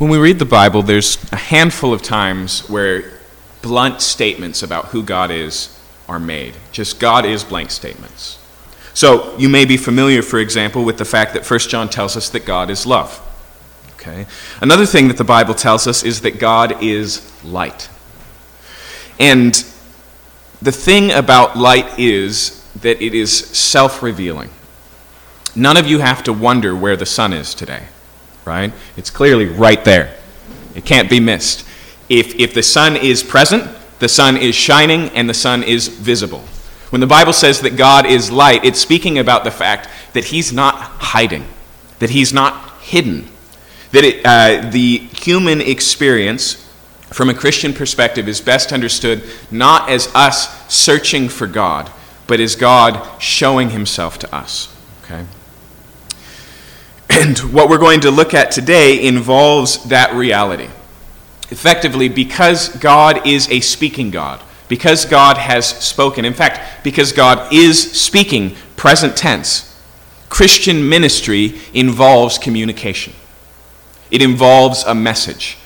When 0.00 0.08
we 0.08 0.16
read 0.16 0.38
the 0.38 0.46
Bible, 0.46 0.82
there's 0.82 1.22
a 1.30 1.36
handful 1.36 1.92
of 1.92 2.00
times 2.00 2.66
where 2.70 3.20
blunt 3.60 4.00
statements 4.00 4.62
about 4.62 4.86
who 4.86 5.02
God 5.02 5.30
is 5.30 5.78
are 6.08 6.18
made. 6.18 6.54
Just 6.72 6.98
God 6.98 7.26
is 7.26 7.44
blank 7.44 7.70
statements. 7.70 8.38
So 8.94 9.36
you 9.36 9.50
may 9.50 9.66
be 9.66 9.76
familiar, 9.76 10.22
for 10.22 10.38
example, 10.38 10.86
with 10.86 10.96
the 10.96 11.04
fact 11.04 11.34
that 11.34 11.44
1 11.44 11.60
John 11.68 11.90
tells 11.90 12.16
us 12.16 12.30
that 12.30 12.46
God 12.46 12.70
is 12.70 12.86
love. 12.86 13.20
Okay? 13.96 14.24
Another 14.62 14.86
thing 14.86 15.08
that 15.08 15.18
the 15.18 15.22
Bible 15.22 15.52
tells 15.52 15.86
us 15.86 16.02
is 16.02 16.22
that 16.22 16.38
God 16.38 16.82
is 16.82 17.30
light. 17.44 17.90
And 19.18 19.52
the 20.62 20.72
thing 20.72 21.10
about 21.10 21.58
light 21.58 21.98
is 21.98 22.66
that 22.80 23.02
it 23.04 23.14
is 23.14 23.36
self 23.36 24.02
revealing. 24.02 24.48
None 25.54 25.76
of 25.76 25.86
you 25.86 25.98
have 25.98 26.22
to 26.22 26.32
wonder 26.32 26.74
where 26.74 26.96
the 26.96 27.04
sun 27.04 27.34
is 27.34 27.54
today 27.54 27.88
right? 28.44 28.72
It's 28.96 29.10
clearly 29.10 29.46
right 29.46 29.84
there. 29.84 30.16
It 30.74 30.84
can't 30.84 31.10
be 31.10 31.20
missed. 31.20 31.66
If, 32.08 32.34
if 32.36 32.54
the 32.54 32.62
sun 32.62 32.96
is 32.96 33.22
present, 33.22 33.70
the 33.98 34.08
sun 34.08 34.36
is 34.36 34.54
shining 34.54 35.10
and 35.10 35.28
the 35.28 35.34
sun 35.34 35.62
is 35.62 35.88
visible. 35.88 36.42
When 36.90 37.00
the 37.00 37.06
Bible 37.06 37.32
says 37.32 37.60
that 37.60 37.76
God 37.76 38.04
is 38.04 38.32
light, 38.32 38.64
it's 38.64 38.80
speaking 38.80 39.18
about 39.18 39.44
the 39.44 39.50
fact 39.50 39.88
that 40.12 40.24
He's 40.24 40.52
not 40.52 40.74
hiding, 40.74 41.46
that 42.00 42.10
He's 42.10 42.32
not 42.32 42.78
hidden. 42.80 43.28
That 43.92 44.04
it, 44.04 44.24
uh, 44.24 44.70
the 44.70 44.98
human 44.98 45.60
experience, 45.60 46.68
from 47.10 47.28
a 47.28 47.34
Christian 47.34 47.72
perspective, 47.72 48.28
is 48.28 48.40
best 48.40 48.72
understood 48.72 49.22
not 49.50 49.88
as 49.88 50.08
us 50.14 50.72
searching 50.72 51.28
for 51.28 51.46
God, 51.46 51.90
but 52.26 52.40
as 52.40 52.56
God 52.56 53.20
showing 53.20 53.70
Himself 53.70 54.18
to 54.20 54.34
us. 54.34 54.74
Okay? 55.04 55.24
And 57.10 57.38
what 57.52 57.68
we're 57.68 57.78
going 57.78 58.00
to 58.00 58.10
look 58.10 58.34
at 58.34 58.52
today 58.52 59.04
involves 59.04 59.82
that 59.88 60.14
reality. 60.14 60.68
Effectively, 61.50 62.08
because 62.08 62.68
God 62.76 63.26
is 63.26 63.48
a 63.50 63.60
speaking 63.60 64.10
God, 64.10 64.40
because 64.68 65.04
God 65.04 65.36
has 65.36 65.66
spoken, 65.66 66.24
in 66.24 66.34
fact, 66.34 66.84
because 66.84 67.12
God 67.12 67.52
is 67.52 68.00
speaking, 68.00 68.54
present 68.76 69.16
tense, 69.16 69.66
Christian 70.28 70.88
ministry 70.88 71.58
involves 71.74 72.38
communication. 72.38 73.12
It 74.12 74.22
involves 74.22 74.84
a 74.84 74.94
message, 74.94 75.58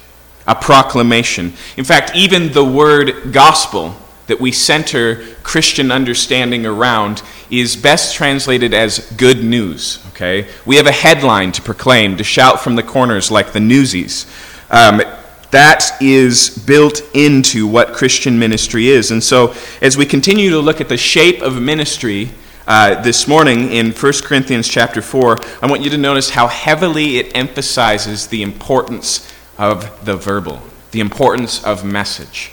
a 0.47 0.55
proclamation. 0.55 1.53
In 1.77 1.85
fact, 1.85 2.13
even 2.15 2.53
the 2.53 2.65
word 2.65 3.33
gospel 3.33 3.95
that 4.27 4.41
we 4.41 4.53
center 4.53 5.23
Christian 5.43 5.91
understanding 5.91 6.65
around 6.65 7.23
is 7.51 7.77
best 7.77 8.15
translated 8.15 8.73
as 8.73 9.11
good 9.17 9.45
news. 9.45 10.05
Okay? 10.09 10.49
We 10.65 10.77
have 10.77 10.87
a 10.87 10.93
headline 10.93 11.53
to 11.53 11.63
proclaim, 11.63 12.17
to 12.17 12.25
shout 12.25 12.61
from 12.61 12.77
the 12.77 12.83
corners 12.83 13.31
like 13.31 13.53
the 13.53 13.61
newsies. 13.61 14.27
Um, 14.71 15.03
that 15.51 15.93
is 16.01 16.51
built 16.67 17.01
into 17.15 17.67
what 17.67 17.93
Christian 17.93 18.39
ministry 18.39 18.89
is. 18.89 19.13
And 19.13 19.23
so, 19.23 19.55
as 19.81 19.97
we 19.97 20.05
continue 20.05 20.51
to 20.51 20.59
look 20.59 20.81
at 20.81 20.89
the 20.89 20.97
shape 20.97 21.43
of 21.43 21.63
ministry 21.63 22.31
uh, 22.67 23.01
this 23.03 23.29
morning 23.29 23.71
in 23.71 23.93
1 23.93 24.13
Corinthians 24.25 24.67
chapter 24.67 25.01
4, 25.01 25.37
I 25.63 25.67
want 25.67 25.83
you 25.83 25.91
to 25.91 25.99
notice 25.99 26.31
how 26.31 26.49
heavily 26.49 27.19
it 27.19 27.37
emphasizes 27.37 28.27
the 28.27 28.43
importance 28.43 29.33
of 29.57 30.05
the 30.05 30.17
verbal, 30.17 30.61
the 30.91 30.99
importance 30.99 31.63
of 31.63 31.85
message 31.85 32.51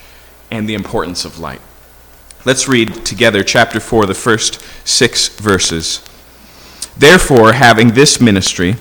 and 0.52 0.67
the 0.67 0.75
importance 0.75 1.25
of 1.25 1.39
light. 1.39 1.61
Let's 2.45 2.67
read 2.67 3.05
together 3.05 3.44
chapter 3.44 3.80
4, 3.80 4.05
the 4.05 4.13
first 4.13 4.61
six 4.85 5.30
verses. 5.30 6.03
Therefore, 6.97 7.53
having 7.53 7.91
this 7.91 8.19
ministry, 8.19 8.75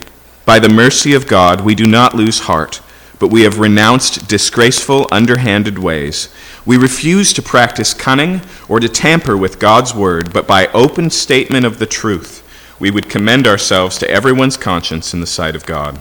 by 0.45 0.59
the 0.59 0.69
mercy 0.69 1.15
of 1.15 1.27
God, 1.27 1.61
we 1.61 1.75
do 1.75 1.87
not 1.87 2.15
lose 2.15 2.41
heart, 2.41 2.83
but 3.19 3.29
we 3.29 3.43
have 3.43 3.59
renounced 3.59 4.29
disgraceful, 4.29 5.07
underhanded 5.13 5.79
ways. 5.79 6.29
We 6.67 6.77
refuse 6.77 7.33
to 7.35 7.43
practice 7.43 7.95
cunning 7.95 8.41
or 8.69 8.81
to 8.81 8.89
tamper 8.89 9.37
with 9.37 9.59
God's 9.59 9.95
word, 9.95 10.33
but 10.33 10.47
by 10.47 10.67
open 10.69 11.11
statement 11.11 11.65
of 11.65 11.79
the 11.79 11.87
truth, 11.87 12.43
we 12.81 12.91
would 12.91 13.11
commend 13.11 13.47
ourselves 13.47 13.99
to 13.99 14.11
everyone's 14.11 14.57
conscience 14.57 15.13
in 15.13 15.21
the 15.21 15.27
sight 15.27 15.55
of 15.55 15.67
God. 15.67 16.01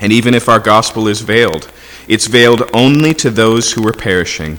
And 0.00 0.12
even 0.12 0.34
if 0.34 0.48
our 0.48 0.60
gospel 0.60 1.06
is 1.06 1.20
veiled, 1.20 1.70
it's 2.08 2.26
veiled 2.26 2.68
only 2.72 3.12
to 3.14 3.30
those 3.30 3.72
who 3.72 3.86
are 3.86 3.92
perishing. 3.92 4.58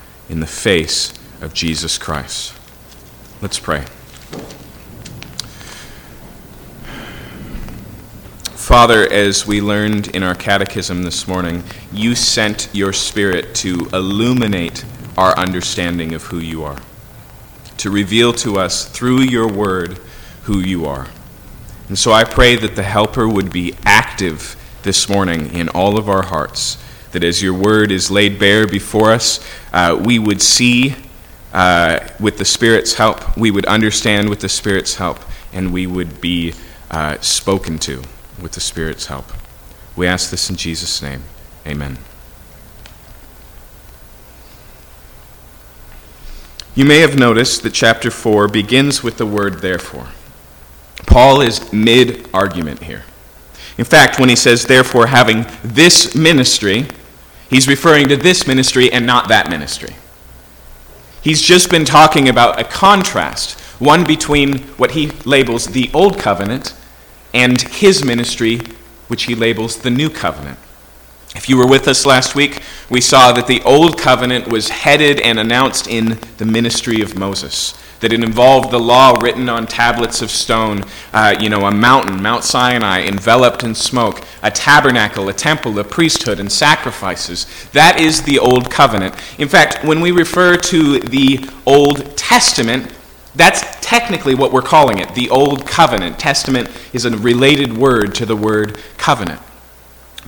in 0.31 0.39
the 0.39 0.47
face 0.47 1.13
of 1.41 1.53
Jesus 1.53 1.97
Christ. 1.97 2.57
Let's 3.41 3.59
pray. 3.59 3.83
Father, 8.55 9.11
as 9.11 9.45
we 9.45 9.59
learned 9.59 10.15
in 10.15 10.23
our 10.23 10.33
catechism 10.33 11.03
this 11.03 11.27
morning, 11.27 11.63
you 11.91 12.15
sent 12.15 12.69
your 12.71 12.93
Spirit 12.93 13.53
to 13.55 13.89
illuminate 13.91 14.85
our 15.17 15.37
understanding 15.37 16.13
of 16.13 16.23
who 16.23 16.39
you 16.39 16.63
are, 16.63 16.79
to 17.75 17.89
reveal 17.89 18.31
to 18.31 18.57
us 18.57 18.87
through 18.87 19.23
your 19.23 19.51
word 19.51 19.99
who 20.43 20.59
you 20.59 20.85
are. 20.85 21.07
And 21.89 21.99
so 21.99 22.13
I 22.13 22.23
pray 22.23 22.55
that 22.55 22.77
the 22.77 22.83
Helper 22.83 23.27
would 23.27 23.51
be 23.51 23.75
active 23.85 24.55
this 24.83 25.09
morning 25.09 25.53
in 25.53 25.67
all 25.67 25.97
of 25.97 26.07
our 26.07 26.23
hearts 26.23 26.77
that 27.11 27.23
as 27.23 27.41
your 27.41 27.53
word 27.53 27.91
is 27.91 28.09
laid 28.09 28.39
bare 28.39 28.67
before 28.67 29.11
us, 29.11 29.45
uh, 29.73 29.99
we 30.03 30.19
would 30.19 30.41
see 30.41 30.95
uh, 31.53 31.99
with 32.19 32.37
the 32.37 32.45
Spirit's 32.45 32.93
help, 32.93 33.37
we 33.37 33.51
would 33.51 33.65
understand 33.65 34.29
with 34.29 34.39
the 34.39 34.49
Spirit's 34.49 34.95
help, 34.95 35.19
and 35.51 35.73
we 35.73 35.85
would 35.85 36.21
be 36.21 36.53
uh, 36.89 37.19
spoken 37.19 37.77
to 37.79 38.01
with 38.41 38.53
the 38.53 38.61
Spirit's 38.61 39.07
help. 39.07 39.25
We 39.95 40.07
ask 40.07 40.29
this 40.29 40.49
in 40.49 40.55
Jesus' 40.55 41.01
name. 41.01 41.23
Amen. 41.67 41.97
You 46.73 46.85
may 46.85 46.99
have 46.99 47.19
noticed 47.19 47.63
that 47.63 47.73
chapter 47.73 48.09
4 48.09 48.47
begins 48.47 49.03
with 49.03 49.17
the 49.17 49.25
word 49.25 49.59
therefore. 49.59 50.07
Paul 51.05 51.41
is 51.41 51.73
mid 51.73 52.29
argument 52.33 52.83
here. 52.83 53.03
In 53.77 53.83
fact, 53.83 54.19
when 54.19 54.29
he 54.29 54.35
says, 54.35 54.65
therefore, 54.65 55.07
having 55.07 55.45
this 55.63 56.15
ministry, 56.15 56.85
He's 57.51 57.67
referring 57.67 58.07
to 58.07 58.15
this 58.15 58.47
ministry 58.47 58.91
and 58.93 59.05
not 59.05 59.27
that 59.27 59.49
ministry. 59.49 59.93
He's 61.21 61.41
just 61.41 61.69
been 61.69 61.83
talking 61.83 62.29
about 62.29 62.59
a 62.59 62.63
contrast, 62.63 63.59
one 63.77 64.05
between 64.05 64.59
what 64.77 64.91
he 64.91 65.11
labels 65.25 65.65
the 65.65 65.91
Old 65.93 66.17
Covenant 66.17 66.73
and 67.33 67.61
his 67.61 68.05
ministry, 68.05 68.61
which 69.09 69.23
he 69.23 69.35
labels 69.35 69.79
the 69.79 69.89
New 69.89 70.09
Covenant. 70.09 70.57
If 71.35 71.47
you 71.47 71.57
were 71.57 71.67
with 71.67 71.87
us 71.87 72.05
last 72.05 72.35
week, 72.35 72.61
we 72.89 72.99
saw 72.99 73.31
that 73.31 73.47
the 73.47 73.61
Old 73.63 73.97
Covenant 73.97 74.47
was 74.49 74.69
headed 74.69 75.19
and 75.21 75.39
announced 75.39 75.87
in 75.87 76.19
the 76.37 76.45
ministry 76.45 77.01
of 77.01 77.17
Moses 77.17 77.73
that 78.01 78.11
it 78.11 78.23
involved 78.23 78.71
the 78.71 78.79
law 78.79 79.17
written 79.21 79.47
on 79.47 79.65
tablets 79.65 80.21
of 80.21 80.29
stone, 80.29 80.83
uh, 81.13 81.35
you 81.39 81.49
know, 81.49 81.67
a 81.67 81.71
mountain, 81.71 82.21
Mount 82.21 82.43
Sinai, 82.43 83.03
enveloped 83.03 83.63
in 83.63 83.73
smoke, 83.73 84.23
a 84.43 84.51
tabernacle, 84.51 85.29
a 85.29 85.33
temple, 85.33 85.77
a 85.79 85.83
priesthood, 85.83 86.39
and 86.39 86.51
sacrifices. 86.51 87.45
That 87.73 87.99
is 88.01 88.23
the 88.23 88.39
Old 88.39 88.69
Covenant. 88.69 89.15
In 89.39 89.47
fact, 89.47 89.85
when 89.85 90.01
we 90.01 90.11
refer 90.11 90.57
to 90.57 90.99
the 90.99 91.47
Old 91.65 92.17
Testament, 92.17 92.91
that's 93.35 93.63
technically 93.81 94.35
what 94.35 94.51
we're 94.51 94.61
calling 94.61 94.97
it, 94.97 95.13
the 95.13 95.29
Old 95.29 95.65
Covenant. 95.65 96.19
Testament 96.19 96.69
is 96.93 97.05
a 97.05 97.15
related 97.15 97.77
word 97.77 98.15
to 98.15 98.25
the 98.25 98.35
word 98.35 98.79
covenant. 98.97 99.39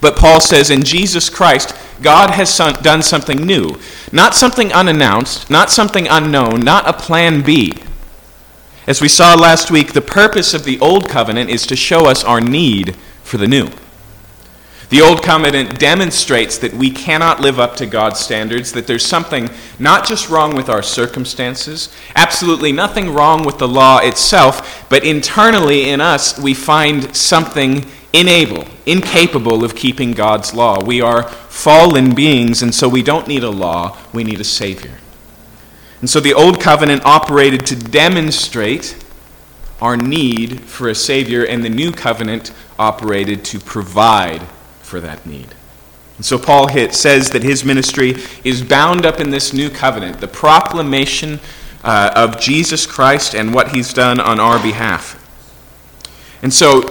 But 0.04 0.18
Paul 0.18 0.42
says 0.42 0.70
in 0.70 0.84
Jesus 0.84 1.30
Christ, 1.30 1.74
God 2.02 2.32
has 2.32 2.58
done 2.58 3.02
something 3.02 3.38
new. 3.38 3.80
Not 4.12 4.36
something 4.36 4.74
unannounced, 4.74 5.50
not 5.50 5.72
something 5.72 6.10
unknown, 6.10 6.60
not 6.60 6.86
a 6.90 6.92
plan 6.92 7.42
B. 7.42 7.72
As 8.86 9.02
we 9.02 9.08
saw 9.08 9.34
last 9.34 9.72
week, 9.72 9.94
the 9.94 10.02
purpose 10.02 10.54
of 10.54 10.66
the 10.66 10.78
Old 10.82 11.08
Covenant 11.08 11.50
is 11.50 11.66
to 11.68 11.78
show 11.78 12.06
us 12.06 12.22
our 12.22 12.42
need 12.42 12.98
for 13.24 13.38
the 13.38 13.48
new. 13.48 13.70
The 14.90 15.00
Old 15.02 15.24
Covenant 15.24 15.80
demonstrates 15.80 16.58
that 16.58 16.74
we 16.74 16.92
cannot 16.92 17.40
live 17.40 17.58
up 17.58 17.78
to 17.78 17.86
God's 17.86 18.20
standards, 18.20 18.74
that 18.74 18.86
there's 18.86 19.06
something 19.06 19.50
not 19.80 20.06
just 20.06 20.30
wrong 20.30 20.54
with 20.54 20.68
our 20.68 20.84
circumstances, 20.84 21.96
absolutely 22.18 22.74
nothing 22.74 23.14
wrong 23.14 23.46
with 23.46 23.58
the 23.58 23.70
law 23.70 24.00
itself, 24.00 24.86
but 24.90 25.06
internally 25.06 25.90
in 25.90 26.02
us 26.02 26.38
we 26.38 26.54
find 26.54 27.16
something 27.16 27.86
inable, 28.14 28.68
incapable 28.86 29.64
of 29.64 29.76
keeping 29.76 30.12
God's 30.12 30.54
law. 30.54 30.84
We 30.84 31.02
are 31.02 31.24
fallen 31.28 32.14
beings, 32.14 32.62
and 32.62 32.74
so 32.74 32.88
we 32.88 33.04
don't 33.04 33.28
need 33.28 33.44
a 33.44 33.50
law, 33.50 33.98
we 34.14 34.24
need 34.24 34.40
a 34.40 34.46
Savior. 34.46 35.00
And 36.00 36.10
so 36.10 36.20
the 36.20 36.34
Old 36.34 36.62
Covenant 36.62 37.06
operated 37.06 37.66
to 37.68 37.76
demonstrate 37.76 39.04
our 39.82 39.98
need 39.98 40.62
for 40.62 40.88
a 40.88 40.96
Savior, 40.96 41.44
and 41.44 41.64
the 41.64 41.70
New 41.70 41.92
Covenant 41.92 42.54
operated 42.78 43.44
to 43.46 43.60
provide 43.60 44.44
for 44.82 45.00
that 45.00 45.26
need. 45.26 45.56
And 46.18 46.26
so 46.26 46.38
Paul 46.38 46.70
says 46.92 47.32
that 47.32 47.42
his 47.42 47.66
ministry 47.66 48.16
is 48.44 48.62
bound 48.62 49.06
up 49.06 49.20
in 49.20 49.32
this 49.32 49.54
new 49.54 49.70
covenant, 49.70 50.22
the 50.22 50.28
proclamation 50.28 51.40
uh, 51.84 52.12
of 52.16 52.40
Jesus 52.40 52.86
Christ 52.86 53.34
and 53.34 53.54
what 53.54 53.76
he's 53.76 53.94
done 53.94 54.20
on 54.20 54.40
our 54.40 54.62
behalf. 54.62 55.20
And 56.42 56.54
so, 56.54 56.82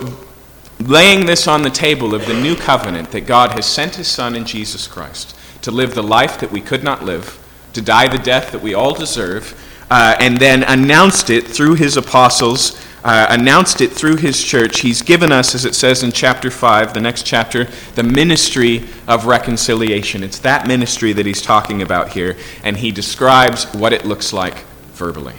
laying 0.86 1.26
this 1.26 1.46
on 1.46 1.62
the 1.62 1.70
table 1.70 2.14
of 2.14 2.26
the 2.26 2.34
new 2.34 2.56
covenant 2.56 3.10
that 3.10 3.26
God 3.26 3.52
has 3.52 3.66
sent 3.66 3.96
his 3.96 4.08
Son 4.08 4.34
in 4.34 4.44
Jesus 4.44 4.86
Christ 4.86 5.36
to 5.62 5.70
live 5.70 5.94
the 5.94 6.02
life 6.02 6.40
that 6.40 6.50
we 6.50 6.60
could 6.60 6.82
not 6.82 7.04
live, 7.04 7.38
to 7.72 7.82
die 7.82 8.08
the 8.08 8.22
death 8.22 8.52
that 8.52 8.62
we 8.62 8.74
all 8.74 8.94
deserve, 8.94 9.58
uh, 9.90 10.16
and 10.18 10.38
then 10.38 10.62
announced 10.64 11.30
it 11.30 11.46
through 11.46 11.74
his 11.74 11.96
apostles 11.96 12.80
uh, 13.04 13.26
announced 13.30 13.80
it 13.80 13.90
through 13.92 14.16
his 14.16 14.42
church. 14.42 14.80
He's 14.80 15.02
given 15.02 15.32
us, 15.32 15.54
as 15.54 15.64
it 15.64 15.74
says 15.74 16.02
in 16.02 16.12
chapter 16.12 16.50
5, 16.50 16.94
the 16.94 17.00
next 17.00 17.26
chapter, 17.26 17.64
the 17.94 18.02
ministry 18.02 18.88
of 19.08 19.26
reconciliation. 19.26 20.22
It's 20.22 20.38
that 20.40 20.66
ministry 20.66 21.12
that 21.12 21.26
he's 21.26 21.42
talking 21.42 21.82
about 21.82 22.10
here, 22.10 22.36
and 22.62 22.76
he 22.76 22.92
describes 22.92 23.64
what 23.74 23.92
it 23.92 24.04
looks 24.04 24.32
like 24.32 24.64
verbally. 24.94 25.34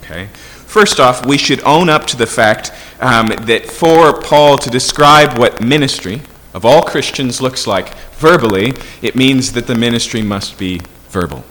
Okay? 0.00 0.28
First 0.76 1.00
off, 1.00 1.24
we 1.24 1.38
should 1.38 1.62
own 1.64 1.88
up 1.88 2.06
to 2.08 2.18
the 2.18 2.26
fact 2.26 2.70
um, 3.00 3.28
that 3.28 3.64
for 3.64 4.20
Paul 4.20 4.58
to 4.58 4.68
describe 4.68 5.38
what 5.38 5.58
ministry 5.58 6.20
of 6.52 6.66
all 6.66 6.82
Christians 6.82 7.40
looks 7.40 7.66
like 7.66 7.96
verbally, 8.18 8.74
it 9.00 9.16
means 9.16 9.52
that 9.52 9.68
the 9.68 9.74
ministry 9.74 10.20
must 10.20 10.58
be 10.58 10.82
verbal. 11.08 11.44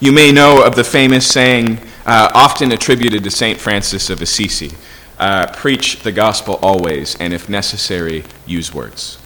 You 0.00 0.12
may 0.12 0.32
know 0.32 0.64
of 0.64 0.74
the 0.74 0.84
famous 0.84 1.30
saying, 1.30 1.80
uh, 2.06 2.30
often 2.32 2.72
attributed 2.72 3.24
to 3.24 3.30
St. 3.30 3.60
Francis 3.60 4.08
of 4.08 4.22
Assisi 4.22 4.72
uh, 5.18 5.48
preach 5.48 6.00
the 6.00 6.10
gospel 6.10 6.58
always, 6.62 7.14
and 7.16 7.34
if 7.34 7.50
necessary, 7.50 8.24
use 8.46 8.72
words. 8.72 9.18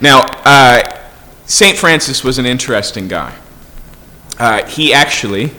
Now, 0.00 0.22
uh, 0.44 0.82
St. 1.44 1.78
Francis 1.78 2.24
was 2.24 2.38
an 2.38 2.46
interesting 2.46 3.06
guy. 3.06 3.38
Uh, 4.40 4.66
he 4.66 4.92
actually 4.92 5.52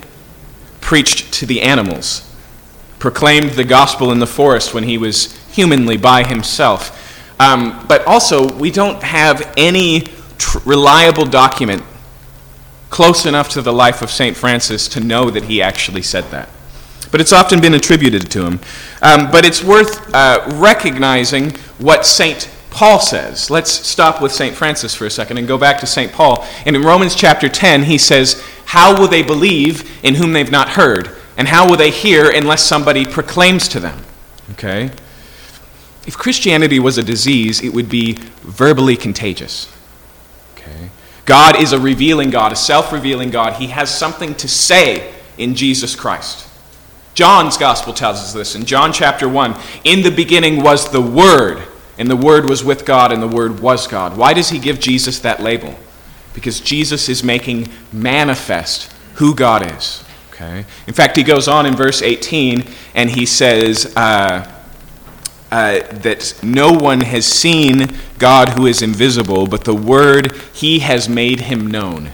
preached 0.88 1.30
to 1.34 1.44
the 1.44 1.60
animals, 1.60 2.26
proclaimed 2.98 3.50
the 3.50 3.62
gospel 3.62 4.10
in 4.10 4.20
the 4.20 4.26
forest 4.26 4.72
when 4.72 4.84
he 4.84 4.96
was 4.96 5.36
humanly 5.48 5.98
by 5.98 6.26
himself. 6.26 7.38
Um, 7.38 7.84
but 7.86 8.06
also, 8.06 8.50
we 8.54 8.70
don't 8.70 9.02
have 9.02 9.52
any 9.58 10.06
tr- 10.38 10.60
reliable 10.64 11.26
document 11.26 11.82
close 12.88 13.26
enough 13.26 13.50
to 13.50 13.60
the 13.60 13.70
life 13.70 14.00
of 14.00 14.10
St. 14.10 14.34
Francis 14.34 14.88
to 14.88 15.00
know 15.00 15.28
that 15.28 15.44
he 15.44 15.60
actually 15.60 16.00
said 16.00 16.24
that. 16.30 16.48
But 17.12 17.20
it's 17.20 17.34
often 17.34 17.60
been 17.60 17.74
attributed 17.74 18.30
to 18.30 18.46
him. 18.46 18.60
Um, 19.02 19.30
but 19.30 19.44
it's 19.44 19.62
worth 19.62 20.14
uh, 20.14 20.42
recognizing 20.54 21.50
what 21.76 22.06
St. 22.06 22.48
Paul 22.78 23.00
says. 23.00 23.50
Let's 23.50 23.72
stop 23.72 24.22
with 24.22 24.30
St. 24.30 24.54
Francis 24.54 24.94
for 24.94 25.04
a 25.04 25.10
second 25.10 25.36
and 25.36 25.48
go 25.48 25.58
back 25.58 25.80
to 25.80 25.86
St. 25.86 26.12
Paul. 26.12 26.46
And 26.64 26.76
in 26.76 26.82
Romans 26.82 27.16
chapter 27.16 27.48
10, 27.48 27.82
he 27.82 27.98
says, 27.98 28.40
How 28.66 28.96
will 28.96 29.08
they 29.08 29.24
believe 29.24 29.98
in 30.04 30.14
whom 30.14 30.32
they've 30.32 30.48
not 30.48 30.68
heard? 30.68 31.10
And 31.36 31.48
how 31.48 31.68
will 31.68 31.76
they 31.76 31.90
hear 31.90 32.30
unless 32.30 32.64
somebody 32.64 33.04
proclaims 33.04 33.66
to 33.70 33.80
them? 33.80 34.04
Okay? 34.52 34.92
If 36.06 36.16
Christianity 36.16 36.78
was 36.78 36.98
a 36.98 37.02
disease, 37.02 37.64
it 37.64 37.74
would 37.74 37.88
be 37.88 38.12
verbally 38.42 38.96
contagious. 38.96 39.76
Okay? 40.54 40.90
God 41.24 41.60
is 41.60 41.72
a 41.72 41.80
revealing 41.80 42.30
God, 42.30 42.52
a 42.52 42.56
self 42.56 42.92
revealing 42.92 43.30
God. 43.30 43.54
He 43.54 43.66
has 43.66 43.92
something 43.92 44.36
to 44.36 44.46
say 44.46 45.12
in 45.36 45.56
Jesus 45.56 45.96
Christ. 45.96 46.48
John's 47.14 47.56
gospel 47.56 47.92
tells 47.92 48.18
us 48.18 48.32
this 48.32 48.54
in 48.54 48.64
John 48.64 48.92
chapter 48.92 49.28
1. 49.28 49.60
In 49.82 50.02
the 50.02 50.12
beginning 50.12 50.62
was 50.62 50.92
the 50.92 51.02
Word, 51.02 51.66
and 51.98 52.08
the 52.08 52.16
Word 52.16 52.48
was 52.48 52.64
with 52.64 52.84
God, 52.84 53.12
and 53.12 53.22
the 53.22 53.28
Word 53.28 53.60
was 53.60 53.86
God. 53.86 54.16
Why 54.16 54.32
does 54.32 54.50
he 54.50 54.58
give 54.58 54.80
Jesus 54.80 55.18
that 55.20 55.40
label? 55.40 55.74
Because 56.34 56.60
Jesus 56.60 57.08
is 57.08 57.24
making 57.24 57.68
manifest 57.92 58.92
who 59.14 59.34
God 59.34 59.76
is. 59.76 60.04
Okay? 60.30 60.64
In 60.86 60.94
fact, 60.94 61.16
he 61.16 61.24
goes 61.24 61.48
on 61.48 61.66
in 61.66 61.74
verse 61.74 62.00
18 62.00 62.64
and 62.94 63.10
he 63.10 63.26
says, 63.26 63.92
uh, 63.96 64.48
uh, 65.50 65.80
that 65.92 66.38
no 66.42 66.72
one 66.72 67.00
has 67.00 67.26
seen 67.26 67.86
God 68.18 68.50
who 68.50 68.66
is 68.66 68.82
invisible, 68.82 69.46
but 69.46 69.64
the 69.64 69.74
Word, 69.74 70.36
He 70.52 70.80
has 70.80 71.08
made 71.08 71.40
Him 71.40 71.66
known. 71.66 72.10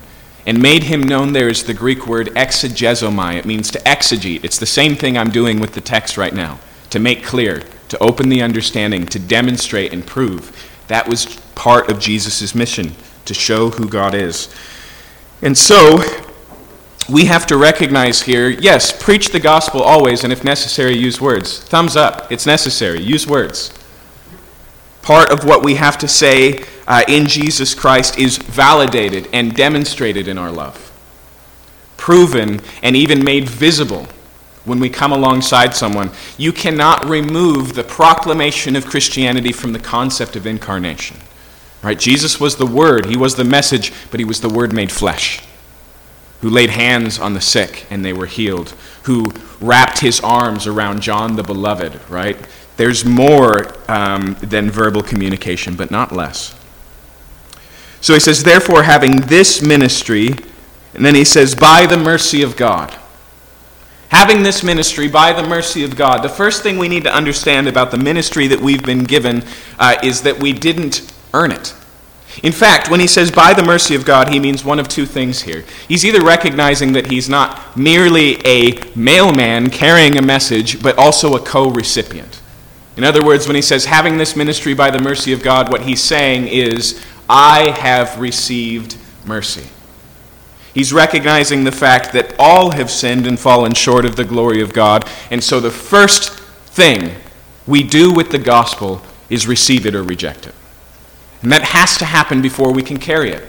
And 0.47 0.63
made 0.63 0.85
Him 0.85 1.03
known 1.03 1.33
there 1.33 1.49
is 1.49 1.65
the 1.65 1.75
Greek 1.75 2.07
word 2.07 2.29
exegezomai. 2.37 3.35
It 3.35 3.45
means 3.45 3.73
to 3.73 3.81
exegete. 3.81 4.45
It's 4.45 4.59
the 4.59 4.67
same 4.67 4.95
thing 4.95 5.19
I'm 5.19 5.31
doing 5.31 5.59
with 5.59 5.73
the 5.73 5.81
text 5.81 6.17
right 6.17 6.33
now 6.33 6.61
to 6.91 7.01
make 7.01 7.25
clear, 7.25 7.63
to 7.89 8.03
open 8.03 8.29
the 8.29 8.43
understanding, 8.43 9.07
to 9.07 9.19
demonstrate 9.19 9.93
and 9.93 10.07
prove. 10.07 10.71
That 10.89 11.09
was 11.09 11.37
part 11.55 11.91
of 11.91 11.99
Jesus' 11.99 12.55
mission, 12.55 12.95
to 13.25 13.35
show 13.35 13.71
who 13.71 13.89
God 13.89 14.15
is. 14.15 14.55
And 15.43 15.57
so, 15.57 16.03
we 17.09 17.27
have 17.27 17.47
to 17.47 17.57
recognize 17.57 18.23
here 18.23 18.49
yes, 18.49 18.93
preach 18.93 19.29
the 19.29 19.41
gospel 19.41 19.83
always, 19.83 20.25
and 20.25 20.33
if 20.33 20.45
necessary, 20.45 20.97
use 20.97 21.21
words. 21.21 21.63
Thumbs 21.65 21.97
up. 21.97 22.31
It's 22.33 22.47
necessary. 22.47 23.01
Use 23.01 23.27
words. 23.27 23.73
Part 25.03 25.31
of 25.31 25.45
what 25.45 25.63
we 25.63 25.75
have 25.75 25.99
to 25.99 26.09
say 26.09 26.65
uh, 26.87 27.03
in 27.07 27.27
Jesus 27.27 27.75
Christ 27.75 28.19
is 28.19 28.39
validated 28.39 29.29
and 29.33 29.55
demonstrated 29.55 30.29
in 30.29 30.39
our 30.39 30.51
love, 30.51 30.93
proven 31.99 32.61
and 32.83 32.97
even 32.97 33.23
made 33.23 33.49
visible 33.49 34.07
when 34.65 34.81
we 34.81 34.89
come 34.89 35.13
alongside 35.13 35.75
someone. 35.75 36.11
You 36.39 36.53
cannot 36.53 37.05
remove 37.05 37.75
the 37.75 37.85
proclamation 37.85 38.77
of 38.77 38.87
Christianity 38.87 39.53
from 39.53 39.73
the 39.73 39.79
concept 39.79 40.37
of 40.37 40.47
incarnation. 40.47 41.19
Right? 41.83 41.99
Jesus 41.99 42.41
was 42.41 42.57
the 42.57 42.67
Word, 42.67 43.07
He 43.07 43.17
was 43.17 43.35
the 43.35 43.45
message, 43.45 43.93
but 44.11 44.21
He 44.21 44.25
was 44.25 44.41
the 44.41 44.49
Word 44.49 44.73
made 44.73 44.91
flesh 44.91 45.43
who 46.45 46.51
laid 46.51 46.69
hands 46.69 47.19
on 47.19 47.33
the 47.33 47.41
sick 47.41 47.87
and 47.89 48.05
they 48.05 48.13
were 48.13 48.27
healed, 48.27 48.75
who 49.05 49.25
wrapped 49.63 50.01
his 50.01 50.21
arms 50.21 50.67
around 50.67 51.01
John 51.01 51.37
the 51.37 51.43
Beloved, 51.43 51.99
right? 52.11 52.37
There's 52.77 53.03
more 53.03 53.73
um, 53.91 54.37
than 54.43 54.71
verbal 54.71 55.03
communication, 55.03 55.75
but 55.75 55.91
not 55.91 56.13
less. 56.13 56.55
So 58.03 58.13
he 58.13 58.21
says, 58.21 58.43
therefore, 58.43 58.83
having 58.83 59.23
this 59.23 59.63
ministry, 59.63 60.35
and 60.93 61.03
then 61.03 61.15
he 61.15 61.25
says, 61.25 61.55
by 61.55 61.87
the 61.87 61.97
mercy 61.97 62.43
of 62.43 62.59
God. 62.59 62.95
Having 64.15 64.45
this 64.45 64.63
ministry 64.63 65.09
by 65.09 65.33
the 65.33 65.43
mercy 65.43 65.83
of 65.83 65.97
God, 65.97 66.23
the 66.23 66.29
first 66.29 66.63
thing 66.63 66.79
we 66.79 66.87
need 66.87 67.03
to 67.03 67.13
understand 67.13 67.67
about 67.67 67.91
the 67.91 67.99
ministry 67.99 68.47
that 68.47 68.61
we've 68.61 68.85
been 68.85 69.03
given 69.03 69.43
uh, 69.77 69.97
is 70.05 70.23
that 70.23 70.41
we 70.41 70.53
didn't 70.53 71.13
earn 71.35 71.51
it. 71.51 71.75
In 72.45 72.53
fact, 72.53 72.89
when 72.89 73.01
he 73.01 73.09
says 73.09 73.33
by 73.33 73.55
the 73.55 73.65
mercy 73.65 73.97
of 73.97 74.05
God, 74.05 74.29
he 74.29 74.39
means 74.39 74.65
one 74.65 74.79
of 74.79 74.87
two 74.87 75.05
things 75.05 75.43
here. 75.43 75.65
He's 75.89 76.05
either 76.05 76.25
recognizing 76.25 76.93
that 76.93 77.11
he's 77.11 77.29
not 77.29 77.77
merely 77.77 78.37
a 78.47 78.79
mailman 78.95 79.69
carrying 79.71 80.17
a 80.17 80.23
message, 80.23 80.81
but 80.81 80.97
also 80.97 81.35
a 81.35 81.41
co 81.41 81.71
recipient. 81.71 82.41
In 82.97 83.03
other 83.03 83.25
words, 83.25 83.49
when 83.49 83.57
he 83.57 83.63
says 83.63 83.85
having 83.85 84.17
this 84.17 84.37
ministry 84.37 84.75
by 84.75 84.93
the 84.93 85.01
mercy 85.01 85.33
of 85.33 85.43
God, 85.43 85.73
what 85.73 85.81
he's 85.81 86.01
saying 86.01 86.47
is, 86.47 87.05
I 87.29 87.71
have 87.71 88.21
received 88.21 88.97
mercy. 89.27 89.69
He's 90.75 90.93
recognizing 90.93 91.63
the 91.63 91.73
fact 91.73 92.13
that 92.13 92.35
all 92.37 92.73
have 92.73 92.91
sinned 92.91 93.29
and 93.29 93.39
fallen 93.39 93.75
short 93.75 94.05
of 94.05 94.17
the 94.17 94.25
glory 94.25 94.61
of 94.61 94.73
God. 94.73 95.09
And 95.31 95.43
so 95.43 95.61
the 95.61 95.71
first 95.71 96.33
thing 96.67 97.15
we 97.65 97.85
do 97.85 98.13
with 98.13 98.31
the 98.31 98.39
gospel 98.39 99.01
is 99.31 99.47
receive 99.47 99.87
it 99.87 99.95
or 99.95 100.03
reject 100.03 100.49
it. 100.49 100.55
And 101.43 101.53
that 101.53 101.63
has 101.63 101.97
to 101.99 102.05
happen 102.05 102.43
before 102.43 102.73
we 102.73 102.83
can 102.83 102.99
carry 102.99 103.31
it. 103.31 103.49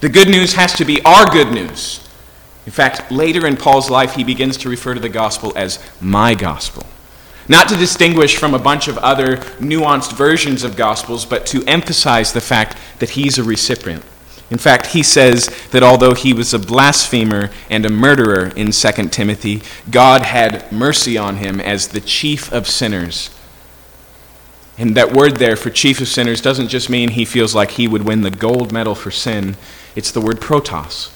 The 0.00 0.08
good 0.08 0.28
news 0.28 0.54
has 0.54 0.72
to 0.74 0.84
be 0.84 1.02
our 1.02 1.28
good 1.28 1.52
news. 1.52 2.08
In 2.66 2.72
fact, 2.72 3.10
later 3.10 3.48
in 3.48 3.56
Paul's 3.56 3.90
life, 3.90 4.14
he 4.14 4.22
begins 4.22 4.56
to 4.58 4.68
refer 4.68 4.94
to 4.94 5.00
the 5.00 5.08
gospel 5.08 5.52
as 5.56 5.78
my 6.00 6.34
gospel. 6.34 6.86
Not 7.48 7.68
to 7.70 7.76
distinguish 7.76 8.36
from 8.36 8.54
a 8.54 8.58
bunch 8.60 8.86
of 8.86 8.96
other 8.98 9.38
nuanced 9.58 10.12
versions 10.12 10.62
of 10.62 10.76
gospels, 10.76 11.24
but 11.24 11.46
to 11.46 11.64
emphasize 11.64 12.32
the 12.32 12.40
fact 12.40 12.76
that 13.00 13.10
he's 13.10 13.38
a 13.38 13.42
recipient. 13.42 14.04
In 14.50 14.58
fact, 14.58 14.86
he 14.86 15.02
says 15.02 15.46
that 15.70 15.82
although 15.82 16.14
he 16.14 16.32
was 16.32 16.52
a 16.52 16.58
blasphemer 16.58 17.50
and 17.68 17.86
a 17.86 17.90
murderer 17.90 18.52
in 18.56 18.72
2 18.72 18.90
Timothy, 19.08 19.62
God 19.90 20.22
had 20.22 20.70
mercy 20.72 21.16
on 21.16 21.36
him 21.36 21.60
as 21.60 21.88
the 21.88 22.00
chief 22.00 22.52
of 22.52 22.66
sinners 22.66 23.30
and 24.80 24.96
that 24.96 25.12
word 25.12 25.36
there 25.36 25.56
for 25.56 25.68
chief 25.68 26.00
of 26.00 26.08
sinners 26.08 26.40
doesn't 26.40 26.68
just 26.68 26.88
mean 26.88 27.10
he 27.10 27.26
feels 27.26 27.54
like 27.54 27.72
he 27.72 27.86
would 27.86 28.02
win 28.02 28.22
the 28.22 28.30
gold 28.30 28.72
medal 28.72 28.94
for 28.94 29.10
sin, 29.10 29.58
it's 29.94 30.10
the 30.10 30.22
word 30.22 30.40
protos. 30.40 31.14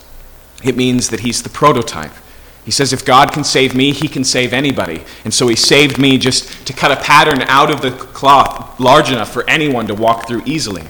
It 0.62 0.76
means 0.76 1.08
that 1.08 1.20
he's 1.20 1.42
the 1.42 1.48
prototype. 1.48 2.12
He 2.66 2.70
says, 2.70 2.92
if 2.92 3.06
God 3.06 3.32
can 3.32 3.42
save 3.42 3.74
me, 3.74 3.92
he 3.92 4.06
can 4.06 4.22
save 4.22 4.52
anybody. 4.52 5.02
And 5.24 5.32
so 5.32 5.48
he 5.48 5.56
saved 5.56 5.98
me 5.98 6.18
just 6.18 6.66
to 6.66 6.74
cut 6.74 6.90
a 6.90 7.02
pattern 7.02 7.40
out 7.42 7.70
of 7.70 7.80
the 7.80 7.92
cloth 7.92 8.78
large 8.78 9.10
enough 9.10 9.32
for 9.32 9.48
anyone 9.48 9.86
to 9.86 9.94
walk 9.94 10.28
through 10.28 10.42
easily. 10.44 10.84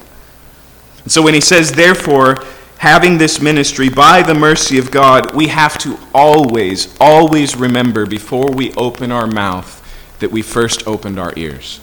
And 1.04 1.12
so 1.12 1.22
when 1.22 1.34
he 1.34 1.40
says, 1.40 1.72
therefore, 1.72 2.36
having 2.78 3.18
this 3.18 3.40
ministry 3.40 3.88
by 3.88 4.22
the 4.22 4.34
mercy 4.34 4.78
of 4.78 4.90
God, 4.90 5.34
we 5.34 5.48
have 5.48 5.78
to 5.78 5.98
always, 6.14 6.96
always 6.98 7.56
remember 7.56 8.06
before 8.06 8.50
we 8.50 8.72
open 8.74 9.12
our 9.12 9.26
mouth 9.26 9.80
that 10.18 10.30
we 10.30 10.42
first 10.42 10.86
opened 10.86 11.18
our 11.18 11.32
ears. 11.36 11.80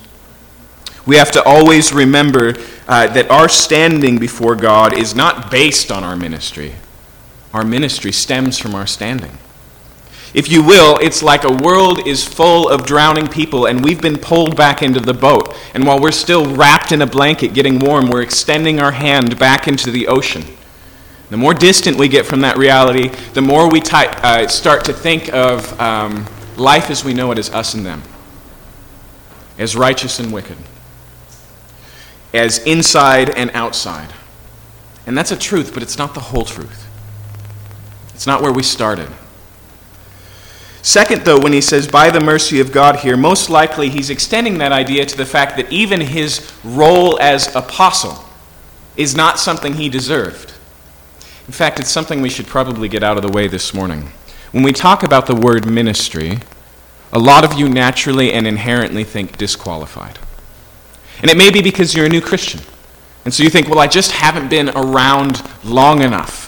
We 1.05 1.15
have 1.15 1.31
to 1.31 1.43
always 1.43 1.93
remember 1.93 2.55
uh, 2.87 3.07
that 3.07 3.29
our 3.31 3.49
standing 3.49 4.19
before 4.19 4.55
God 4.55 4.93
is 4.93 5.15
not 5.15 5.49
based 5.49 5.91
on 5.91 6.03
our 6.03 6.15
ministry. 6.15 6.75
Our 7.53 7.63
ministry 7.63 8.11
stems 8.11 8.57
from 8.59 8.75
our 8.75 8.87
standing. 8.87 9.37
If 10.33 10.50
you 10.50 10.63
will, 10.63 10.97
it's 11.01 11.21
like 11.21 11.43
a 11.43 11.51
world 11.51 12.07
is 12.07 12.25
full 12.25 12.69
of 12.69 12.85
drowning 12.85 13.27
people 13.27 13.65
and 13.65 13.83
we've 13.83 14.01
been 14.01 14.17
pulled 14.17 14.55
back 14.55 14.81
into 14.81 15.01
the 15.01 15.13
boat. 15.13 15.53
And 15.73 15.85
while 15.85 16.00
we're 16.00 16.11
still 16.11 16.55
wrapped 16.55 16.93
in 16.93 17.01
a 17.01 17.05
blanket 17.05 17.53
getting 17.53 17.79
warm, 17.79 18.09
we're 18.09 18.21
extending 18.21 18.79
our 18.79 18.93
hand 18.93 19.38
back 19.38 19.67
into 19.67 19.91
the 19.91 20.07
ocean. 20.07 20.45
The 21.29 21.38
more 21.38 21.53
distant 21.53 21.97
we 21.97 22.07
get 22.07 22.25
from 22.25 22.41
that 22.41 22.57
reality, 22.57 23.09
the 23.33 23.41
more 23.41 23.69
we 23.69 23.81
uh, 23.81 24.47
start 24.47 24.85
to 24.85 24.93
think 24.93 25.33
of 25.33 25.79
um, 25.79 26.25
life 26.57 26.89
as 26.89 27.03
we 27.03 27.13
know 27.13 27.31
it 27.31 27.38
as 27.38 27.50
us 27.51 27.73
and 27.73 27.85
them, 27.85 28.01
as 29.57 29.75
righteous 29.75 30.19
and 30.19 30.31
wicked, 30.31 30.57
as 32.33 32.59
inside 32.59 33.29
and 33.31 33.51
outside. 33.53 34.13
And 35.05 35.17
that's 35.17 35.31
a 35.31 35.38
truth, 35.38 35.73
but 35.73 35.83
it's 35.83 35.97
not 35.97 36.13
the 36.13 36.19
whole 36.19 36.45
truth. 36.45 36.88
It's 38.13 38.27
not 38.27 38.41
where 38.41 38.51
we 38.51 38.63
started. 38.63 39.09
Second, 40.81 41.23
though, 41.23 41.39
when 41.39 41.53
he 41.53 41.61
says 41.61 41.88
by 41.88 42.09
the 42.09 42.19
mercy 42.19 42.59
of 42.59 42.71
God 42.71 42.97
here, 42.97 43.15
most 43.15 43.50
likely 43.50 43.89
he's 43.89 44.09
extending 44.09 44.57
that 44.57 44.71
idea 44.71 45.05
to 45.05 45.17
the 45.17 45.25
fact 45.25 45.55
that 45.57 45.71
even 45.71 46.01
his 46.01 46.51
role 46.63 47.19
as 47.19 47.55
apostle 47.55 48.25
is 48.97 49.15
not 49.15 49.39
something 49.39 49.73
he 49.73 49.89
deserved. 49.89 50.53
In 51.47 51.53
fact, 51.53 51.79
it's 51.79 51.89
something 51.89 52.21
we 52.21 52.29
should 52.29 52.47
probably 52.47 52.88
get 52.88 53.03
out 53.03 53.17
of 53.17 53.23
the 53.23 53.31
way 53.31 53.47
this 53.47 53.73
morning. 53.73 54.11
When 54.51 54.63
we 54.63 54.73
talk 54.73 55.03
about 55.03 55.27
the 55.27 55.35
word 55.35 55.69
ministry, 55.69 56.39
a 57.13 57.19
lot 57.19 57.43
of 57.43 57.59
you 57.59 57.69
naturally 57.69 58.33
and 58.33 58.47
inherently 58.47 59.03
think 59.03 59.38
disqualified. 59.38 60.17
And 61.21 61.29
it 61.29 61.38
may 61.38 61.51
be 61.51 61.61
because 61.61 61.93
you're 61.93 62.05
a 62.05 62.09
new 62.09 62.21
Christian. 62.21 62.61
And 63.23 63.33
so 63.33 63.43
you 63.43 63.50
think, 63.50 63.69
well, 63.69 63.79
I 63.79 63.88
just 63.88 64.11
haven't 64.11 64.50
been 64.50 64.69
around 64.69 65.43
long 65.63 66.01
enough. 66.01 66.47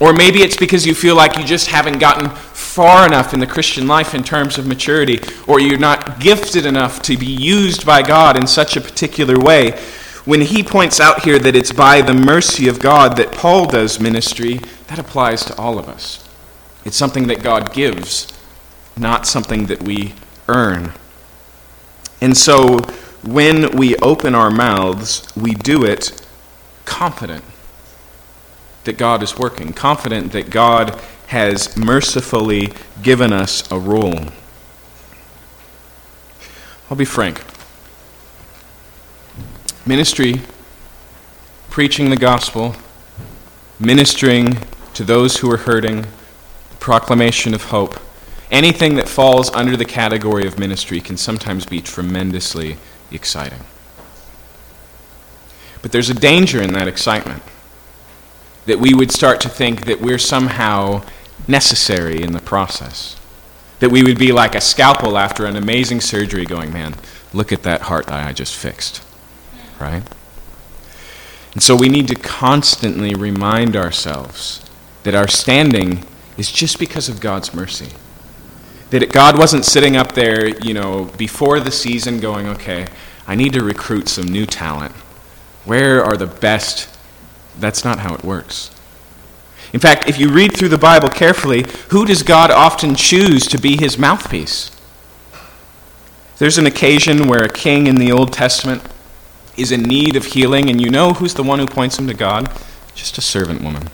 Or 0.00 0.12
maybe 0.12 0.42
it's 0.42 0.56
because 0.56 0.84
you 0.84 0.94
feel 0.94 1.14
like 1.14 1.36
you 1.36 1.44
just 1.44 1.68
haven't 1.68 1.98
gotten 1.98 2.30
far 2.72 3.06
enough 3.06 3.34
in 3.34 3.40
the 3.40 3.46
Christian 3.46 3.86
life 3.86 4.14
in 4.14 4.24
terms 4.24 4.56
of 4.56 4.66
maturity, 4.66 5.20
or 5.46 5.60
you're 5.60 5.78
not 5.78 6.20
gifted 6.20 6.64
enough 6.64 7.02
to 7.02 7.18
be 7.18 7.26
used 7.26 7.84
by 7.84 8.00
God 8.00 8.34
in 8.34 8.46
such 8.46 8.78
a 8.78 8.80
particular 8.80 9.38
way. 9.38 9.72
When 10.24 10.40
he 10.40 10.62
points 10.62 10.98
out 10.98 11.22
here 11.22 11.38
that 11.38 11.54
it's 11.54 11.70
by 11.70 12.00
the 12.00 12.14
mercy 12.14 12.68
of 12.68 12.80
God 12.80 13.18
that 13.18 13.30
Paul 13.30 13.66
does 13.66 14.00
ministry, 14.00 14.54
that 14.86 14.98
applies 14.98 15.44
to 15.44 15.56
all 15.56 15.78
of 15.78 15.86
us. 15.86 16.26
It's 16.86 16.96
something 16.96 17.26
that 17.26 17.42
God 17.42 17.74
gives, 17.74 18.32
not 18.96 19.26
something 19.26 19.66
that 19.66 19.82
we 19.82 20.14
earn. 20.48 20.92
And 22.22 22.34
so 22.34 22.78
when 23.22 23.76
we 23.76 23.96
open 23.96 24.34
our 24.34 24.50
mouths, 24.50 25.30
we 25.36 25.52
do 25.52 25.84
it 25.84 26.26
confident 26.86 27.44
that 28.84 28.96
God 28.96 29.22
is 29.22 29.38
working, 29.38 29.74
confident 29.74 30.32
that 30.32 30.48
God 30.48 30.98
has 31.32 31.78
mercifully 31.78 32.70
given 33.02 33.32
us 33.32 33.70
a 33.72 33.78
role. 33.78 34.20
I'll 36.90 36.96
be 36.96 37.06
frank. 37.06 37.42
Ministry, 39.86 40.42
preaching 41.70 42.10
the 42.10 42.18
gospel, 42.18 42.76
ministering 43.80 44.58
to 44.92 45.04
those 45.04 45.38
who 45.38 45.50
are 45.50 45.56
hurting, 45.56 46.04
proclamation 46.80 47.54
of 47.54 47.64
hope, 47.64 47.98
anything 48.50 48.96
that 48.96 49.08
falls 49.08 49.50
under 49.54 49.74
the 49.74 49.86
category 49.86 50.46
of 50.46 50.58
ministry 50.58 51.00
can 51.00 51.16
sometimes 51.16 51.64
be 51.64 51.80
tremendously 51.80 52.76
exciting. 53.10 53.60
But 55.80 55.92
there's 55.92 56.10
a 56.10 56.14
danger 56.14 56.60
in 56.60 56.74
that 56.74 56.88
excitement 56.88 57.42
that 58.66 58.78
we 58.78 58.92
would 58.92 59.10
start 59.10 59.40
to 59.40 59.48
think 59.48 59.86
that 59.86 59.98
we're 59.98 60.18
somehow 60.18 61.02
necessary 61.48 62.22
in 62.22 62.32
the 62.32 62.40
process. 62.40 63.16
That 63.80 63.90
we 63.90 64.02
would 64.02 64.18
be 64.18 64.32
like 64.32 64.54
a 64.54 64.60
scalpel 64.60 65.18
after 65.18 65.46
an 65.46 65.56
amazing 65.56 66.00
surgery, 66.00 66.44
going, 66.44 66.72
man, 66.72 66.94
look 67.32 67.52
at 67.52 67.62
that 67.64 67.82
heart 67.82 68.06
that 68.06 68.26
I 68.26 68.32
just 68.32 68.54
fixed. 68.54 69.02
Right? 69.80 70.02
And 71.52 71.62
so 71.62 71.76
we 71.76 71.88
need 71.88 72.08
to 72.08 72.14
constantly 72.14 73.14
remind 73.14 73.76
ourselves 73.76 74.64
that 75.02 75.14
our 75.14 75.28
standing 75.28 76.04
is 76.38 76.50
just 76.50 76.78
because 76.78 77.08
of 77.08 77.20
God's 77.20 77.52
mercy. 77.52 77.90
That 78.90 79.12
God 79.12 79.38
wasn't 79.38 79.64
sitting 79.64 79.96
up 79.96 80.12
there, 80.12 80.48
you 80.64 80.74
know, 80.74 81.06
before 81.16 81.60
the 81.60 81.70
season 81.70 82.20
going, 82.20 82.46
okay, 82.46 82.86
I 83.26 83.34
need 83.34 83.52
to 83.54 83.64
recruit 83.64 84.08
some 84.08 84.26
new 84.26 84.46
talent. 84.46 84.94
Where 85.64 86.02
are 86.04 86.16
the 86.16 86.26
best? 86.26 86.88
That's 87.58 87.84
not 87.84 87.98
how 87.98 88.14
it 88.14 88.24
works. 88.24 88.70
In 89.72 89.80
fact, 89.80 90.08
if 90.08 90.18
you 90.18 90.28
read 90.28 90.54
through 90.54 90.68
the 90.68 90.78
Bible 90.78 91.08
carefully, 91.08 91.64
who 91.88 92.04
does 92.04 92.22
God 92.22 92.50
often 92.50 92.94
choose 92.94 93.46
to 93.46 93.58
be 93.58 93.76
his 93.76 93.98
mouthpiece? 93.98 94.70
There's 96.38 96.58
an 96.58 96.66
occasion 96.66 97.26
where 97.26 97.42
a 97.42 97.48
king 97.48 97.86
in 97.86 97.96
the 97.96 98.12
Old 98.12 98.32
Testament 98.32 98.82
is 99.56 99.72
in 99.72 99.82
need 99.82 100.16
of 100.16 100.26
healing, 100.26 100.68
and 100.68 100.80
you 100.80 100.90
know 100.90 101.14
who's 101.14 101.34
the 101.34 101.42
one 101.42 101.58
who 101.58 101.66
points 101.66 101.98
him 101.98 102.06
to 102.08 102.14
God? 102.14 102.50
Just 102.94 103.16
a 103.16 103.22
servant 103.22 103.62
woman. 103.62 103.88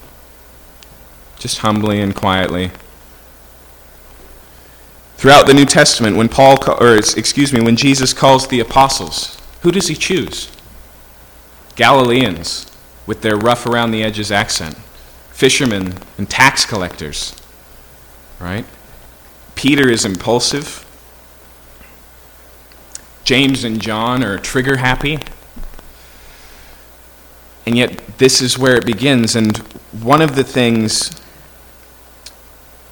Just 1.38 1.58
humbly 1.58 2.00
and 2.00 2.14
quietly. 2.14 2.72
Throughout 5.16 5.46
the 5.46 5.54
New 5.54 5.64
Testament, 5.64 6.16
when 6.16 6.28
Paul, 6.28 6.58
or 6.80 6.96
excuse 6.96 7.52
me, 7.52 7.60
when 7.60 7.76
Jesus 7.76 8.12
calls 8.12 8.48
the 8.48 8.60
apostles, 8.60 9.40
who 9.62 9.70
does 9.70 9.88
he 9.88 9.94
choose? 9.94 10.50
Galileans 11.76 12.70
with 13.06 13.22
their 13.22 13.36
rough 13.36 13.66
around 13.66 13.92
the 13.92 14.02
edges 14.02 14.32
accent 14.32 14.76
fishermen 15.38 15.94
and 16.18 16.28
tax 16.28 16.64
collectors, 16.64 17.32
right? 18.40 18.64
Peter 19.54 19.88
is 19.88 20.04
impulsive. 20.04 20.84
James 23.22 23.62
and 23.62 23.80
John 23.80 24.24
are 24.24 24.36
trigger 24.36 24.78
happy. 24.78 25.20
And 27.64 27.76
yet, 27.76 28.18
this 28.18 28.42
is 28.42 28.58
where 28.58 28.74
it 28.74 28.84
begins. 28.84 29.36
And 29.36 29.58
one 29.92 30.20
of 30.20 30.34
the 30.34 30.42
things. 30.42 31.16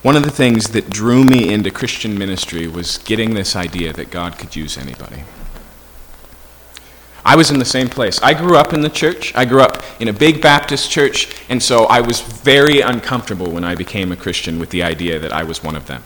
One 0.02 0.14
of 0.14 0.22
the 0.22 0.30
things 0.30 0.68
that 0.68 0.88
drew 0.88 1.24
me 1.24 1.52
into 1.52 1.72
Christian 1.72 2.16
ministry 2.16 2.68
was 2.68 2.98
getting 2.98 3.34
this 3.34 3.56
idea 3.56 3.92
that 3.94 4.12
God 4.12 4.38
could 4.38 4.54
use 4.54 4.78
anybody. 4.78 5.24
I 7.26 7.34
was 7.34 7.50
in 7.50 7.58
the 7.58 7.64
same 7.64 7.88
place. 7.88 8.22
I 8.22 8.34
grew 8.34 8.56
up 8.56 8.72
in 8.72 8.82
the 8.82 8.88
church. 8.88 9.34
I 9.34 9.44
grew 9.44 9.60
up 9.60 9.82
in 10.00 10.06
a 10.06 10.12
big 10.12 10.40
Baptist 10.40 10.92
church, 10.92 11.34
and 11.48 11.60
so 11.60 11.86
I 11.86 12.00
was 12.00 12.20
very 12.20 12.82
uncomfortable 12.82 13.50
when 13.50 13.64
I 13.64 13.74
became 13.74 14.12
a 14.12 14.16
Christian 14.16 14.60
with 14.60 14.70
the 14.70 14.84
idea 14.84 15.18
that 15.18 15.32
I 15.32 15.42
was 15.42 15.60
one 15.60 15.74
of 15.74 15.86
them. 15.86 16.04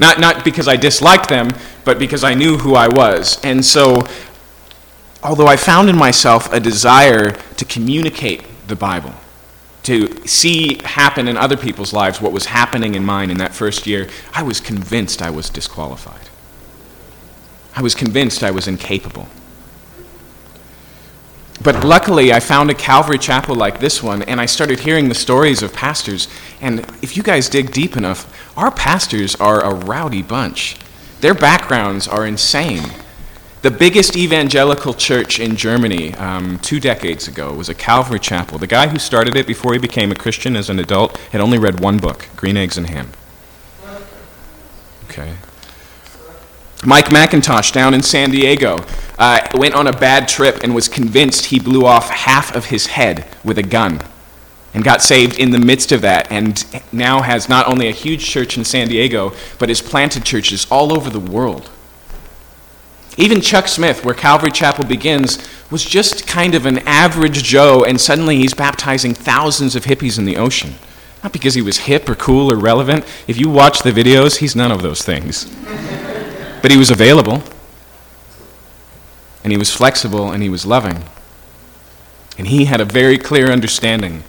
Not, 0.00 0.18
not 0.18 0.44
because 0.44 0.66
I 0.66 0.74
disliked 0.74 1.28
them, 1.28 1.50
but 1.84 2.00
because 2.00 2.24
I 2.24 2.34
knew 2.34 2.58
who 2.58 2.74
I 2.74 2.88
was. 2.88 3.40
And 3.44 3.64
so, 3.64 4.08
although 5.22 5.46
I 5.46 5.54
found 5.54 5.88
in 5.88 5.96
myself 5.96 6.52
a 6.52 6.58
desire 6.58 7.30
to 7.30 7.64
communicate 7.64 8.42
the 8.66 8.74
Bible, 8.74 9.14
to 9.84 10.26
see 10.26 10.80
happen 10.82 11.28
in 11.28 11.36
other 11.36 11.56
people's 11.56 11.92
lives 11.92 12.20
what 12.20 12.32
was 12.32 12.46
happening 12.46 12.96
in 12.96 13.04
mine 13.04 13.30
in 13.30 13.38
that 13.38 13.54
first 13.54 13.86
year, 13.86 14.08
I 14.32 14.42
was 14.42 14.58
convinced 14.58 15.22
I 15.22 15.30
was 15.30 15.48
disqualified. 15.48 16.28
I 17.76 17.82
was 17.82 17.94
convinced 17.94 18.42
I 18.42 18.50
was 18.50 18.66
incapable. 18.66 19.28
But 21.64 21.82
luckily, 21.82 22.30
I 22.30 22.40
found 22.40 22.70
a 22.70 22.74
Calvary 22.74 23.16
chapel 23.16 23.56
like 23.56 23.80
this 23.80 24.02
one, 24.02 24.22
and 24.24 24.38
I 24.38 24.44
started 24.44 24.80
hearing 24.80 25.08
the 25.08 25.14
stories 25.14 25.62
of 25.62 25.72
pastors. 25.72 26.28
And 26.60 26.80
if 27.00 27.16
you 27.16 27.22
guys 27.22 27.48
dig 27.48 27.72
deep 27.72 27.96
enough, 27.96 28.30
our 28.54 28.70
pastors 28.70 29.34
are 29.36 29.64
a 29.64 29.74
rowdy 29.74 30.20
bunch. 30.20 30.76
Their 31.22 31.32
backgrounds 31.32 32.06
are 32.06 32.26
insane. 32.26 32.82
The 33.62 33.70
biggest 33.70 34.14
evangelical 34.14 34.92
church 34.92 35.40
in 35.40 35.56
Germany 35.56 36.12
um, 36.16 36.58
two 36.58 36.80
decades 36.80 37.28
ago 37.28 37.54
was 37.54 37.70
a 37.70 37.74
Calvary 37.74 38.20
chapel. 38.20 38.58
The 38.58 38.66
guy 38.66 38.88
who 38.88 38.98
started 38.98 39.34
it 39.34 39.46
before 39.46 39.72
he 39.72 39.78
became 39.78 40.12
a 40.12 40.14
Christian 40.14 40.56
as 40.56 40.68
an 40.68 40.78
adult 40.78 41.16
had 41.32 41.40
only 41.40 41.56
read 41.56 41.80
one 41.80 41.96
book 41.96 42.28
Green 42.36 42.58
Eggs 42.58 42.76
and 42.76 42.90
Ham. 42.90 43.10
Okay. 45.04 45.36
Mike 46.86 47.06
MacIntosh 47.06 47.72
down 47.72 47.94
in 47.94 48.02
San 48.02 48.30
Diego 48.30 48.78
uh, 49.18 49.40
went 49.54 49.74
on 49.74 49.86
a 49.86 49.92
bad 49.92 50.28
trip 50.28 50.60
and 50.62 50.74
was 50.74 50.88
convinced 50.88 51.46
he 51.46 51.58
blew 51.58 51.86
off 51.86 52.10
half 52.10 52.54
of 52.54 52.66
his 52.66 52.86
head 52.86 53.26
with 53.42 53.58
a 53.58 53.62
gun. 53.62 54.00
and 54.74 54.82
got 54.82 55.00
saved 55.00 55.38
in 55.38 55.52
the 55.52 55.58
midst 55.58 55.92
of 55.92 56.02
that, 56.02 56.30
and 56.32 56.66
now 56.92 57.22
has 57.22 57.48
not 57.48 57.68
only 57.68 57.88
a 57.88 57.92
huge 57.92 58.26
church 58.26 58.58
in 58.58 58.64
San 58.64 58.88
Diego, 58.88 59.32
but 59.58 59.68
has 59.68 59.80
planted 59.80 60.24
churches 60.24 60.66
all 60.70 60.92
over 60.92 61.08
the 61.08 61.20
world. 61.20 61.70
Even 63.16 63.40
Chuck 63.40 63.68
Smith, 63.68 64.04
where 64.04 64.14
Calvary 64.14 64.50
Chapel 64.50 64.84
begins, 64.84 65.38
was 65.70 65.84
just 65.84 66.26
kind 66.26 66.56
of 66.56 66.66
an 66.66 66.78
average 66.78 67.44
Joe, 67.44 67.84
and 67.84 68.00
suddenly 68.00 68.36
he's 68.36 68.52
baptizing 68.52 69.14
thousands 69.14 69.76
of 69.76 69.84
hippies 69.84 70.18
in 70.18 70.24
the 70.24 70.36
ocean. 70.36 70.74
Not 71.22 71.32
because 71.32 71.54
he 71.54 71.62
was 71.62 71.78
hip 71.78 72.08
or 72.08 72.16
cool 72.16 72.52
or 72.52 72.56
relevant. 72.56 73.04
If 73.28 73.38
you 73.38 73.48
watch 73.48 73.82
the 73.82 73.92
videos, 73.92 74.38
he's 74.38 74.56
none 74.56 74.72
of 74.72 74.82
those 74.82 75.02
things. 75.02 75.44
But 76.64 76.70
he 76.70 76.78
was 76.78 76.90
available, 76.90 77.42
and 79.42 79.52
he 79.52 79.58
was 79.58 79.70
flexible, 79.70 80.32
and 80.32 80.42
he 80.42 80.48
was 80.48 80.64
loving. 80.64 81.04
And 82.38 82.46
he 82.46 82.64
had 82.64 82.80
a 82.80 82.86
very 82.86 83.18
clear 83.18 83.52
understanding 83.52 84.24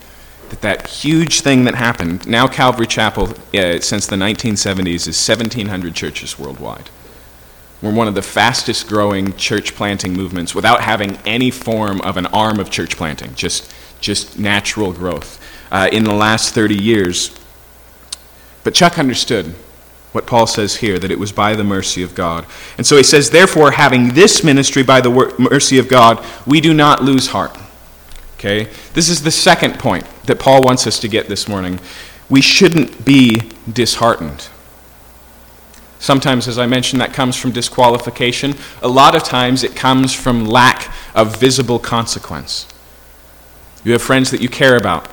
that 0.49 0.59
that 0.59 0.85
huge 0.85 1.39
thing 1.39 1.63
that 1.63 1.75
happened, 1.75 2.27
now 2.27 2.45
Calvary 2.49 2.87
Chapel, 2.87 3.29
uh, 3.53 3.79
since 3.79 4.05
the 4.05 4.17
1970s, 4.17 5.07
is 5.07 5.29
1,700 5.29 5.95
churches 5.95 6.37
worldwide. 6.37 6.89
We're 7.81 7.93
one 7.93 8.09
of 8.09 8.15
the 8.15 8.21
fastest 8.21 8.89
growing 8.89 9.37
church 9.37 9.73
planting 9.73 10.11
movements 10.11 10.53
without 10.53 10.81
having 10.81 11.17
any 11.25 11.51
form 11.51 12.01
of 12.01 12.17
an 12.17 12.25
arm 12.25 12.59
of 12.59 12.69
church 12.69 12.97
planting, 12.97 13.33
just, 13.35 13.73
just 14.01 14.37
natural 14.37 14.91
growth 14.91 15.41
uh, 15.71 15.87
in 15.89 16.03
the 16.03 16.13
last 16.13 16.53
30 16.53 16.75
years. 16.75 17.33
But 18.65 18.73
Chuck 18.73 18.99
understood 18.99 19.55
what 20.15 20.25
Paul 20.25 20.47
says 20.47 20.77
here, 20.77 20.97
that 20.97 21.11
it 21.11 21.19
was 21.19 21.33
by 21.33 21.55
the 21.55 21.63
mercy 21.63 22.01
of 22.01 22.15
God. 22.15 22.45
And 22.77 22.87
so 22.87 22.95
he 22.95 23.03
says, 23.03 23.29
Therefore, 23.29 23.71
having 23.71 24.13
this 24.13 24.43
ministry 24.45 24.81
by 24.81 25.01
the 25.01 25.35
mercy 25.37 25.77
of 25.77 25.89
God, 25.89 26.25
we 26.47 26.61
do 26.61 26.73
not 26.73 27.03
lose 27.03 27.27
heart. 27.27 27.55
Okay? 28.35 28.69
This 28.93 29.09
is 29.09 29.23
the 29.23 29.31
second 29.31 29.77
point 29.77 30.05
that 30.23 30.39
Paul 30.39 30.61
wants 30.61 30.87
us 30.87 30.99
to 30.99 31.09
get 31.09 31.27
this 31.27 31.49
morning. 31.49 31.81
We 32.29 32.41
shouldn't 32.41 33.03
be 33.03 33.51
disheartened. 33.71 34.47
Sometimes, 35.99 36.47
as 36.47 36.57
I 36.57 36.65
mentioned, 36.65 37.01
that 37.01 37.13
comes 37.13 37.35
from 37.35 37.51
disqualification. 37.51 38.55
A 38.81 38.87
lot 38.87 39.15
of 39.15 39.23
times 39.23 39.63
it 39.63 39.75
comes 39.75 40.13
from 40.13 40.45
lack 40.45 40.93
of 41.13 41.37
visible 41.37 41.79
consequence. 41.79 42.67
You 43.83 43.91
have 43.91 44.01
friends 44.01 44.31
that 44.31 44.41
you 44.41 44.47
care 44.47 44.77
about. 44.77 45.09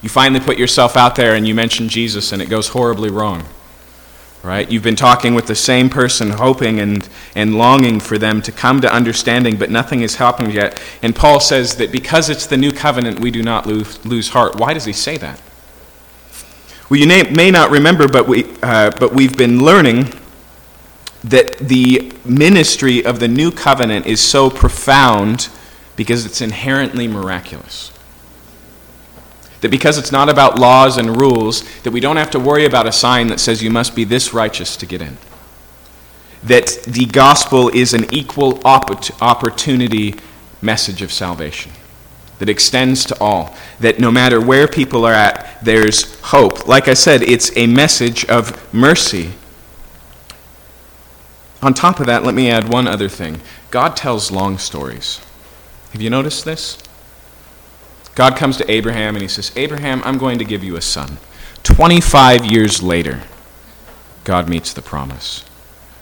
You 0.00 0.08
finally 0.08 0.40
put 0.40 0.58
yourself 0.58 0.96
out 0.96 1.16
there 1.16 1.34
and 1.34 1.48
you 1.48 1.54
mention 1.54 1.88
Jesus, 1.88 2.30
and 2.30 2.40
it 2.40 2.48
goes 2.48 2.68
horribly 2.68 3.10
wrong. 3.10 3.46
Right? 4.42 4.70
You've 4.70 4.84
been 4.84 4.96
talking 4.96 5.34
with 5.34 5.46
the 5.46 5.56
same 5.56 5.90
person, 5.90 6.30
hoping 6.30 6.78
and, 6.78 7.08
and 7.34 7.56
longing 7.56 7.98
for 7.98 8.16
them 8.16 8.40
to 8.42 8.52
come 8.52 8.80
to 8.80 8.92
understanding, 8.92 9.56
but 9.56 9.70
nothing 9.70 10.00
has 10.02 10.14
happened 10.14 10.52
yet. 10.52 10.80
And 11.02 11.16
Paul 11.16 11.40
says 11.40 11.76
that 11.76 11.90
because 11.90 12.30
it's 12.30 12.46
the 12.46 12.56
new 12.56 12.70
covenant, 12.70 13.18
we 13.18 13.32
do 13.32 13.42
not 13.42 13.66
lose, 13.66 14.04
lose 14.04 14.28
heart. 14.28 14.54
Why 14.56 14.72
does 14.72 14.84
he 14.84 14.92
say 14.92 15.16
that? 15.16 15.40
Well, 16.88 17.00
you 17.00 17.08
may 17.08 17.50
not 17.50 17.70
remember, 17.70 18.06
but, 18.06 18.28
we, 18.28 18.44
uh, 18.62 18.92
but 19.00 19.12
we've 19.12 19.36
been 19.36 19.64
learning 19.64 20.12
that 21.24 21.58
the 21.58 22.12
ministry 22.24 23.04
of 23.04 23.18
the 23.18 23.26
new 23.26 23.50
covenant 23.50 24.06
is 24.06 24.20
so 24.20 24.48
profound 24.48 25.48
because 25.96 26.24
it's 26.24 26.40
inherently 26.40 27.08
miraculous. 27.08 27.90
That 29.60 29.70
because 29.70 29.98
it's 29.98 30.12
not 30.12 30.28
about 30.28 30.58
laws 30.58 30.98
and 30.98 31.20
rules, 31.20 31.62
that 31.82 31.90
we 31.90 32.00
don't 32.00 32.16
have 32.16 32.30
to 32.32 32.40
worry 32.40 32.66
about 32.66 32.86
a 32.86 32.92
sign 32.92 33.28
that 33.28 33.40
says 33.40 33.62
you 33.62 33.70
must 33.70 33.94
be 33.94 34.04
this 34.04 34.34
righteous 34.34 34.76
to 34.76 34.86
get 34.86 35.00
in. 35.00 35.16
That 36.42 36.82
the 36.86 37.06
gospel 37.06 37.68
is 37.70 37.94
an 37.94 38.12
equal 38.12 38.60
opportunity 38.64 40.14
message 40.60 41.02
of 41.02 41.12
salvation 41.12 41.72
that 42.38 42.48
extends 42.48 43.04
to 43.06 43.18
all, 43.18 43.54
that 43.80 43.98
no 43.98 44.10
matter 44.10 44.40
where 44.40 44.68
people 44.68 45.04
are 45.06 45.12
at, 45.12 45.58
there's 45.62 46.20
hope. 46.20 46.66
Like 46.68 46.88
I 46.88 46.94
said, 46.94 47.22
it's 47.22 47.56
a 47.56 47.66
message 47.66 48.24
of 48.26 48.74
mercy. 48.74 49.32
On 51.62 51.72
top 51.72 52.00
of 52.00 52.06
that, 52.06 52.24
let 52.24 52.34
me 52.34 52.50
add 52.50 52.68
one 52.68 52.86
other 52.86 53.08
thing 53.08 53.40
God 53.70 53.96
tells 53.96 54.30
long 54.30 54.58
stories. 54.58 55.20
Have 55.92 56.02
you 56.02 56.10
noticed 56.10 56.44
this? 56.44 56.78
God 58.16 58.36
comes 58.36 58.56
to 58.56 58.68
Abraham 58.68 59.14
and 59.14 59.22
he 59.22 59.28
says, 59.28 59.52
Abraham, 59.56 60.02
I'm 60.04 60.18
going 60.18 60.38
to 60.38 60.44
give 60.44 60.64
you 60.64 60.74
a 60.74 60.80
son. 60.80 61.18
25 61.62 62.46
years 62.46 62.82
later, 62.82 63.22
God 64.24 64.48
meets 64.48 64.72
the 64.72 64.82
promise. 64.82 65.44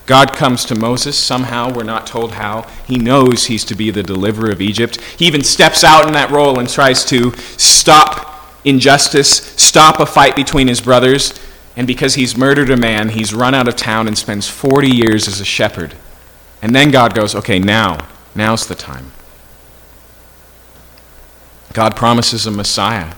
God 0.06 0.32
comes 0.32 0.64
to 0.66 0.78
Moses. 0.78 1.18
Somehow, 1.18 1.72
we're 1.72 1.82
not 1.82 2.06
told 2.06 2.32
how. 2.32 2.68
He 2.86 2.98
knows 2.98 3.46
he's 3.46 3.64
to 3.64 3.74
be 3.74 3.90
the 3.90 4.02
deliverer 4.02 4.50
of 4.50 4.60
Egypt. 4.60 5.00
He 5.00 5.26
even 5.26 5.42
steps 5.42 5.82
out 5.82 6.06
in 6.06 6.12
that 6.12 6.30
role 6.30 6.58
and 6.58 6.68
tries 6.68 7.04
to 7.06 7.32
stop 7.56 8.30
injustice, 8.64 9.28
stop 9.56 9.98
a 9.98 10.06
fight 10.06 10.36
between 10.36 10.68
his 10.68 10.80
brothers. 10.80 11.34
And 11.76 11.86
because 11.86 12.14
he's 12.14 12.36
murdered 12.36 12.70
a 12.70 12.76
man, 12.76 13.08
he's 13.08 13.34
run 13.34 13.54
out 13.54 13.66
of 13.66 13.74
town 13.74 14.06
and 14.06 14.16
spends 14.16 14.48
40 14.48 14.88
years 14.88 15.26
as 15.26 15.40
a 15.40 15.44
shepherd. 15.44 15.94
And 16.62 16.74
then 16.74 16.92
God 16.92 17.14
goes, 17.14 17.34
okay, 17.34 17.58
now, 17.58 18.06
now's 18.36 18.66
the 18.68 18.76
time. 18.76 19.10
God 21.74 21.96
promises 21.96 22.46
a 22.46 22.52
Messiah. 22.52 23.14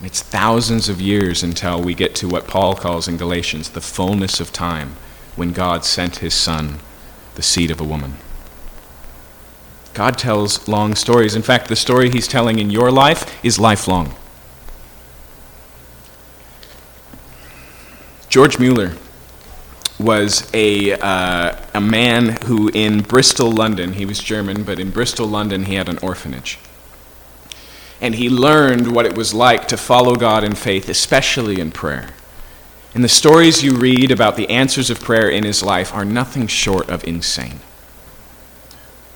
It's 0.00 0.22
thousands 0.22 0.88
of 0.88 1.00
years 1.00 1.42
until 1.42 1.82
we 1.82 1.92
get 1.92 2.14
to 2.16 2.28
what 2.28 2.46
Paul 2.46 2.76
calls 2.76 3.08
in 3.08 3.16
Galatians 3.16 3.70
the 3.70 3.80
fullness 3.80 4.38
of 4.38 4.52
time 4.52 4.94
when 5.34 5.52
God 5.52 5.84
sent 5.84 6.18
his 6.18 6.34
son, 6.34 6.78
the 7.34 7.42
seed 7.42 7.72
of 7.72 7.80
a 7.80 7.84
woman. 7.84 8.14
God 9.92 10.16
tells 10.16 10.68
long 10.68 10.94
stories. 10.94 11.34
In 11.34 11.42
fact, 11.42 11.66
the 11.66 11.74
story 11.74 12.10
he's 12.10 12.28
telling 12.28 12.60
in 12.60 12.70
your 12.70 12.92
life 12.92 13.44
is 13.44 13.58
lifelong. 13.58 14.14
George 18.28 18.60
Mueller 18.60 18.92
was 19.98 20.48
a, 20.54 20.92
uh, 20.92 21.56
a 21.74 21.80
man 21.80 22.36
who, 22.44 22.70
in 22.72 23.00
Bristol, 23.00 23.50
London, 23.50 23.94
he 23.94 24.06
was 24.06 24.20
German, 24.20 24.62
but 24.62 24.78
in 24.78 24.90
Bristol, 24.90 25.26
London, 25.26 25.64
he 25.64 25.74
had 25.74 25.88
an 25.88 25.98
orphanage. 25.98 26.58
And 28.00 28.16
he 28.16 28.28
learned 28.28 28.94
what 28.94 29.06
it 29.06 29.16
was 29.16 29.32
like 29.32 29.68
to 29.68 29.76
follow 29.76 30.16
God 30.16 30.44
in 30.44 30.54
faith, 30.54 30.88
especially 30.88 31.60
in 31.60 31.70
prayer. 31.70 32.10
And 32.94 33.02
the 33.02 33.08
stories 33.08 33.64
you 33.64 33.74
read 33.74 34.12
about 34.12 34.36
the 34.36 34.48
answers 34.48 34.88
of 34.88 35.00
prayer 35.00 35.28
in 35.28 35.42
his 35.44 35.62
life 35.62 35.92
are 35.92 36.04
nothing 36.04 36.46
short 36.46 36.88
of 36.88 37.02
insane. 37.04 37.60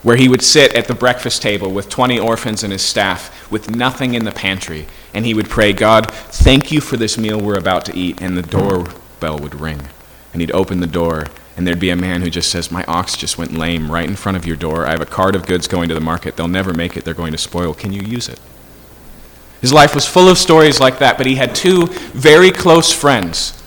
Where 0.03 0.17
he 0.17 0.29
would 0.29 0.43
sit 0.43 0.75
at 0.75 0.87
the 0.87 0.95
breakfast 0.95 1.43
table 1.43 1.71
with 1.71 1.89
20 1.89 2.19
orphans 2.19 2.65
and 2.65 2.73
his 2.73 2.83
staff 2.83 3.51
with 3.51 3.71
nothing 3.71 4.15
in 4.15 4.25
the 4.25 4.33
pantry, 4.33 4.87
and 5.15 5.25
he 5.25 5.35
would 5.35 5.49
pray, 5.49 5.73
God, 5.73 6.11
thank 6.11 6.73
you 6.73 6.81
for 6.81 6.97
this 6.97 7.17
meal 7.17 7.41
we're 7.41 7.59
about 7.59 7.85
to 7.87 7.97
eat, 7.97 8.21
and 8.21 8.37
the 8.37 8.43
doorbell 8.43 9.39
would 9.39 9.55
ring. 9.55 9.89
And 10.33 10.41
he'd 10.41 10.53
open 10.53 10.81
the 10.81 10.87
door, 10.87 11.27
and 11.57 11.67
there'd 11.67 11.81
be 11.81 11.91
a 11.91 11.97
man 11.97 12.23
who 12.23 12.31
just 12.31 12.51
says, 12.51 12.71
My 12.71 12.85
ox 12.87 13.17
just 13.17 13.39
went 13.39 13.53
lame 13.53 13.91
right 13.91 14.09
in 14.09 14.17
front 14.17 14.37
of 14.37 14.47
your 14.47 14.57
door. 14.57 14.87
I 14.87 14.91
have 14.91 15.01
a 15.01 15.07
cart 15.07 15.35
of 15.35 15.47
goods 15.47 15.67
going 15.69 15.89
to 15.89 15.95
the 15.95 16.01
market. 16.01 16.37
They'll 16.37 16.49
never 16.49 16.73
make 16.73 16.97
it. 16.97 17.05
They're 17.05 17.15
going 17.15 17.33
to 17.33 17.39
spoil. 17.39 17.75
Can 17.75 17.93
you 17.93 18.03
use 18.03 18.29
it? 18.29 18.41
His 19.61 19.73
life 19.73 19.95
was 19.95 20.07
full 20.07 20.29
of 20.29 20.39
stories 20.39 20.81
like 20.81 20.99
that, 20.99 21.19
but 21.19 21.27
he 21.27 21.35
had 21.35 21.55
two 21.55 21.87
very 21.87 22.51
close 22.51 22.93
friends 22.93 23.61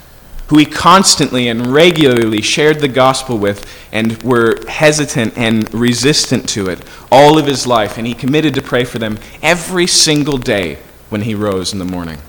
who 0.47 0.57
he 0.57 0.65
constantly 0.65 1.47
and 1.47 1.67
regularly 1.67 2.41
shared 2.41 2.79
the 2.79 2.87
gospel 2.87 3.37
with 3.37 3.65
and 3.93 4.21
were 4.21 4.57
hesitant 4.67 5.37
and 5.37 5.73
resistant 5.73 6.47
to 6.49 6.67
it 6.67 6.83
all 7.09 7.37
of 7.37 7.45
his 7.45 7.65
life. 7.65 7.97
And 7.97 8.05
he 8.05 8.13
committed 8.13 8.53
to 8.55 8.61
pray 8.61 8.83
for 8.83 8.99
them 8.99 9.17
every 9.41 9.87
single 9.87 10.37
day 10.37 10.79
when 11.09 11.21
he 11.21 11.35
rose 11.35 11.71
in 11.71 11.79
the 11.79 11.85
morning. 11.85 12.19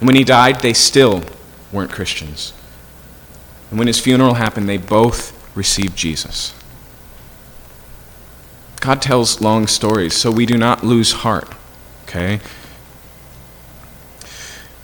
And 0.00 0.08
when 0.08 0.16
he 0.16 0.24
died, 0.24 0.60
they 0.60 0.72
still 0.72 1.22
weren't 1.70 1.92
Christians. 1.92 2.52
And 3.70 3.78
when 3.78 3.86
his 3.86 4.00
funeral 4.00 4.34
happened, 4.34 4.68
they 4.68 4.76
both 4.76 5.56
received 5.56 5.96
Jesus. 5.96 6.52
God 8.80 9.00
tells 9.00 9.40
long 9.40 9.68
stories, 9.68 10.16
so 10.16 10.32
we 10.32 10.46
do 10.46 10.58
not 10.58 10.82
lose 10.82 11.12
heart. 11.12 11.48
Okay? 12.12 12.40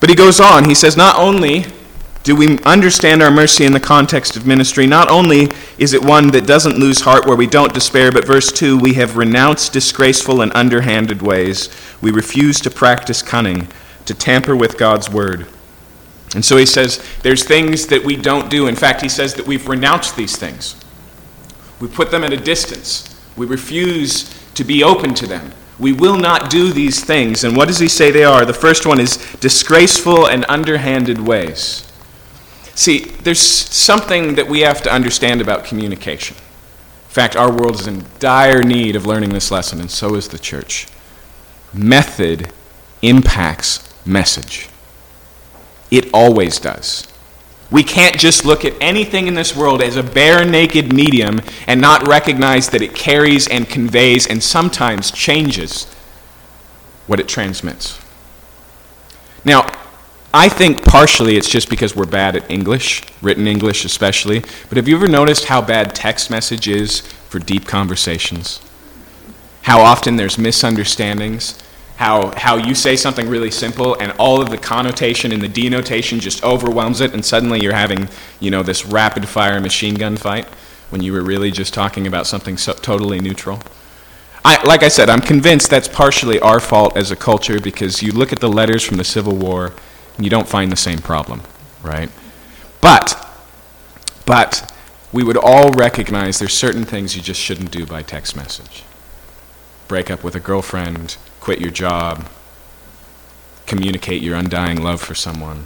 But 0.01 0.09
he 0.09 0.17
goes 0.17 0.41
on. 0.41 0.65
He 0.65 0.75
says, 0.75 0.97
Not 0.97 1.19
only 1.19 1.67
do 2.23 2.35
we 2.35 2.59
understand 2.61 3.23
our 3.23 3.31
mercy 3.31 3.65
in 3.65 3.73
the 3.73 3.81
context 3.81 4.37
of 4.37 4.47
ministry? 4.47 4.87
Not 4.87 5.11
only 5.11 5.49
is 5.79 5.93
it 5.93 6.03
one 6.03 6.29
that 6.29 6.47
doesn't 6.47 6.77
lose 6.77 7.01
heart 7.01 7.27
where 7.27 7.37
we 7.37 7.47
don't 7.47 7.73
despair, 7.73 8.11
but 8.13 8.27
verse 8.27 8.51
2 8.53 8.79
we 8.79 8.95
have 8.95 9.17
renounced 9.17 9.73
disgraceful 9.73 10.41
and 10.41 10.53
underhanded 10.55 11.23
ways. 11.23 11.69
We 12.01 12.11
refuse 12.11 12.61
to 12.61 12.71
practice 12.71 13.23
cunning, 13.23 13.69
to 14.07 14.15
tamper 14.15 14.57
with 14.57 14.79
God's 14.79 15.11
word. 15.11 15.47
And 16.35 16.45
so 16.45 16.57
he 16.57 16.67
says 16.67 17.03
there's 17.23 17.45
things 17.45 17.87
that 17.87 18.05
we 18.05 18.17
don't 18.17 18.51
do. 18.51 18.67
In 18.67 18.77
fact, 18.77 19.01
he 19.01 19.09
says 19.09 19.35
that 19.35 19.47
we've 19.47 19.67
renounced 19.67 20.17
these 20.17 20.37
things. 20.37 20.77
We 21.81 21.89
put 21.89 22.11
them 22.11 22.25
at 22.25 22.33
a 22.33 22.37
distance. 22.37 23.19
We 23.37 23.47
refuse 23.47 24.35
to 24.55 24.65
be 24.65 24.83
open 24.83 25.15
to 25.15 25.27
them. 25.27 25.53
We 25.79 25.93
will 25.93 26.17
not 26.17 26.51
do 26.51 26.73
these 26.73 27.05
things. 27.05 27.45
And 27.45 27.57
what 27.57 27.69
does 27.69 27.79
he 27.79 27.89
say 27.89 28.11
they 28.11 28.25
are? 28.25 28.45
The 28.45 28.55
first 28.55 28.87
one 28.87 29.01
is 29.01 29.17
disgraceful 29.41 30.27
and 30.27 30.45
underhanded 30.49 31.21
ways. 31.21 31.91
See, 32.75 33.01
there's 33.01 33.41
something 33.41 34.37
that 34.37 34.47
we 34.47 34.61
have 34.61 34.83
to 34.83 34.93
understand 34.93 35.41
about 35.41 35.65
communication. 35.65 36.37
In 36.37 37.13
fact, 37.13 37.35
our 37.35 37.51
world 37.51 37.81
is 37.81 37.89
in 37.89 38.05
dire 38.21 38.63
need 38.63 38.95
of 38.95 39.07
learning 39.07 39.31
this 39.31 39.51
lesson, 39.51 39.81
and 39.81 39.91
so 39.91 40.15
is 40.15 40.29
the 40.29 40.39
church. 40.39 40.87
Method 41.73 42.53
impacts 43.03 43.89
message. 44.07 44.69
It 45.91 46.09
always 46.13 46.61
does. 46.61 47.08
We 47.71 47.83
can't 47.83 48.19
just 48.19 48.45
look 48.45 48.65
at 48.65 48.75
anything 48.81 49.27
in 49.27 49.35
this 49.35 49.55
world 49.55 49.83
as 49.83 49.97
a 49.97 50.03
bare 50.03 50.45
naked 50.45 50.93
medium 50.93 51.41
and 51.67 51.81
not 51.81 52.09
recognize 52.09 52.71
that 52.71 52.81
it 52.81 52.95
carries 52.95 53.47
and 53.47 53.69
conveys 53.69 54.27
and 54.27 54.43
sometimes 54.43 55.11
changes 55.11 55.85
what 57.07 57.21
it 57.21 57.29
transmits. 57.29 58.01
Now, 59.45 59.67
I 60.33 60.49
think 60.49 60.85
partially 60.85 61.37
it's 61.37 61.49
just 61.49 61.71
because 61.71 61.97
we're 61.97 62.07
bad 62.07 62.37
at 62.37 62.51
English, 62.51 63.03
written 63.23 63.47
English 63.47 63.85
especially. 63.85 64.41
But 64.69 64.77
have 64.77 64.89
you 64.89 64.97
ever 64.97 65.09
noticed 65.09 65.47
how 65.47 65.63
bad 65.63 65.95
text 65.95 66.31
message 66.31 66.69
is 66.69 67.01
for 67.01 67.39
deep 67.39 67.67
conversations? 67.67 68.61
How 69.63 69.81
often 69.81 70.17
there's 70.17 70.39
misunderstandings? 70.39 71.59
How, 71.99 72.33
how 72.37 72.57
you 72.57 72.77
say 72.77 72.95
something 72.95 73.29
really 73.29 73.51
simple 73.51 73.97
and 74.01 74.13
all 74.21 74.41
of 74.41 74.51
the 74.51 74.57
connotation 74.57 75.33
and 75.33 75.43
the 75.43 75.49
denotation 75.49 76.21
just 76.21 76.45
overwhelms 76.45 77.01
it, 77.01 77.13
and 77.13 77.25
suddenly 77.25 77.61
you're 77.61 77.73
having, 77.73 78.09
you 78.39 78.53
know, 78.53 78.63
this 78.63 78.87
rapid 78.87 79.27
fire 79.29 79.61
machine 79.61 79.97
gun 79.97 80.17
fight 80.17 80.47
when 80.91 81.03
you 81.03 81.13
were 81.13 81.23
really 81.23 81.51
just 81.51 81.75
talking 81.75 82.07
about 82.07 82.29
something 82.29 82.57
so 82.57 82.73
totally 82.73 83.19
neutral? 83.19 83.61
I, 84.45 84.63
like 84.65 84.85
I 84.85 84.89
said, 84.89 85.11
I'm 85.11 85.21
convinced 85.21 85.71
that's 85.71 85.89
partially 85.89 86.39
our 86.39 86.61
fault 86.61 86.97
as 86.97 87.11
a 87.11 87.17
culture 87.17 87.59
because 87.59 88.01
you 88.01 88.13
look 88.13 88.33
at 88.33 88.39
the 88.39 88.49
letters 88.49 88.85
from 88.85 88.97
the 88.97 89.03
Civil 89.05 89.35
War 89.35 89.73
and 90.17 90.25
you 90.25 90.31
don't 90.31 90.49
find 90.49 90.71
the 90.71 90.77
same 90.77 90.99
problem, 90.99 91.43
right? 91.83 92.11
But, 92.81 93.29
but, 94.25 94.73
we 95.13 95.25
would 95.25 95.37
all 95.37 95.73
recognize 95.73 96.39
there's 96.39 96.55
certain 96.55 96.85
things 96.85 97.17
you 97.17 97.23
just 97.23 97.41
shouldn't 97.41 97.73
do 97.73 97.85
by 97.85 98.03
text 98.03 98.37
message. 98.37 98.85
Break 99.89 100.13
up 100.13 100.23
with 100.23 100.37
a 100.37 100.41
girlfriend, 100.41 101.17
quit 101.49 101.63
your 101.63 101.71
job, 101.71 102.29
communicate 103.65 104.23
your 104.23 104.37
undying 104.37 104.83
love 104.83 105.01
for 105.01 105.15
someone. 105.15 105.65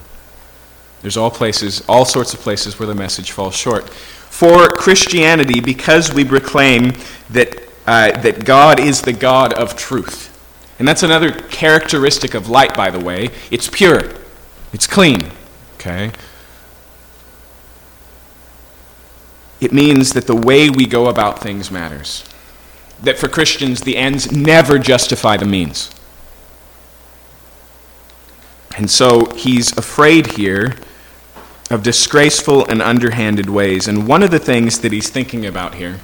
There's 1.01 1.17
all 1.17 1.29
places, 1.29 1.83
all 1.89 2.05
sorts 2.05 2.33
of 2.33 2.39
places 2.39 2.79
where 2.79 2.87
the 2.87 2.95
message 2.95 3.33
falls 3.33 3.57
short. 3.57 3.91
For 3.91 4.69
Christianity, 4.69 5.61
because 5.61 6.15
we 6.15 6.25
proclaim 6.25 6.93
that, 7.31 7.65
uh, 7.89 8.17
that 8.21 8.45
God 8.45 8.79
is 8.79 9.03
the 9.03 9.13
God 9.13 9.55
of 9.55 9.75
truth, 9.75 10.31
and 10.79 10.87
that's 10.87 11.03
another 11.03 11.33
characteristic 11.33 12.35
of 12.35 12.49
light, 12.49 12.77
by 12.77 12.89
the 12.89 13.01
way, 13.01 13.31
it's 13.51 13.69
pure. 13.69 14.03
It's 14.73 14.87
clean, 14.87 15.33
okay? 15.75 16.13
It 19.61 19.73
means 19.73 20.13
that 20.13 20.29
the 20.29 20.37
way 20.37 20.71
we 20.71 20.87
go 20.87 21.09
about 21.09 21.41
things 21.41 21.73
matters. 21.73 22.23
That 23.03 23.19
for 23.19 23.29
Christians, 23.29 23.83
the 23.83 23.97
ends 23.97 24.31
never 24.31 24.79
justify 24.79 25.37
the 25.37 25.45
means. 25.45 25.91
And 28.77 28.91
so 28.91 29.27
he's 29.35 29.77
afraid 29.77 30.39
here 30.39 30.77
of 31.71 31.83
disgraceful 31.83 32.67
and 32.67 32.81
underhanded 32.81 33.51
ways. 33.51 33.89
And 33.89 34.07
one 34.07 34.23
of 34.23 34.31
the 34.31 34.39
things 34.39 34.81
that 34.81 34.93
he's 34.93 35.11
thinking 35.11 35.45
about 35.47 35.75
here, 35.75 36.01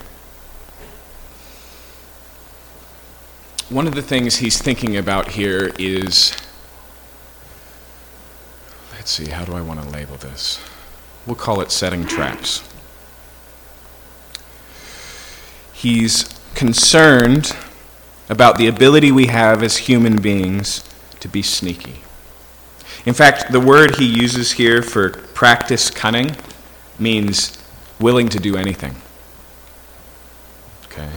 one 3.68 3.86
of 3.86 3.94
the 3.94 4.02
things 4.02 4.36
he's 4.36 4.60
thinking 4.60 4.96
about 4.96 5.28
here 5.28 5.72
is 5.78 6.36
let's 8.92 9.10
see, 9.10 9.30
how 9.30 9.44
do 9.44 9.52
I 9.52 9.60
want 9.60 9.82
to 9.82 9.88
label 9.88 10.16
this? 10.16 10.60
We'll 11.26 11.36
call 11.36 11.60
it 11.60 11.70
setting 11.70 12.06
traps. 12.06 12.62
He's 15.72 16.37
concerned 16.58 17.56
about 18.28 18.58
the 18.58 18.66
ability 18.66 19.12
we 19.12 19.26
have 19.26 19.62
as 19.62 19.76
human 19.76 20.20
beings 20.20 20.82
to 21.20 21.28
be 21.28 21.40
sneaky. 21.40 22.00
In 23.06 23.14
fact, 23.14 23.52
the 23.52 23.60
word 23.60 23.94
he 23.94 24.04
uses 24.04 24.50
here 24.50 24.82
for 24.82 25.10
practice 25.10 25.88
cunning 25.88 26.34
means 26.98 27.56
willing 28.00 28.28
to 28.28 28.40
do 28.40 28.56
anything. 28.56 28.96
Okay? 30.86 31.08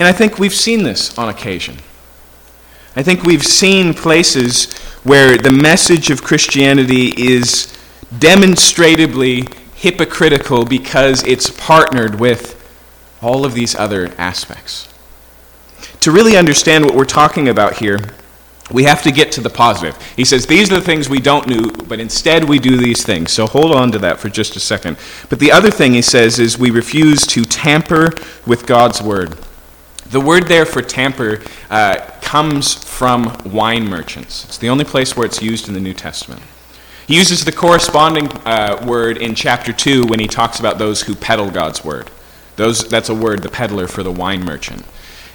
And 0.00 0.08
I 0.08 0.12
think 0.12 0.40
we've 0.40 0.52
seen 0.52 0.82
this 0.82 1.16
on 1.16 1.28
occasion. 1.28 1.76
I 2.96 3.04
think 3.04 3.22
we've 3.22 3.44
seen 3.44 3.94
places 3.94 4.76
where 5.04 5.38
the 5.38 5.52
message 5.52 6.10
of 6.10 6.20
Christianity 6.20 7.10
is 7.16 7.72
demonstrably 8.18 9.44
hypocritical 9.76 10.64
because 10.64 11.22
it's 11.22 11.48
partnered 11.50 12.18
with 12.18 12.55
all 13.22 13.44
of 13.44 13.54
these 13.54 13.74
other 13.74 14.12
aspects. 14.18 14.88
To 16.00 16.10
really 16.10 16.36
understand 16.36 16.84
what 16.84 16.94
we're 16.94 17.04
talking 17.04 17.48
about 17.48 17.78
here, 17.78 17.98
we 18.70 18.82
have 18.84 19.02
to 19.02 19.12
get 19.12 19.30
to 19.32 19.40
the 19.40 19.50
positive. 19.50 19.96
He 20.16 20.24
says, 20.24 20.46
These 20.46 20.72
are 20.72 20.76
the 20.76 20.80
things 20.80 21.08
we 21.08 21.20
don't 21.20 21.46
do, 21.46 21.70
but 21.84 22.00
instead 22.00 22.44
we 22.44 22.58
do 22.58 22.76
these 22.76 23.04
things. 23.04 23.32
So 23.32 23.46
hold 23.46 23.72
on 23.72 23.92
to 23.92 23.98
that 24.00 24.18
for 24.18 24.28
just 24.28 24.56
a 24.56 24.60
second. 24.60 24.96
But 25.28 25.38
the 25.38 25.52
other 25.52 25.70
thing 25.70 25.92
he 25.92 26.02
says 26.02 26.38
is 26.38 26.58
we 26.58 26.70
refuse 26.70 27.26
to 27.28 27.44
tamper 27.44 28.12
with 28.46 28.66
God's 28.66 29.00
word. 29.00 29.38
The 30.10 30.20
word 30.20 30.46
there 30.46 30.66
for 30.66 30.82
tamper 30.82 31.42
uh, 31.70 31.96
comes 32.22 32.74
from 32.74 33.36
wine 33.44 33.88
merchants. 33.88 34.44
It's 34.44 34.58
the 34.58 34.68
only 34.68 34.84
place 34.84 35.16
where 35.16 35.26
it's 35.26 35.42
used 35.42 35.68
in 35.68 35.74
the 35.74 35.80
New 35.80 35.94
Testament. 35.94 36.42
He 37.06 37.16
uses 37.16 37.44
the 37.44 37.52
corresponding 37.52 38.28
uh, 38.44 38.84
word 38.86 39.18
in 39.18 39.34
chapter 39.36 39.72
2 39.72 40.06
when 40.06 40.18
he 40.18 40.26
talks 40.26 40.58
about 40.58 40.78
those 40.78 41.02
who 41.02 41.14
peddle 41.14 41.50
God's 41.50 41.84
word. 41.84 42.10
Those, 42.56 42.88
that's 42.88 43.08
a 43.08 43.14
word, 43.14 43.42
the 43.42 43.48
peddler, 43.48 43.86
for 43.86 44.02
the 44.02 44.12
wine 44.12 44.44
merchant. 44.44 44.84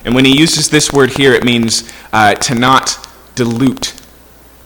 And 0.04 0.16
when 0.16 0.26
he 0.26 0.38
uses 0.38 0.70
this 0.70 0.92
word 0.92 1.12
here, 1.12 1.34
it 1.34 1.44
means 1.44 1.92
uh, 2.12 2.34
to 2.36 2.56
not 2.56 3.08
dilute 3.36 3.94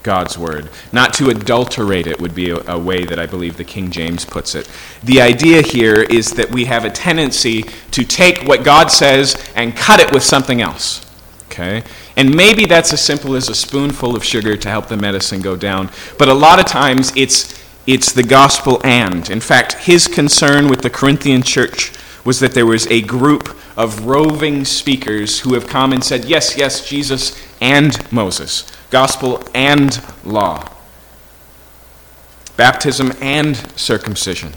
God's 0.06 0.38
word. 0.38 0.70
Not 0.94 1.14
to 1.16 1.30
adulterate 1.30 2.06
it 2.06 2.22
would 2.22 2.36
be 2.36 2.52
a, 2.52 2.58
a, 2.68 2.78
way 2.78 3.06
that 3.06 3.18
I 3.18 3.26
believe 3.26 3.58
the 3.58 3.64
King 3.64 3.90
James 3.90 4.24
puts 4.24 4.54
it. 4.54 4.70
The 5.04 5.20
idea 5.20 5.64
here 5.64 6.04
is 6.04 6.34
that 6.34 6.52
we 6.52 6.66
have 6.66 6.86
a 6.86 6.92
tendency 6.92 7.64
to 7.92 8.04
take 8.06 8.44
what 8.44 8.64
God 8.64 8.92
says 8.92 9.36
and 9.56 9.76
cut 9.76 10.00
it 10.00 10.14
with 10.14 10.24
something 10.24 10.62
else. 10.62 11.04
Okay? 11.48 11.84
And 12.16 12.36
maybe 12.36 12.66
that's 12.66 12.94
as 12.94 13.02
simple 13.02 13.36
as 13.36 13.50
a 13.50 13.56
spoonful 13.56 14.16
of 14.16 14.24
sugar 14.24 14.56
to 14.56 14.70
help 14.70 14.88
the 14.88 14.98
medicine 14.98 15.42
go 15.42 15.56
down. 15.56 15.90
But 16.20 16.30
a 16.30 16.34
lot 16.34 16.60
of 16.60 16.66
times 16.66 17.12
it's, 17.16 17.60
it's 17.88 18.12
the 18.12 18.24
gospel 18.24 18.80
and. 18.86 19.28
In 19.30 19.40
fact, 19.40 19.74
his 19.74 20.08
concern 20.08 20.68
with 20.68 20.84
the 20.84 20.90
Corinthian 20.92 21.42
church 21.42 21.92
was 22.26 22.40
that 22.40 22.56
there 22.56 22.66
was 22.66 22.88
a 22.88 23.02
group 23.02 23.56
of 23.78 24.06
roving 24.06 24.66
speakers 24.66 25.42
who 25.42 25.54
have 25.54 25.68
come 25.68 25.94
and 25.94 26.04
said, 26.04 26.26
Yes, 26.26 26.58
yes, 26.58 26.88
Jesus 26.88 27.40
and 27.62 28.12
Moses 28.12 28.70
gospel 28.90 29.44
and 29.54 30.02
law, 30.24 30.72
baptism 32.56 33.12
and 33.20 33.58
circumcision. 33.78 34.54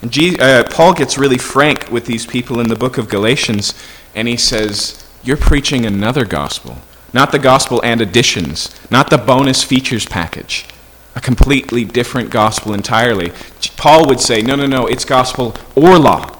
And 0.00 0.40
uh, 0.40 0.64
Paul 0.70 0.94
gets 0.94 1.18
really 1.18 1.36
frank 1.36 1.90
with 1.90 2.06
these 2.06 2.24
people 2.24 2.60
in 2.60 2.68
the 2.68 2.76
book 2.76 2.96
of 2.96 3.10
Galatians, 3.10 3.74
and 4.14 4.26
he 4.26 4.38
says, 4.38 5.06
You're 5.22 5.36
preaching 5.36 5.84
another 5.84 6.24
gospel, 6.24 6.78
not 7.12 7.30
the 7.30 7.38
gospel 7.38 7.82
and 7.84 8.00
additions, 8.00 8.74
not 8.90 9.10
the 9.10 9.18
bonus 9.18 9.62
features 9.62 10.06
package, 10.06 10.66
a 11.14 11.20
completely 11.20 11.84
different 11.84 12.30
gospel 12.30 12.72
entirely. 12.72 13.32
Paul 13.76 14.06
would 14.08 14.20
say, 14.20 14.40
No, 14.40 14.56
no, 14.56 14.66
no, 14.66 14.86
it's 14.86 15.04
gospel 15.04 15.54
or 15.76 15.98
law 15.98 16.39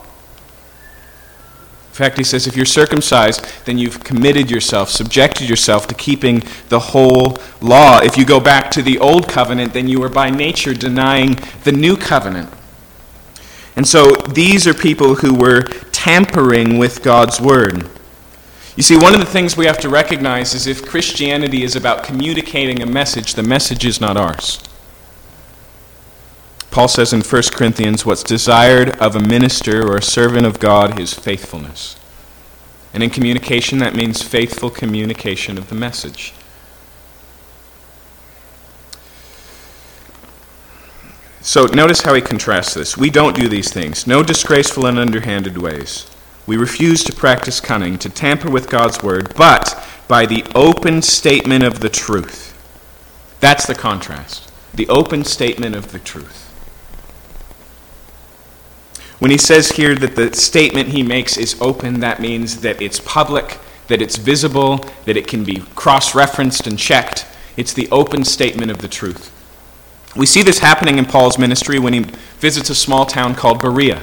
fact, 2.01 2.19
he 2.19 2.25
says 2.25 2.47
if 2.47 2.57
you're 2.57 2.67
circumcised, 2.67 3.45
then 3.65 3.79
you've 3.79 4.03
committed 4.03 4.51
yourself, 4.51 4.89
subjected 4.89 5.49
yourself 5.49 5.87
to 5.89 5.95
keeping 5.95 6.43
the 6.69 6.79
whole 6.79 7.37
law. 7.61 8.01
If 8.03 8.17
you 8.17 8.25
go 8.25 8.41
back 8.41 8.71
to 8.73 8.83
the 8.83 8.99
old 8.99 9.29
covenant, 9.29 9.73
then 9.73 9.87
you 9.87 10.03
are 10.03 10.09
by 10.09 10.31
nature 10.31 10.75
denying 10.75 11.39
the 11.65 11.73
new 11.73 11.97
covenant. 11.97 12.51
And 13.77 13.87
so 13.87 14.13
these 14.13 14.67
are 14.67 14.75
people 14.75 15.17
who 15.17 15.35
were 15.35 15.63
tampering 15.93 16.79
with 16.79 17.03
God's 17.03 17.41
word. 17.41 17.89
You 18.77 18.83
see, 18.83 18.97
one 18.97 19.13
of 19.13 19.21
the 19.21 19.27
things 19.27 19.57
we 19.57 19.67
have 19.67 19.79
to 19.81 19.91
recognize 19.91 20.55
is 20.55 20.67
if 20.67 20.87
Christianity 20.87 21.63
is 21.63 21.77
about 21.77 22.03
communicating 22.03 22.83
a 22.83 22.87
message, 22.87 23.35
the 23.35 23.43
message 23.43 23.85
is 23.85 24.01
not 24.01 24.17
ours. 24.17 24.63
Paul 26.71 26.87
says 26.87 27.13
in 27.13 27.23
1 27.23 27.43
Corinthians, 27.53 28.07
What's 28.07 28.23
desired 28.23 28.91
of 28.99 29.17
a 29.17 29.21
minister 29.21 29.87
or 29.87 29.97
a 29.97 30.03
servant 30.03 30.47
of 30.47 30.61
God 30.61 31.01
is 31.01 31.13
faithfulness. 31.13 31.97
And 32.95 33.03
in 33.03 33.11
communication, 33.11 33.79
that 33.79 33.95
means 33.95 34.23
faithful 34.23 34.71
communication 34.71 35.59
of 35.59 35.69
the 35.69 35.75
message. 35.75 36.33
So 41.41 41.67
notice 41.67 42.03
how 42.03 42.15
he 42.15 42.21
contrasts 42.21 42.75
this. 42.75 42.97
We 42.97 43.11
don't 43.11 43.35
do 43.35 43.49
these 43.49 43.73
things. 43.73 44.07
No 44.07 44.23
disgraceful 44.23 44.87
and 44.87 44.99
underhanded 44.99 45.59
ways. 45.59 46.09
We 46.47 46.57
refuse 46.57 47.03
to 47.05 47.13
practice 47.13 47.61
cunning, 47.61 47.99
to 47.99 48.09
tamper 48.09 48.51
with 48.51 48.69
God's 48.69 49.03
word, 49.03 49.35
but 49.37 49.87
by 50.07 50.27
the 50.27 50.45
open 50.55 51.03
statement 51.03 51.65
of 51.65 51.81
the 51.81 51.89
truth. 51.89 52.57
That's 53.41 53.67
the 53.67 53.75
contrast. 53.75 54.53
The 54.75 54.89
open 54.89 55.25
statement 55.25 55.75
of 55.75 55.93
the 55.93 55.99
truth. 55.99 56.50
When 59.21 59.31
he 59.31 59.39
says 59.39 59.73
here 59.73 59.95
that 59.95 60.17
the 60.17 60.35
statement 60.35 60.89
he 60.89 61.03
makes 61.03 61.37
is 61.37 61.61
open, 61.61 62.01
that 62.01 62.21
means 62.21 62.63
that 62.63 62.81
it's 62.81 62.99
public, 63.01 63.59
that 63.89 64.01
it's 64.01 64.17
visible, 64.17 64.79
that 65.05 65.17
it 65.17 65.29
can 65.29 65.45
be 65.45 65.59
cross 65.75 66.15
referenced 66.15 66.67
and 66.67 66.79
checked. 66.79 67.27
It's 67.57 67.75
the 67.75 67.89
open 67.91 68.25
statement 68.25 68.71
of 68.71 68.79
the 68.79 68.89
truth. 68.89 69.31
We 70.17 70.25
see 70.25 70.43
this 70.43 70.61
happening 70.61 70.99
in 70.99 71.05
Paul's 71.05 71.39
ministry 71.39 71.79
when 71.79 71.93
he 71.93 72.01
visits 72.39 72.71
a 72.71 72.75
small 72.75 73.05
town 73.05 73.35
called 73.35 73.61
Berea. 73.61 74.03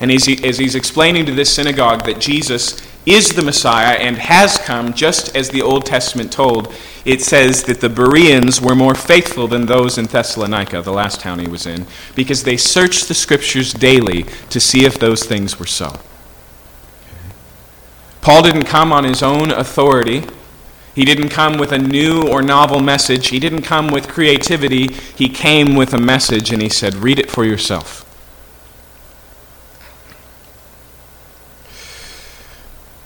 And 0.00 0.10
as, 0.10 0.24
he, 0.24 0.42
as 0.44 0.58
he's 0.58 0.74
explaining 0.74 1.26
to 1.26 1.32
this 1.32 1.54
synagogue 1.54 2.04
that 2.06 2.18
Jesus 2.18 2.80
is 3.04 3.30
the 3.30 3.42
Messiah 3.42 3.96
and 3.96 4.16
has 4.16 4.56
come, 4.58 4.94
just 4.94 5.36
as 5.36 5.50
the 5.50 5.62
Old 5.62 5.84
Testament 5.84 6.32
told, 6.32 6.74
it 7.04 7.20
says 7.22 7.64
that 7.64 7.80
the 7.80 7.88
Bereans 7.88 8.60
were 8.60 8.74
more 8.74 8.94
faithful 8.94 9.46
than 9.46 9.66
those 9.66 9.98
in 9.98 10.06
Thessalonica, 10.06 10.82
the 10.82 10.92
last 10.92 11.20
town 11.20 11.38
he 11.38 11.48
was 11.48 11.66
in, 11.66 11.86
because 12.14 12.44
they 12.44 12.56
searched 12.56 13.08
the 13.08 13.14
scriptures 13.14 13.72
daily 13.72 14.24
to 14.50 14.60
see 14.60 14.84
if 14.84 14.98
those 14.98 15.24
things 15.24 15.58
were 15.58 15.66
so. 15.66 15.98
Paul 18.20 18.42
didn't 18.42 18.64
come 18.64 18.92
on 18.92 19.04
his 19.04 19.22
own 19.22 19.50
authority. 19.50 20.24
He 20.94 21.04
didn't 21.04 21.30
come 21.30 21.56
with 21.56 21.72
a 21.72 21.78
new 21.78 22.28
or 22.28 22.42
novel 22.42 22.80
message. 22.80 23.28
He 23.28 23.38
didn't 23.38 23.62
come 23.62 23.88
with 23.88 24.08
creativity. 24.08 24.92
He 25.16 25.28
came 25.28 25.74
with 25.74 25.94
a 25.94 25.98
message 25.98 26.52
and 26.52 26.60
he 26.60 26.68
said, 26.68 26.96
Read 26.96 27.18
it 27.18 27.30
for 27.30 27.46
yourself. 27.46 28.09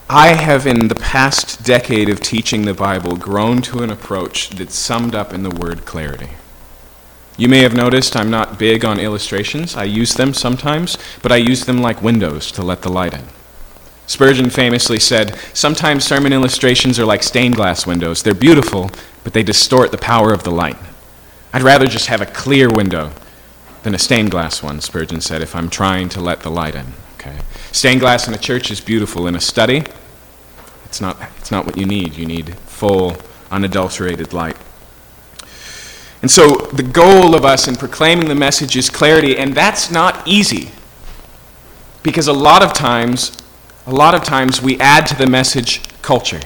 I 0.09 0.35
have, 0.35 0.67
in 0.67 0.89
the 0.89 0.95
past 0.95 1.65
decade 1.65 2.11
of 2.11 2.21
teaching 2.21 2.63
the 2.63 2.75
Bible, 2.75 3.17
grown 3.17 3.63
to 3.63 3.83
an 3.83 3.91
approach 3.91 4.51
that's 4.51 4.75
summed 4.75 5.15
up 5.15 5.33
in 5.33 5.43
the 5.43 5.51
word 5.51 5.87
clarity. 5.87 6.31
You 7.39 7.49
may 7.49 7.61
have 7.61 7.75
noticed 7.75 8.15
I'm 8.15 8.31
not 8.31 8.59
big 8.59 8.85
on 8.85 9.01
illustrations. 9.01 9.75
I 9.77 9.85
use 9.85 10.15
them 10.15 10.35
sometimes, 10.35 10.99
but 11.23 11.33
I 11.33 11.37
use 11.37 11.65
them 11.65 11.79
like 11.79 12.03
windows 12.03 12.53
to 12.53 12.63
let 12.63 12.83
the 12.83 12.93
light 12.93 13.15
in. 13.15 13.25
Spurgeon 14.07 14.51
famously 14.51 15.01
said, 15.01 15.37
Sometimes 15.55 16.05
sermon 16.05 16.33
illustrations 16.33 16.99
are 17.01 17.07
like 17.07 17.23
stained 17.23 17.57
glass 17.57 17.87
windows. 17.87 18.23
They're 18.23 18.35
beautiful, 18.35 18.91
but 19.25 19.33
they 19.33 19.43
distort 19.43 19.91
the 19.91 19.99
power 19.99 20.33
of 20.33 20.45
the 20.45 20.51
light. 20.51 20.77
I'd 21.53 21.63
rather 21.63 21.87
just 21.87 22.07
have 22.07 22.21
a 22.21 22.27
clear 22.27 22.69
window 22.69 23.13
than 23.85 23.95
a 23.95 23.99
stained 23.99 24.31
glass 24.31 24.63
one, 24.63 24.81
Spurgeon 24.81 25.23
said, 25.23 25.41
if 25.41 25.57
I'm 25.57 25.71
trying 25.71 26.11
to 26.11 26.21
let 26.21 26.41
the 26.41 26.51
light 26.51 26.75
in. 26.75 26.93
Okay. 27.15 27.39
Stained 27.75 27.99
glass 27.99 28.29
in 28.29 28.35
a 28.35 28.39
church 28.39 28.71
is 28.71 28.81
beautiful. 28.81 29.27
In 29.27 29.35
a 29.35 29.41
study, 29.41 29.83
it's 30.85 31.01
not, 31.01 31.21
it's 31.39 31.51
not 31.51 31.67
what 31.67 31.77
you 31.77 31.85
need. 31.87 32.15
You 32.15 32.25
need 32.25 32.55
full, 32.61 33.17
unadulterated 33.51 34.33
light. 34.33 34.57
And 36.23 36.31
so 36.31 36.55
the 36.73 36.85
goal 36.85 37.35
of 37.35 37.45
us 37.45 37.67
in 37.67 37.75
proclaiming 37.75 38.29
the 38.29 38.35
message 38.37 38.77
is 38.77 38.89
clarity, 38.89 39.37
and 39.37 39.55
that's 39.55 39.91
not 39.91 40.23
easy. 40.25 40.71
Because 42.05 42.29
a 42.29 42.33
lot 42.33 42.63
of 42.63 42.75
times, 42.75 43.37
a 43.89 43.93
lot 43.93 44.15
of 44.15 44.23
times 44.23 44.63
we 44.63 44.79
add 44.79 45.05
to 45.09 45.17
the 45.17 45.27
message 45.27 45.83
culture. 46.01 46.43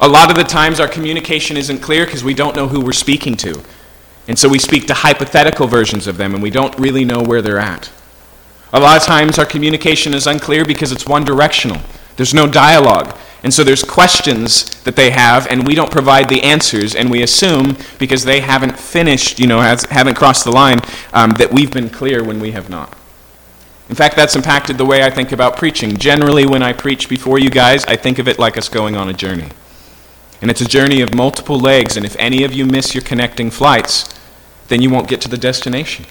A 0.00 0.08
lot 0.08 0.28
of 0.28 0.36
the 0.36 0.42
times 0.42 0.80
our 0.80 0.88
communication 0.88 1.56
isn't 1.56 1.78
clear 1.78 2.04
because 2.04 2.24
we 2.24 2.34
don't 2.34 2.56
know 2.56 2.66
who 2.66 2.80
we're 2.80 2.92
speaking 2.92 3.36
to. 3.36 3.62
And 4.26 4.36
so 4.36 4.48
we 4.48 4.58
speak 4.58 4.88
to 4.88 4.94
hypothetical 4.94 5.68
versions 5.68 6.08
of 6.08 6.16
them 6.16 6.34
and 6.34 6.42
we 6.42 6.50
don't 6.50 6.76
really 6.80 7.04
know 7.04 7.22
where 7.22 7.42
they're 7.42 7.60
at. 7.60 7.92
A 8.72 8.80
lot 8.80 8.96
of 8.96 9.02
times 9.02 9.38
our 9.38 9.46
communication 9.46 10.12
is 10.12 10.26
unclear 10.26 10.64
because 10.64 10.92
it's 10.92 11.06
one 11.06 11.24
directional. 11.24 11.80
There's 12.16 12.34
no 12.34 12.46
dialogue. 12.46 13.16
And 13.42 13.54
so 13.54 13.62
there's 13.62 13.84
questions 13.84 14.82
that 14.82 14.96
they 14.96 15.10
have, 15.10 15.46
and 15.46 15.66
we 15.66 15.74
don't 15.74 15.92
provide 15.92 16.28
the 16.28 16.42
answers, 16.42 16.94
and 16.94 17.08
we 17.08 17.22
assume 17.22 17.76
because 17.98 18.24
they 18.24 18.40
haven't 18.40 18.78
finished, 18.78 19.38
you 19.38 19.46
know, 19.46 19.60
has, 19.60 19.84
haven't 19.84 20.16
crossed 20.16 20.44
the 20.44 20.50
line, 20.50 20.80
um, 21.12 21.30
that 21.32 21.52
we've 21.52 21.72
been 21.72 21.88
clear 21.88 22.24
when 22.24 22.40
we 22.40 22.50
have 22.50 22.68
not. 22.68 22.96
In 23.88 23.94
fact, 23.94 24.16
that's 24.16 24.36
impacted 24.36 24.76
the 24.76 24.84
way 24.84 25.02
I 25.02 25.10
think 25.10 25.32
about 25.32 25.56
preaching. 25.56 25.96
Generally, 25.96 26.46
when 26.46 26.62
I 26.62 26.72
preach 26.72 27.08
before 27.08 27.38
you 27.38 27.48
guys, 27.48 27.84
I 27.86 27.96
think 27.96 28.18
of 28.18 28.28
it 28.28 28.38
like 28.38 28.58
us 28.58 28.68
going 28.68 28.96
on 28.96 29.08
a 29.08 29.14
journey. 29.14 29.48
And 30.42 30.50
it's 30.50 30.60
a 30.60 30.68
journey 30.68 31.00
of 31.00 31.14
multiple 31.14 31.58
legs, 31.58 31.96
and 31.96 32.04
if 32.04 32.16
any 32.18 32.42
of 32.42 32.52
you 32.52 32.66
miss 32.66 32.94
your 32.94 33.02
connecting 33.02 33.50
flights, 33.50 34.12
then 34.66 34.82
you 34.82 34.90
won't 34.90 35.08
get 35.08 35.20
to 35.22 35.28
the 35.28 35.38
destination. 35.38 36.04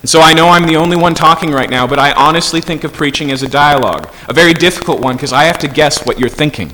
And 0.00 0.08
so 0.08 0.20
I 0.20 0.32
know 0.32 0.48
I'm 0.48 0.66
the 0.66 0.76
only 0.76 0.96
one 0.96 1.14
talking 1.14 1.50
right 1.50 1.68
now, 1.68 1.86
but 1.86 1.98
I 1.98 2.12
honestly 2.12 2.60
think 2.60 2.84
of 2.84 2.92
preaching 2.92 3.30
as 3.30 3.42
a 3.42 3.48
dialogue, 3.48 4.10
a 4.28 4.32
very 4.32 4.54
difficult 4.54 5.00
one 5.00 5.16
because 5.16 5.32
I 5.32 5.44
have 5.44 5.58
to 5.58 5.68
guess 5.68 6.06
what 6.06 6.18
you're 6.18 6.30
thinking. 6.30 6.72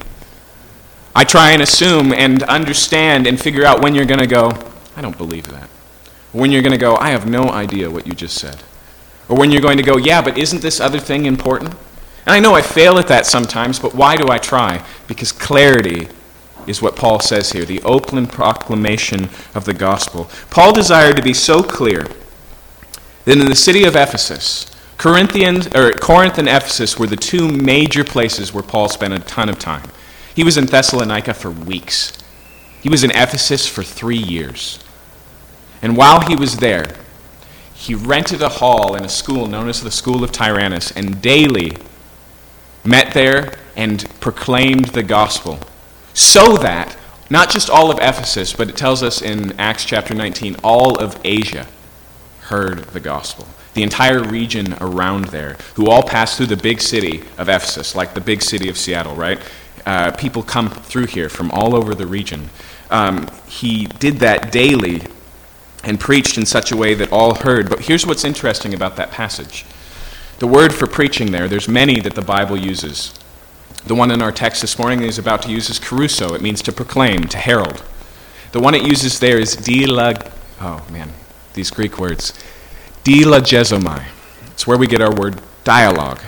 I 1.15 1.25
try 1.25 1.51
and 1.51 1.63
assume 1.63 2.13
and 2.13 2.43
understand 2.45 3.27
and 3.27 3.41
figure 3.41 3.65
out 3.65 3.83
when 3.83 3.95
you're 3.95 4.05
going 4.05 4.21
to 4.21 4.27
go, 4.27 4.53
I 4.97 5.01
don't 5.01 5.17
believe 5.17 5.49
that. 5.49 5.69
When 6.33 6.53
you're 6.53 6.63
going 6.63 6.73
to 6.73 6.79
go, 6.79 6.97
I 6.97 7.11
have 7.11 7.29
no 7.29 7.49
idea 7.49 7.91
what 7.91 8.07
you 8.07 8.13
just 8.13 8.39
said. 8.39 8.63
Or 9.29 9.37
when 9.37 9.51
you're 9.51 9.63
going 9.63 9.79
to 9.79 9.83
go, 9.83 9.97
yeah, 9.97 10.23
but 10.23 10.39
isn't 10.39 10.63
this 10.63 10.79
other 10.79 11.01
thing 11.01 11.27
important? 11.27 11.75
And 12.27 12.35
I 12.35 12.39
know 12.39 12.55
I 12.55 12.63
fail 12.63 12.99
at 12.99 13.09
that 13.09 13.27
sometimes, 13.27 13.79
but 13.79 13.95
why 13.95 14.17
do 14.17 14.29
I 14.29 14.39
try? 14.39 14.85
Because 15.09 15.33
clarity 15.33 16.09
is 16.67 16.83
what 16.83 16.97
Paul 16.97 17.21
says 17.21 17.53
here 17.53 17.65
the 17.65 17.83
open 17.83 18.27
proclamation 18.27 19.29
of 19.55 19.65
the 19.65 19.75
gospel. 19.75 20.31
Paul 20.51 20.73
desired 20.73 21.17
to 21.17 21.23
be 21.23 21.35
so 21.35 21.63
clear 21.63 22.07
then 23.27 23.41
in 23.41 23.49
the 23.49 23.57
city 23.57 23.85
of 23.85 23.97
Ephesus, 23.97 24.67
Corinthians, 24.99 25.67
or 25.75 25.93
Corinth 25.93 26.39
and 26.39 26.49
Ephesus 26.49 26.99
were 26.99 27.09
the 27.09 27.17
two 27.17 27.49
major 27.49 28.05
places 28.05 28.55
where 28.55 28.63
Paul 28.63 28.89
spent 28.89 29.13
a 29.13 29.19
ton 29.19 29.49
of 29.49 29.59
time. 29.59 29.91
He 30.35 30.45
was 30.45 30.57
in 30.57 30.67
Thessalonica 30.67 31.35
for 31.35 31.51
weeks. 31.51 32.17
He 32.81 32.89
was 32.89 33.03
in 33.03 33.11
Ephesus 33.11 33.67
for 33.67 33.83
three 33.83 34.17
years. 34.17 34.79
And 35.83 35.97
while 35.97 36.21
he 36.21 36.37
was 36.37 36.59
there, 36.59 36.97
he 37.75 37.95
rented 37.95 38.43
a 38.43 38.49
hall 38.49 38.95
in 38.95 39.05
a 39.05 39.09
school 39.09 39.47
known 39.49 39.69
as 39.69 39.83
the 39.83 39.91
School 39.91 40.23
of 40.23 40.31
Tyrannus 40.31 40.93
and 40.93 41.21
daily 41.21 41.77
met 42.85 43.13
there 43.13 43.53
and 43.75 44.09
proclaimed 44.21 44.87
the 44.87 45.03
gospel. 45.03 45.59
So 46.15 46.57
that, 46.59 46.97
not 47.29 47.51
just 47.51 47.69
all 47.69 47.91
of 47.91 47.99
Ephesus, 47.99 48.53
but 48.53 48.71
it 48.71 48.77
tells 48.77 49.03
us 49.03 49.21
in 49.21 49.59
Acts 49.59 49.85
chapter 49.85 50.15
19, 50.15 50.57
all 50.63 50.97
of 50.99 51.21
Asia 51.25 51.67
heard 52.47 52.79
the 52.79 53.01
gospel. 53.01 53.47
The 53.75 53.83
entire 53.83 54.23
region 54.23 54.75
around 54.81 55.27
there, 55.27 55.57
who 55.75 55.91
all 55.91 56.03
passed 56.03 56.37
through 56.37 56.47
the 56.47 56.57
big 56.57 56.81
city 56.81 57.23
of 57.39 57.49
Ephesus, 57.49 57.95
like 57.95 58.15
the 58.15 58.21
big 58.21 58.43
city 58.43 58.69
of 58.69 58.79
Seattle, 58.79 59.15
right? 59.15 59.39
Uh, 59.85 60.13
people 60.13 60.43
come 60.43 60.71
through 60.71 61.07
here 61.07 61.29
from 61.29 61.51
all 61.51 61.75
over 61.75 61.95
the 61.95 62.07
region. 62.07 62.49
Um, 62.91 63.29
he 63.47 63.87
did 63.87 64.19
that 64.21 64.53
daily 64.53 65.03
and 65.85 66.01
preached 66.01 66.39
in 66.39 66.47
such 66.47 66.73
a 66.73 66.77
way 66.77 66.95
that 66.95 67.13
all 67.13 67.35
heard. 67.35 67.69
But 67.69 67.81
here's 67.81 68.07
what's 68.07 68.25
interesting 68.25 68.75
about 68.75 68.97
that 68.97 69.11
passage 69.11 69.65
the 70.39 70.47
word 70.47 70.75
for 70.75 70.87
preaching 70.87 71.33
there, 71.33 71.49
there's 71.49 71.69
many 71.69 71.99
that 72.01 72.15
the 72.15 72.23
Bible 72.23 72.59
uses. 72.59 73.15
The 73.87 73.95
one 73.95 74.11
in 74.11 74.21
our 74.21 74.33
text 74.33 74.61
this 74.61 74.79
morning 74.79 75.03
is 75.03 75.19
about 75.19 75.43
to 75.43 75.51
use 75.51 75.71
is 75.71 75.81
kerusso. 75.81 76.35
It 76.35 76.43
means 76.43 76.61
to 76.63 76.73
proclaim, 76.73 77.25
to 77.25 77.39
herald. 77.39 77.83
The 78.53 78.61
one 78.61 78.75
it 78.75 78.83
uses 78.83 79.19
there 79.19 79.39
is 79.39 79.57
dilag. 79.57 80.31
Oh, 80.61 80.85
man 80.91 81.13
these 81.57 81.73
Greek 81.73 81.99
words. 81.99 82.33
Dialogizomai. 83.03 84.05
It's 84.53 84.67
where 84.67 84.79
we 84.79 84.87
get 84.87 85.03
our 85.03 85.15
word 85.15 85.41
dialogue. 85.65 86.21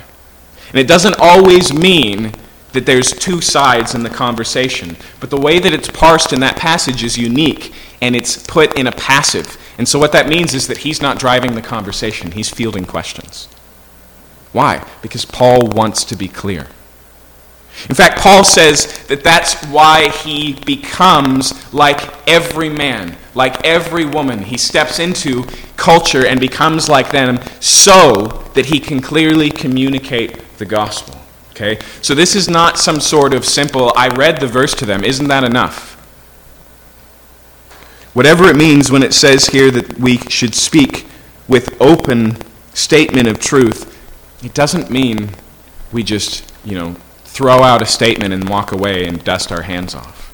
And 0.70 0.78
it 0.78 0.88
doesn't 0.88 1.16
always 1.20 1.72
mean 1.72 2.32
that 2.72 2.84
there's 2.84 3.12
two 3.12 3.40
sides 3.40 3.94
in 3.94 4.02
the 4.02 4.10
conversation, 4.10 4.96
but 5.20 5.30
the 5.30 5.40
way 5.40 5.58
that 5.58 5.72
it's 5.72 5.88
parsed 5.88 6.32
in 6.32 6.40
that 6.40 6.56
passage 6.56 7.02
is 7.02 7.16
unique, 7.16 7.72
and 8.02 8.14
it's 8.14 8.44
put 8.46 8.78
in 8.78 8.86
a 8.86 8.92
passive. 8.92 9.56
And 9.78 9.88
so 9.88 9.98
what 9.98 10.12
that 10.12 10.28
means 10.28 10.52
is 10.52 10.66
that 10.66 10.78
he's 10.78 11.00
not 11.00 11.18
driving 11.18 11.54
the 11.54 11.62
conversation, 11.62 12.32
he's 12.32 12.50
fielding 12.50 12.84
questions. 12.84 13.48
Why? 14.52 14.86
Because 15.02 15.24
Paul 15.24 15.68
wants 15.68 16.04
to 16.04 16.16
be 16.16 16.28
clear. 16.28 16.66
In 17.88 17.94
fact, 17.94 18.18
Paul 18.18 18.44
says 18.44 19.06
that 19.06 19.22
that's 19.22 19.64
why 19.66 20.10
he 20.10 20.54
becomes 20.66 21.72
like 21.72 22.28
every 22.28 22.68
man, 22.68 23.16
like 23.38 23.64
every 23.64 24.04
woman. 24.04 24.42
He 24.42 24.58
steps 24.58 24.98
into 24.98 25.44
culture 25.76 26.26
and 26.26 26.40
becomes 26.40 26.88
like 26.88 27.12
them 27.12 27.38
so 27.60 28.26
that 28.54 28.66
he 28.66 28.80
can 28.80 29.00
clearly 29.00 29.48
communicate 29.48 30.58
the 30.58 30.66
gospel. 30.66 31.14
Okay? 31.52 31.78
So 32.02 32.16
this 32.16 32.34
is 32.34 32.48
not 32.48 32.78
some 32.78 32.98
sort 32.98 33.32
of 33.32 33.44
simple, 33.44 33.92
I 33.96 34.08
read 34.08 34.40
the 34.40 34.48
verse 34.48 34.74
to 34.74 34.84
them. 34.84 35.04
Isn't 35.04 35.28
that 35.28 35.44
enough? 35.44 35.94
Whatever 38.12 38.48
it 38.48 38.56
means 38.56 38.90
when 38.90 39.04
it 39.04 39.14
says 39.14 39.46
here 39.46 39.70
that 39.70 40.00
we 40.00 40.16
should 40.28 40.56
speak 40.56 41.06
with 41.46 41.80
open 41.80 42.38
statement 42.74 43.28
of 43.28 43.38
truth, 43.38 43.96
it 44.44 44.52
doesn't 44.52 44.90
mean 44.90 45.30
we 45.92 46.02
just, 46.02 46.52
you 46.64 46.74
know, 46.74 46.96
throw 47.22 47.62
out 47.62 47.82
a 47.82 47.86
statement 47.86 48.34
and 48.34 48.48
walk 48.48 48.72
away 48.72 49.06
and 49.06 49.22
dust 49.22 49.52
our 49.52 49.62
hands 49.62 49.94
off. 49.94 50.24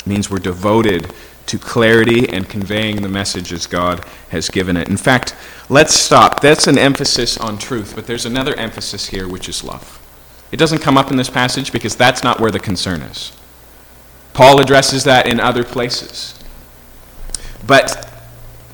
It 0.00 0.06
means 0.06 0.30
we're 0.30 0.38
devoted 0.38 1.10
to 1.48 1.58
clarity 1.58 2.28
and 2.28 2.48
conveying 2.48 3.02
the 3.02 3.08
message 3.08 3.52
as 3.52 3.66
God 3.66 4.04
has 4.30 4.48
given 4.48 4.76
it. 4.76 4.88
In 4.88 4.96
fact, 4.96 5.34
let's 5.68 5.94
stop. 5.94 6.40
That's 6.40 6.66
an 6.66 6.78
emphasis 6.78 7.36
on 7.38 7.58
truth, 7.58 7.94
but 7.94 8.06
there's 8.06 8.26
another 8.26 8.54
emphasis 8.54 9.08
here, 9.08 9.28
which 9.28 9.48
is 9.48 9.64
love. 9.64 10.00
It 10.52 10.56
doesn't 10.56 10.80
come 10.80 10.96
up 10.96 11.10
in 11.10 11.16
this 11.16 11.30
passage 11.30 11.72
because 11.72 11.96
that's 11.96 12.22
not 12.22 12.40
where 12.40 12.50
the 12.50 12.60
concern 12.60 13.02
is. 13.02 13.32
Paul 14.32 14.60
addresses 14.60 15.04
that 15.04 15.26
in 15.26 15.40
other 15.40 15.64
places. 15.64 16.34
But 17.66 18.08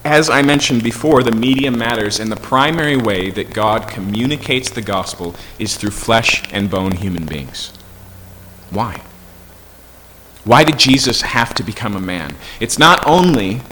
as 0.05 0.29
I 0.29 0.43
mentioned 0.43 0.83
before, 0.83 1.23
the 1.23 1.33
medium 1.33 1.79
matters, 1.79 2.21
and 2.21 2.31
the 2.31 2.37
primary 2.37 2.97
way 2.97 3.31
that 3.31 3.55
God 3.55 3.89
communicates 3.89 4.69
the 4.69 4.83
gospel 4.83 5.35
is 5.59 5.77
through 5.77 5.93
flesh 5.93 6.43
and 6.53 6.71
bone 6.71 6.93
human 6.93 7.25
beings. 7.25 7.73
Why? 8.71 9.01
Why 10.45 10.63
did 10.65 10.79
Jesus 10.79 11.23
have 11.23 11.55
to 11.55 11.63
become 11.63 11.97
a 11.97 12.01
man? 12.01 12.37
It's 12.61 12.79
not 12.79 13.07
only 13.07 13.63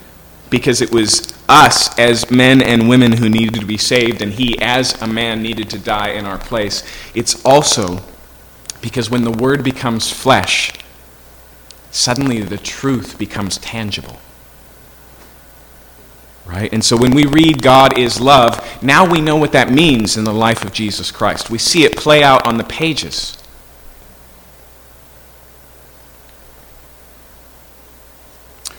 because 0.48 0.80
it 0.80 0.92
was 0.92 1.32
us 1.48 1.98
as 1.98 2.30
men 2.30 2.62
and 2.62 2.88
women 2.88 3.12
who 3.12 3.28
needed 3.28 3.60
to 3.60 3.66
be 3.66 3.78
saved, 3.78 4.22
and 4.22 4.32
he 4.32 4.60
as 4.60 5.00
a 5.00 5.06
man 5.06 5.42
needed 5.42 5.68
to 5.70 5.78
die 5.78 6.10
in 6.10 6.24
our 6.24 6.38
place. 6.38 6.82
It's 7.14 7.42
also 7.44 8.00
because 8.80 9.10
when 9.10 9.24
the 9.24 9.30
Word 9.30 9.62
becomes 9.62 10.10
flesh, 10.10 10.72
suddenly 11.90 12.40
the 12.42 12.58
truth 12.58 13.18
becomes 13.18 13.58
tangible. 13.58 14.18
Right? 16.46 16.72
And 16.72 16.84
so 16.84 16.96
when 16.96 17.14
we 17.14 17.24
read 17.24 17.62
God 17.62 17.98
is 17.98 18.20
love, 18.20 18.82
now 18.82 19.10
we 19.10 19.20
know 19.20 19.36
what 19.36 19.52
that 19.52 19.70
means 19.70 20.16
in 20.16 20.24
the 20.24 20.32
life 20.32 20.64
of 20.64 20.72
Jesus 20.72 21.10
Christ. 21.10 21.50
We 21.50 21.58
see 21.58 21.84
it 21.84 21.96
play 21.96 22.22
out 22.22 22.46
on 22.46 22.58
the 22.58 22.64
pages. 22.64 23.41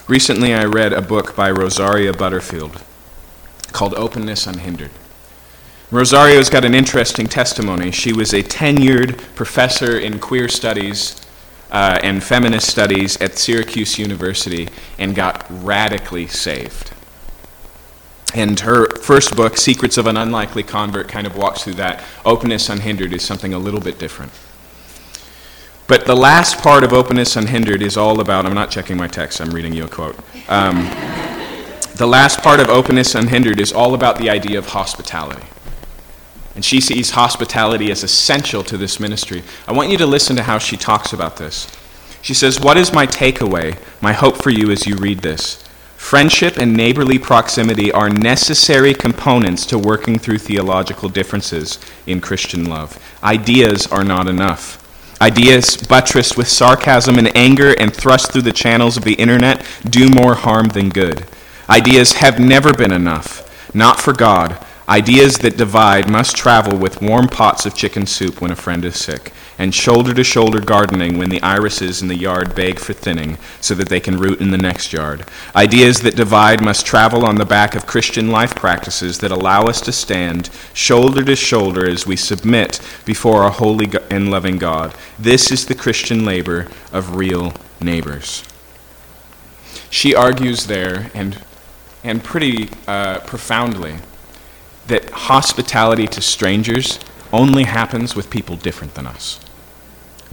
Recently, 0.06 0.52
I 0.52 0.64
read 0.64 0.92
a 0.92 1.00
book 1.00 1.34
by 1.34 1.50
Rosaria 1.50 2.12
Butterfield 2.12 2.82
called 3.72 3.94
Openness 3.94 4.46
Unhindered. 4.46 4.90
Rosaria's 5.90 6.50
got 6.50 6.66
an 6.66 6.74
interesting 6.74 7.26
testimony. 7.26 7.90
She 7.90 8.12
was 8.12 8.34
a 8.34 8.42
tenured 8.42 9.16
professor 9.34 9.98
in 9.98 10.18
queer 10.18 10.48
studies 10.50 11.22
uh, 11.70 11.98
and 12.02 12.22
feminist 12.22 12.68
studies 12.68 13.16
at 13.22 13.38
Syracuse 13.38 13.98
University 13.98 14.68
and 14.98 15.14
got 15.14 15.46
radically 15.48 16.26
saved. 16.26 16.92
And 18.34 18.60
her 18.60 18.90
first 18.96 19.34
book, 19.34 19.56
Secrets 19.56 19.96
of 19.96 20.06
an 20.06 20.18
Unlikely 20.18 20.64
Convert, 20.64 21.08
kind 21.08 21.26
of 21.26 21.34
walks 21.34 21.64
through 21.64 21.74
that. 21.74 22.04
Openness 22.26 22.68
Unhindered 22.68 23.14
is 23.14 23.24
something 23.24 23.54
a 23.54 23.58
little 23.58 23.80
bit 23.80 23.98
different. 23.98 24.32
But 25.86 26.06
the 26.06 26.16
last 26.16 26.58
part 26.58 26.82
of 26.82 26.94
Openness 26.94 27.36
Unhindered 27.36 27.82
is 27.82 27.96
all 27.98 28.20
about, 28.20 28.46
I'm 28.46 28.54
not 28.54 28.70
checking 28.70 28.96
my 28.96 29.06
text, 29.06 29.40
I'm 29.40 29.50
reading 29.50 29.74
you 29.74 29.84
a 29.84 29.88
quote. 29.88 30.16
Um, 30.48 30.84
the 31.96 32.06
last 32.06 32.40
part 32.40 32.58
of 32.58 32.68
Openness 32.68 33.14
Unhindered 33.14 33.60
is 33.60 33.72
all 33.72 33.94
about 33.94 34.18
the 34.18 34.30
idea 34.30 34.58
of 34.58 34.68
hospitality. 34.68 35.46
And 36.54 36.64
she 36.64 36.80
sees 36.80 37.10
hospitality 37.10 37.90
as 37.90 38.02
essential 38.02 38.62
to 38.64 38.78
this 38.78 38.98
ministry. 38.98 39.42
I 39.68 39.72
want 39.72 39.90
you 39.90 39.98
to 39.98 40.06
listen 40.06 40.36
to 40.36 40.42
how 40.42 40.58
she 40.58 40.76
talks 40.76 41.12
about 41.12 41.36
this. 41.36 41.70
She 42.22 42.32
says, 42.32 42.60
What 42.60 42.78
is 42.78 42.92
my 42.92 43.06
takeaway, 43.06 43.78
my 44.00 44.12
hope 44.12 44.42
for 44.42 44.50
you 44.50 44.70
as 44.70 44.86
you 44.86 44.96
read 44.96 45.18
this? 45.18 45.62
Friendship 45.96 46.56
and 46.56 46.76
neighborly 46.76 47.18
proximity 47.18 47.92
are 47.92 48.08
necessary 48.08 48.94
components 48.94 49.66
to 49.66 49.78
working 49.78 50.18
through 50.18 50.38
theological 50.38 51.08
differences 51.08 51.78
in 52.06 52.20
Christian 52.20 52.64
love. 52.64 52.98
Ideas 53.22 53.86
are 53.88 54.04
not 54.04 54.28
enough. 54.28 54.83
Ideas 55.20 55.76
buttressed 55.76 56.36
with 56.36 56.48
sarcasm 56.48 57.18
and 57.18 57.34
anger 57.36 57.74
and 57.78 57.94
thrust 57.94 58.32
through 58.32 58.42
the 58.42 58.52
channels 58.52 58.96
of 58.96 59.04
the 59.04 59.14
internet 59.14 59.64
do 59.88 60.08
more 60.08 60.34
harm 60.34 60.68
than 60.68 60.88
good. 60.88 61.24
Ideas 61.68 62.14
have 62.14 62.38
never 62.38 62.72
been 62.72 62.92
enough, 62.92 63.74
not 63.74 64.00
for 64.00 64.12
God. 64.12 64.58
Ideas 64.88 65.38
that 65.38 65.56
divide 65.56 66.10
must 66.10 66.36
travel 66.36 66.76
with 66.76 67.00
warm 67.00 67.28
pots 67.28 67.64
of 67.64 67.74
chicken 67.74 68.06
soup 68.06 68.40
when 68.40 68.50
a 68.50 68.56
friend 68.56 68.84
is 68.84 68.98
sick, 68.98 69.32
and 69.58 69.74
shoulder 69.74 70.12
to 70.14 70.24
shoulder 70.24 70.60
gardening 70.60 71.18
when 71.18 71.30
the 71.30 71.42
irises 71.42 72.02
in 72.02 72.08
the 72.08 72.16
yard 72.16 72.54
beg 72.54 72.78
for 72.78 72.92
thinning 72.92 73.38
so 73.60 73.74
that 73.74 73.88
they 73.88 74.00
can 74.00 74.16
root 74.16 74.40
in 74.40 74.50
the 74.50 74.58
next 74.58 74.92
yard. 74.92 75.24
Ideas 75.54 76.00
that 76.00 76.16
divide 76.16 76.62
must 76.62 76.86
travel 76.86 77.24
on 77.24 77.36
the 77.36 77.44
back 77.44 77.74
of 77.74 77.86
Christian 77.86 78.30
life 78.30 78.54
practices 78.54 79.18
that 79.18 79.30
allow 79.30 79.64
us 79.64 79.80
to 79.82 79.92
stand 79.92 80.50
shoulder 80.72 81.24
to 81.24 81.36
shoulder 81.36 81.88
as 81.88 82.06
we 82.06 82.16
submit 82.16 82.80
before 83.04 83.42
our 83.42 83.50
holy 83.50 83.90
and 84.10 84.30
loving 84.30 84.58
God. 84.58 84.94
This 85.18 85.50
is 85.50 85.66
the 85.66 85.74
Christian 85.74 86.24
labor 86.24 86.68
of 86.92 87.16
real 87.16 87.54
neighbors. 87.80 88.44
She 89.90 90.14
argues 90.14 90.66
there, 90.66 91.10
and, 91.14 91.40
and 92.02 92.24
pretty 92.24 92.68
uh, 92.88 93.20
profoundly, 93.20 93.96
that 94.88 95.08
hospitality 95.10 96.08
to 96.08 96.20
strangers 96.20 96.98
only 97.32 97.64
happens 97.64 98.14
with 98.16 98.30
people 98.30 98.56
different 98.56 98.94
than 98.94 99.06
us. 99.06 99.40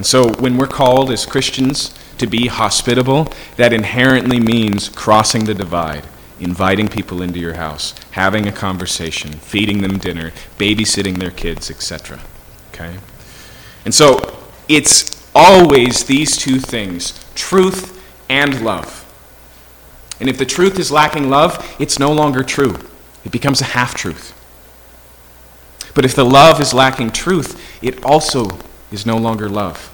And 0.02 0.06
so 0.08 0.32
when 0.40 0.58
we're 0.58 0.66
called 0.66 1.12
as 1.12 1.28
Christians 1.28 1.94
to 2.18 2.26
be 2.26 2.48
hospitable, 2.48 3.32
that 3.58 3.72
inherently 3.72 4.40
means 4.40 4.90
crossing 4.90 5.44
the 5.44 5.54
divide, 5.54 6.08
inviting 6.40 6.88
people 6.88 7.22
into 7.22 7.38
your 7.38 7.54
house, 7.54 7.94
having 8.10 8.48
a 8.48 8.52
conversation, 8.52 9.32
feeding 9.32 9.84
them 9.84 10.00
dinner, 10.00 10.32
babysitting 10.58 11.20
their 11.20 11.30
kids, 11.30 11.70
etc. 11.70 12.20
Okay? 12.74 12.98
And 13.86 13.94
so 13.94 14.40
it's 14.68 15.24
always 15.36 16.04
these 16.06 16.36
two 16.36 16.58
things 16.58 17.24
truth 17.36 18.04
and 18.28 18.66
love. 18.66 19.06
And 20.20 20.28
if 20.28 20.40
the 20.40 20.48
truth 20.48 20.80
is 20.80 20.92
lacking 20.92 21.30
love, 21.30 21.76
it's 21.80 22.00
no 22.00 22.12
longer 22.12 22.42
true. 22.42 22.76
It 23.24 23.32
becomes 23.32 23.62
a 23.62 23.66
half 23.66 23.94
truth. 23.94 24.34
But 25.94 26.06
if 26.06 26.16
the 26.16 26.26
love 26.26 26.60
is 26.60 26.74
lacking 26.74 27.12
truth, 27.12 27.62
it 27.84 28.04
also 28.04 28.58
is 28.92 29.06
no 29.06 29.18
longer 29.18 29.48
love. 29.48 29.91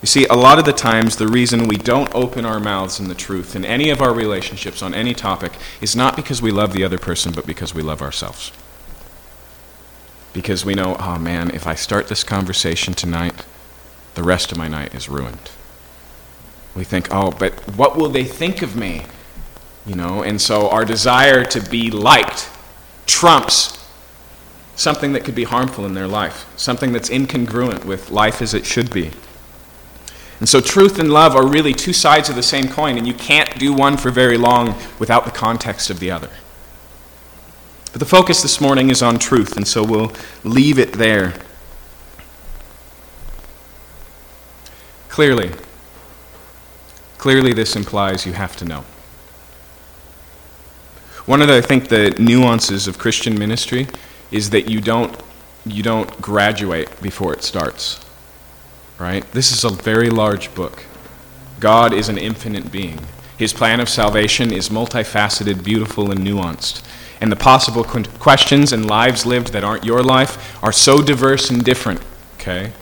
You 0.00 0.06
see, 0.06 0.26
a 0.26 0.34
lot 0.34 0.60
of 0.60 0.64
the 0.64 0.72
times, 0.72 1.16
the 1.16 1.26
reason 1.26 1.66
we 1.66 1.76
don't 1.76 2.14
open 2.14 2.44
our 2.44 2.60
mouths 2.60 3.00
in 3.00 3.08
the 3.08 3.16
truth 3.16 3.56
in 3.56 3.64
any 3.64 3.90
of 3.90 4.00
our 4.00 4.14
relationships 4.14 4.80
on 4.80 4.94
any 4.94 5.12
topic 5.12 5.52
is 5.80 5.96
not 5.96 6.14
because 6.14 6.40
we 6.40 6.52
love 6.52 6.72
the 6.72 6.84
other 6.84 6.98
person, 6.98 7.32
but 7.32 7.46
because 7.46 7.74
we 7.74 7.82
love 7.82 8.00
ourselves. 8.00 8.52
Because 10.32 10.64
we 10.64 10.74
know, 10.74 10.96
oh 11.00 11.18
man, 11.18 11.50
if 11.50 11.66
I 11.66 11.74
start 11.74 12.06
this 12.06 12.22
conversation 12.22 12.94
tonight, 12.94 13.44
the 14.14 14.22
rest 14.22 14.52
of 14.52 14.58
my 14.58 14.68
night 14.68 14.94
is 14.94 15.08
ruined. 15.08 15.50
We 16.76 16.84
think, 16.84 17.08
oh, 17.12 17.32
but 17.32 17.54
what 17.76 17.96
will 17.96 18.08
they 18.08 18.24
think 18.24 18.62
of 18.62 18.76
me? 18.76 19.04
You 19.84 19.96
know, 19.96 20.22
and 20.22 20.40
so 20.40 20.68
our 20.70 20.84
desire 20.84 21.44
to 21.46 21.60
be 21.60 21.90
liked 21.90 22.48
trumps 23.06 23.84
something 24.76 25.12
that 25.14 25.24
could 25.24 25.34
be 25.34 25.42
harmful 25.42 25.84
in 25.86 25.94
their 25.94 26.06
life, 26.06 26.46
something 26.56 26.92
that's 26.92 27.10
incongruent 27.10 27.84
with 27.84 28.12
life 28.12 28.40
as 28.40 28.54
it 28.54 28.64
should 28.64 28.92
be. 28.92 29.10
And 30.40 30.48
so, 30.48 30.60
truth 30.60 30.98
and 30.98 31.10
love 31.12 31.34
are 31.34 31.46
really 31.46 31.74
two 31.74 31.92
sides 31.92 32.28
of 32.28 32.36
the 32.36 32.42
same 32.42 32.68
coin, 32.68 32.96
and 32.96 33.06
you 33.06 33.14
can't 33.14 33.58
do 33.58 33.72
one 33.72 33.96
for 33.96 34.10
very 34.10 34.38
long 34.38 34.76
without 34.98 35.24
the 35.24 35.32
context 35.32 35.90
of 35.90 35.98
the 35.98 36.10
other. 36.10 36.30
But 37.92 37.98
the 37.98 38.06
focus 38.06 38.42
this 38.42 38.60
morning 38.60 38.90
is 38.90 39.02
on 39.02 39.18
truth, 39.18 39.56
and 39.56 39.66
so 39.66 39.82
we'll 39.82 40.12
leave 40.44 40.78
it 40.78 40.92
there. 40.92 41.34
Clearly, 45.08 45.50
clearly, 47.16 47.52
this 47.52 47.74
implies 47.74 48.24
you 48.24 48.34
have 48.34 48.56
to 48.58 48.64
know. 48.64 48.84
One 51.26 51.42
of 51.42 51.48
the, 51.48 51.56
I 51.56 51.60
think, 51.60 51.88
the 51.88 52.14
nuances 52.18 52.86
of 52.86 52.98
Christian 52.98 53.36
ministry 53.36 53.88
is 54.30 54.50
that 54.50 54.70
you 54.70 54.80
don't, 54.80 55.20
you 55.66 55.82
don't 55.82 56.22
graduate 56.22 56.88
before 57.02 57.32
it 57.34 57.42
starts. 57.42 57.98
Right? 58.98 59.30
This 59.32 59.52
is 59.52 59.64
a 59.64 59.70
very 59.70 60.10
large 60.10 60.54
book. 60.54 60.84
God 61.60 61.92
is 61.92 62.08
an 62.08 62.18
infinite 62.18 62.72
being. 62.72 63.00
His 63.36 63.52
plan 63.52 63.80
of 63.80 63.88
salvation 63.88 64.52
is 64.52 64.68
multifaceted, 64.68 65.62
beautiful, 65.62 66.10
and 66.10 66.20
nuanced. 66.20 66.82
And 67.20 67.30
the 67.30 67.36
possible 67.36 67.84
questions 67.84 68.72
and 68.72 68.86
lives 68.86 69.26
lived 69.26 69.52
that 69.52 69.64
aren't 69.64 69.84
your 69.84 70.02
life 70.02 70.62
are 70.62 70.72
so 70.72 71.02
diverse 71.02 71.50
and 71.50 71.64
different. 71.64 72.00
Okay? 72.34 72.72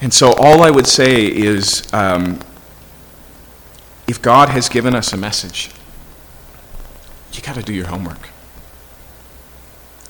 And 0.00 0.12
so, 0.12 0.32
all 0.34 0.62
I 0.62 0.70
would 0.70 0.86
say 0.86 1.26
is 1.26 1.82
um, 1.92 2.40
if 4.08 4.20
God 4.20 4.48
has 4.48 4.68
given 4.68 4.94
us 4.94 5.12
a 5.12 5.16
message, 5.16 5.70
you 7.32 7.42
got 7.42 7.54
to 7.54 7.62
do 7.62 7.72
your 7.72 7.86
homework. 7.86 8.30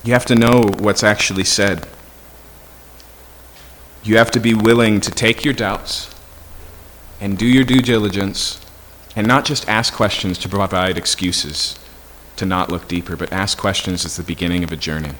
You 0.03 0.13
have 0.13 0.25
to 0.25 0.35
know 0.35 0.71
what's 0.79 1.03
actually 1.03 1.43
said. 1.43 1.87
You 4.03 4.17
have 4.17 4.31
to 4.31 4.39
be 4.39 4.53
willing 4.53 4.99
to 5.01 5.11
take 5.11 5.45
your 5.45 5.53
doubts 5.53 6.13
and 7.19 7.37
do 7.37 7.45
your 7.45 7.63
due 7.63 7.81
diligence 7.81 8.59
and 9.15 9.27
not 9.27 9.45
just 9.45 9.67
ask 9.69 9.93
questions 9.93 10.37
to 10.39 10.49
provide 10.49 10.97
excuses 10.97 11.77
to 12.37 12.45
not 12.45 12.71
look 12.71 12.87
deeper, 12.87 13.15
but 13.15 13.31
ask 13.31 13.57
questions 13.57 14.05
as 14.05 14.15
the 14.17 14.23
beginning 14.23 14.63
of 14.63 14.71
a 14.71 14.75
journey. 14.75 15.13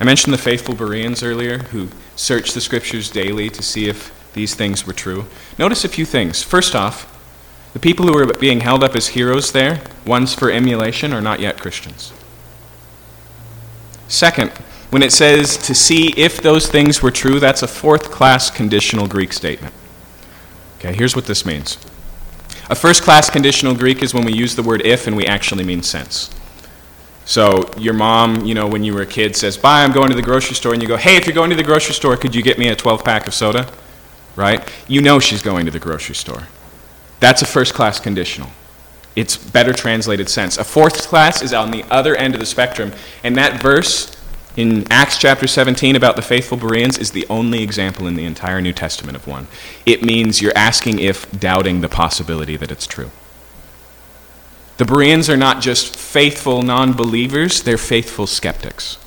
I 0.00 0.04
mentioned 0.04 0.32
the 0.32 0.38
faithful 0.38 0.74
Bereans 0.74 1.22
earlier 1.22 1.58
who 1.58 1.88
searched 2.16 2.54
the 2.54 2.60
scriptures 2.60 3.10
daily 3.10 3.50
to 3.50 3.62
see 3.62 3.88
if 3.88 4.12
these 4.34 4.54
things 4.54 4.86
were 4.86 4.92
true. 4.92 5.26
Notice 5.58 5.84
a 5.84 5.88
few 5.88 6.04
things. 6.04 6.42
First 6.42 6.74
off, 6.74 7.12
the 7.72 7.78
people 7.78 8.06
who 8.06 8.16
are 8.16 8.32
being 8.34 8.60
held 8.60 8.82
up 8.84 8.94
as 8.94 9.08
heroes 9.08 9.52
there, 9.52 9.82
ones 10.06 10.32
for 10.32 10.50
emulation, 10.50 11.12
are 11.12 11.20
not 11.20 11.40
yet 11.40 11.60
Christians. 11.60 12.12
Second, 14.08 14.52
when 14.96 15.02
it 15.02 15.12
says 15.12 15.58
to 15.58 15.74
see 15.74 16.08
if 16.16 16.40
those 16.40 16.68
things 16.68 17.02
were 17.02 17.10
true, 17.10 17.38
that's 17.38 17.62
a 17.62 17.68
fourth 17.68 18.10
class 18.10 18.50
conditional 18.50 19.06
Greek 19.06 19.30
statement. 19.30 19.74
Okay, 20.78 20.94
here's 20.94 21.14
what 21.14 21.26
this 21.26 21.44
means. 21.44 21.76
A 22.70 22.74
first 22.74 23.02
class 23.02 23.28
conditional 23.28 23.74
Greek 23.74 24.02
is 24.02 24.14
when 24.14 24.24
we 24.24 24.32
use 24.32 24.56
the 24.56 24.62
word 24.62 24.80
if 24.86 25.06
and 25.06 25.14
we 25.14 25.26
actually 25.26 25.64
mean 25.64 25.82
since. 25.82 26.30
So 27.26 27.70
your 27.76 27.92
mom, 27.92 28.46
you 28.46 28.54
know, 28.54 28.66
when 28.66 28.84
you 28.84 28.94
were 28.94 29.02
a 29.02 29.06
kid 29.06 29.36
says, 29.36 29.58
Bye, 29.58 29.84
I'm 29.84 29.92
going 29.92 30.08
to 30.08 30.16
the 30.16 30.22
grocery 30.22 30.54
store. 30.54 30.72
And 30.72 30.80
you 30.80 30.88
go, 30.88 30.96
Hey, 30.96 31.18
if 31.18 31.26
you're 31.26 31.34
going 31.34 31.50
to 31.50 31.56
the 31.56 31.62
grocery 31.62 31.92
store, 31.92 32.16
could 32.16 32.34
you 32.34 32.42
get 32.42 32.58
me 32.58 32.68
a 32.68 32.74
12 32.74 33.04
pack 33.04 33.26
of 33.26 33.34
soda? 33.34 33.70
Right? 34.34 34.66
You 34.88 35.02
know 35.02 35.20
she's 35.20 35.42
going 35.42 35.66
to 35.66 35.70
the 35.70 35.78
grocery 35.78 36.14
store. 36.14 36.44
That's 37.20 37.42
a 37.42 37.46
first 37.46 37.74
class 37.74 38.00
conditional. 38.00 38.48
It's 39.14 39.36
better 39.36 39.74
translated 39.74 40.30
sense. 40.30 40.56
A 40.56 40.64
fourth 40.64 41.06
class 41.06 41.42
is 41.42 41.52
on 41.52 41.70
the 41.70 41.84
other 41.90 42.16
end 42.16 42.32
of 42.32 42.40
the 42.40 42.46
spectrum. 42.46 42.94
And 43.22 43.36
that 43.36 43.60
verse 43.60 44.15
in 44.56 44.90
Acts 44.90 45.18
chapter 45.18 45.46
17 45.46 45.96
about 45.96 46.16
the 46.16 46.22
faithful 46.22 46.56
Bereans 46.56 46.96
is 46.96 47.10
the 47.10 47.26
only 47.28 47.62
example 47.62 48.06
in 48.06 48.14
the 48.14 48.24
entire 48.24 48.62
New 48.62 48.72
Testament 48.72 49.16
of 49.16 49.26
one. 49.26 49.48
It 49.84 50.02
means 50.02 50.40
you're 50.40 50.56
asking 50.56 50.98
if, 50.98 51.30
doubting 51.38 51.82
the 51.82 51.88
possibility 51.88 52.56
that 52.56 52.72
it's 52.72 52.86
true. 52.86 53.10
The 54.78 54.86
Bereans 54.86 55.28
are 55.28 55.36
not 55.36 55.60
just 55.60 55.94
faithful 55.94 56.62
non 56.62 56.94
believers, 56.94 57.62
they're 57.62 57.78
faithful 57.78 58.26
skeptics. 58.26 58.98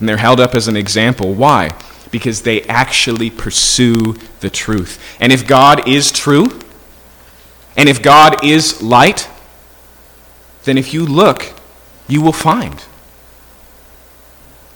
And 0.00 0.08
they're 0.08 0.16
held 0.16 0.40
up 0.40 0.54
as 0.54 0.68
an 0.68 0.76
example. 0.76 1.32
Why? 1.32 1.70
Because 2.10 2.42
they 2.42 2.62
actually 2.62 3.30
pursue 3.30 4.16
the 4.40 4.50
truth. 4.50 5.16
And 5.20 5.32
if 5.32 5.46
God 5.46 5.88
is 5.88 6.10
true, 6.10 6.46
and 7.76 7.88
if 7.88 8.02
God 8.02 8.44
is 8.44 8.82
light, 8.82 9.28
then 10.64 10.78
if 10.78 10.92
you 10.92 11.06
look, 11.06 11.52
you 12.08 12.20
will 12.22 12.32
find. 12.32 12.84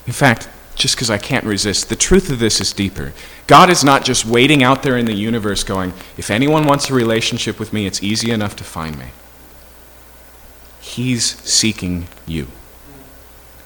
In 0.06 0.12
fact, 0.12 0.48
just 0.74 0.96
because 0.96 1.10
I 1.10 1.18
can't 1.18 1.44
resist, 1.44 1.88
the 1.88 1.96
truth 1.96 2.30
of 2.30 2.38
this 2.38 2.60
is 2.60 2.72
deeper. 2.72 3.12
God 3.46 3.68
is 3.68 3.84
not 3.84 4.04
just 4.04 4.24
waiting 4.24 4.62
out 4.62 4.82
there 4.82 4.96
in 4.96 5.06
the 5.06 5.14
universe 5.14 5.62
going, 5.62 5.92
if 6.16 6.30
anyone 6.30 6.64
wants 6.64 6.88
a 6.88 6.94
relationship 6.94 7.58
with 7.58 7.72
me, 7.72 7.86
it's 7.86 8.02
easy 8.02 8.30
enough 8.30 8.56
to 8.56 8.64
find 8.64 8.98
me. 8.98 9.08
He's 10.80 11.38
seeking 11.42 12.08
you. 12.26 12.48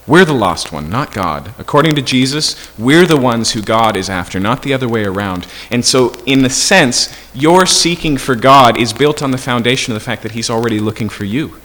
We're 0.06 0.26
the 0.26 0.34
lost 0.34 0.70
one, 0.70 0.90
not 0.90 1.14
God. 1.14 1.54
According 1.58 1.94
to 1.94 2.02
Jesus, 2.02 2.76
we're 2.78 3.06
the 3.06 3.16
ones 3.16 3.52
who 3.52 3.62
God 3.62 3.96
is 3.96 4.10
after, 4.10 4.38
not 4.38 4.62
the 4.62 4.74
other 4.74 4.88
way 4.88 5.04
around. 5.04 5.46
And 5.70 5.82
so, 5.82 6.12
in 6.26 6.44
a 6.44 6.50
sense, 6.50 7.16
your 7.32 7.64
seeking 7.64 8.18
for 8.18 8.34
God 8.34 8.78
is 8.78 8.92
built 8.92 9.22
on 9.22 9.30
the 9.30 9.38
foundation 9.38 9.92
of 9.92 9.98
the 9.98 10.04
fact 10.04 10.22
that 10.22 10.32
He's 10.32 10.50
already 10.50 10.78
looking 10.78 11.08
for 11.08 11.24
you. 11.24 11.58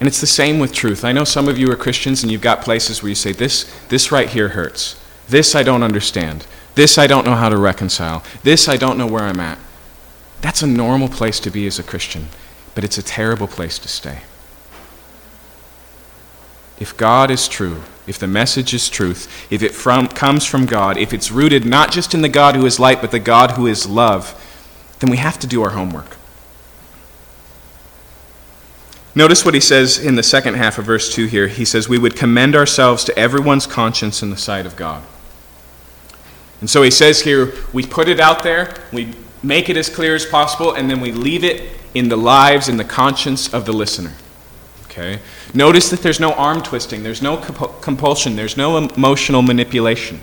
And 0.00 0.06
it's 0.08 0.20
the 0.20 0.26
same 0.26 0.58
with 0.58 0.72
truth. 0.72 1.04
I 1.04 1.12
know 1.12 1.24
some 1.24 1.48
of 1.48 1.56
you 1.56 1.70
are 1.70 1.76
Christians 1.76 2.22
and 2.22 2.32
you've 2.32 2.40
got 2.40 2.62
places 2.62 3.02
where 3.02 3.08
you 3.08 3.14
say, 3.14 3.32
This, 3.32 3.72
this 3.88 4.10
right 4.10 4.28
here 4.28 4.50
hurts. 4.50 5.00
This 5.28 5.54
I 5.54 5.62
don't 5.62 5.82
understand. 5.82 6.46
This 6.74 6.98
I 6.98 7.06
don't 7.06 7.24
know 7.24 7.36
how 7.36 7.48
to 7.48 7.56
reconcile. 7.56 8.24
This 8.42 8.68
I 8.68 8.76
don't 8.76 8.98
know 8.98 9.06
where 9.06 9.24
I'm 9.24 9.40
at. 9.40 9.58
That's 10.40 10.62
a 10.62 10.66
normal 10.66 11.08
place 11.08 11.40
to 11.40 11.50
be 11.50 11.66
as 11.66 11.78
a 11.78 11.82
Christian, 11.82 12.28
but 12.74 12.84
it's 12.84 12.98
a 12.98 13.02
terrible 13.02 13.46
place 13.46 13.78
to 13.78 13.88
stay. 13.88 14.22
If 16.78 16.96
God 16.96 17.30
is 17.30 17.48
true, 17.48 17.82
if 18.06 18.18
the 18.18 18.26
message 18.26 18.74
is 18.74 18.88
truth, 18.88 19.46
if 19.50 19.62
it 19.62 19.70
from, 19.70 20.08
comes 20.08 20.44
from 20.44 20.66
God, 20.66 20.98
if 20.98 21.14
it's 21.14 21.30
rooted 21.30 21.64
not 21.64 21.92
just 21.92 22.12
in 22.12 22.20
the 22.20 22.28
God 22.28 22.56
who 22.56 22.66
is 22.66 22.80
light, 22.80 23.00
but 23.00 23.12
the 23.12 23.20
God 23.20 23.52
who 23.52 23.66
is 23.66 23.88
love, 23.88 24.38
then 24.98 25.08
we 25.08 25.16
have 25.16 25.38
to 25.38 25.46
do 25.46 25.62
our 25.62 25.70
homework. 25.70 26.16
Notice 29.14 29.44
what 29.44 29.54
he 29.54 29.60
says 29.60 29.98
in 29.98 30.16
the 30.16 30.22
second 30.22 30.54
half 30.54 30.78
of 30.78 30.86
verse 30.86 31.12
2 31.14 31.26
here. 31.26 31.46
He 31.46 31.64
says, 31.64 31.88
We 31.88 31.98
would 31.98 32.16
commend 32.16 32.56
ourselves 32.56 33.04
to 33.04 33.16
everyone's 33.18 33.66
conscience 33.66 34.22
in 34.22 34.30
the 34.30 34.36
sight 34.36 34.66
of 34.66 34.74
God. 34.74 35.04
And 36.60 36.70
so 36.70 36.82
he 36.82 36.90
says 36.90 37.20
here, 37.20 37.52
we 37.72 37.84
put 37.84 38.08
it 38.08 38.18
out 38.18 38.42
there, 38.42 38.74
we 38.90 39.12
make 39.42 39.68
it 39.68 39.76
as 39.76 39.90
clear 39.90 40.14
as 40.14 40.24
possible, 40.24 40.72
and 40.72 40.88
then 40.88 41.00
we 41.00 41.12
leave 41.12 41.44
it 41.44 41.78
in 41.92 42.08
the 42.08 42.16
lives 42.16 42.68
and 42.68 42.80
the 42.80 42.84
conscience 42.84 43.52
of 43.52 43.66
the 43.66 43.72
listener. 43.72 44.14
Okay? 44.84 45.20
Notice 45.52 45.90
that 45.90 46.00
there's 46.00 46.20
no 46.20 46.32
arm 46.32 46.62
twisting, 46.62 47.02
there's 47.02 47.20
no 47.20 47.36
compulsion, 47.36 48.36
there's 48.36 48.56
no 48.56 48.78
emotional 48.78 49.42
manipulation. 49.42 50.20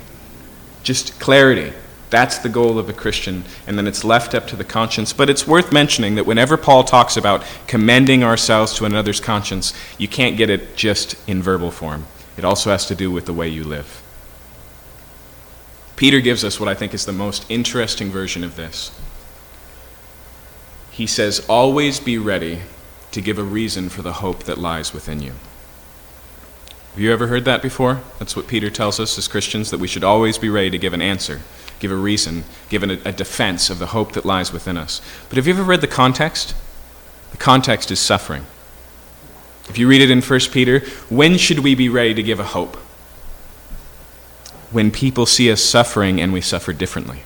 Just 0.84 1.20
clarity. 1.20 1.74
That's 2.12 2.38
the 2.40 2.50
goal 2.50 2.78
of 2.78 2.90
a 2.90 2.94
Christian, 2.94 3.46
and 3.66 3.78
then 3.78 3.88
it's 3.88 4.04
left 4.04 4.36
up 4.36 4.46
to 4.48 4.58
the 4.58 4.66
conscience. 4.66 5.14
But 5.14 5.30
it's 5.30 5.48
worth 5.48 5.72
mentioning 5.72 6.16
that 6.16 6.26
whenever 6.26 6.58
Paul 6.58 6.84
talks 6.84 7.16
about 7.16 7.44
commending 7.68 8.22
ourselves 8.22 8.74
to 8.76 8.86
another's 8.86 9.22
conscience, 9.22 9.74
you 9.98 10.10
can't 10.10 10.36
get 10.36 10.50
it 10.50 10.76
just 10.76 11.16
in 11.28 11.42
verbal 11.42 11.72
form. 11.72 12.06
It 12.38 12.44
also 12.44 12.70
has 12.70 12.86
to 12.88 12.96
do 12.96 13.12
with 13.12 13.26
the 13.26 13.34
way 13.34 13.48
you 13.48 13.64
live. 13.64 14.04
Peter 15.96 16.20
gives 16.20 16.44
us 16.44 16.60
what 16.60 16.68
I 16.68 16.74
think 16.74 16.94
is 16.94 17.06
the 17.06 17.14
most 17.14 17.46
interesting 17.50 18.12
version 18.12 18.44
of 18.44 18.58
this. 18.58 18.92
He 20.92 21.08
says, 21.08 21.46
Always 21.48 22.02
be 22.02 22.18
ready 22.18 22.64
to 23.12 23.22
give 23.22 23.40
a 23.40 23.44
reason 23.44 23.88
for 23.88 24.02
the 24.02 24.14
hope 24.14 24.44
that 24.44 24.58
lies 24.58 24.94
within 24.94 25.22
you. 25.22 25.34
Have 26.92 27.00
you 27.00 27.14
ever 27.14 27.28
heard 27.28 27.46
that 27.46 27.62
before? 27.62 28.02
That's 28.20 28.36
what 28.36 28.48
Peter 28.48 28.70
tells 28.70 29.00
us 29.00 29.18
as 29.18 29.30
Christians, 29.30 29.72
that 29.72 29.80
we 29.80 29.88
should 29.88 30.04
always 30.04 30.38
be 30.38 30.50
ready 30.50 30.70
to 30.70 30.78
give 30.78 30.92
an 30.92 31.02
answer, 31.02 31.40
give 31.80 31.90
a 31.90 31.96
reason, 31.96 32.44
give 32.68 32.84
a, 32.84 33.12
defense 33.14 33.70
of 33.70 33.80
the 33.80 33.88
hope 33.88 34.12
that 34.12 34.26
lies 34.26 34.52
within 34.52 34.76
us. 34.76 35.02
But 35.30 35.38
have 35.38 35.48
you 35.48 35.54
ever 35.54 35.64
read 35.64 35.80
the 35.80 35.88
context? 35.88 36.54
The 37.32 37.38
context 37.38 37.92
is 37.92 38.00
suffering. 38.02 38.46
If 39.70 39.78
you 39.78 39.88
read 39.88 40.02
it 40.02 40.12
in 40.12 40.22
1 40.22 40.40
Peter, 40.52 40.80
when 41.10 41.38
should 41.38 41.60
we 41.60 41.76
be 41.76 41.88
ready 41.88 42.14
to 42.14 42.24
give 42.24 42.42
a 42.42 42.46
hope? 42.46 42.76
When 44.70 44.92
people 44.92 45.26
see 45.26 45.50
us 45.50 45.64
suffering 45.64 46.20
and 46.20 46.34
we 46.34 46.42
suffer 46.42 46.74
differently 46.74 47.24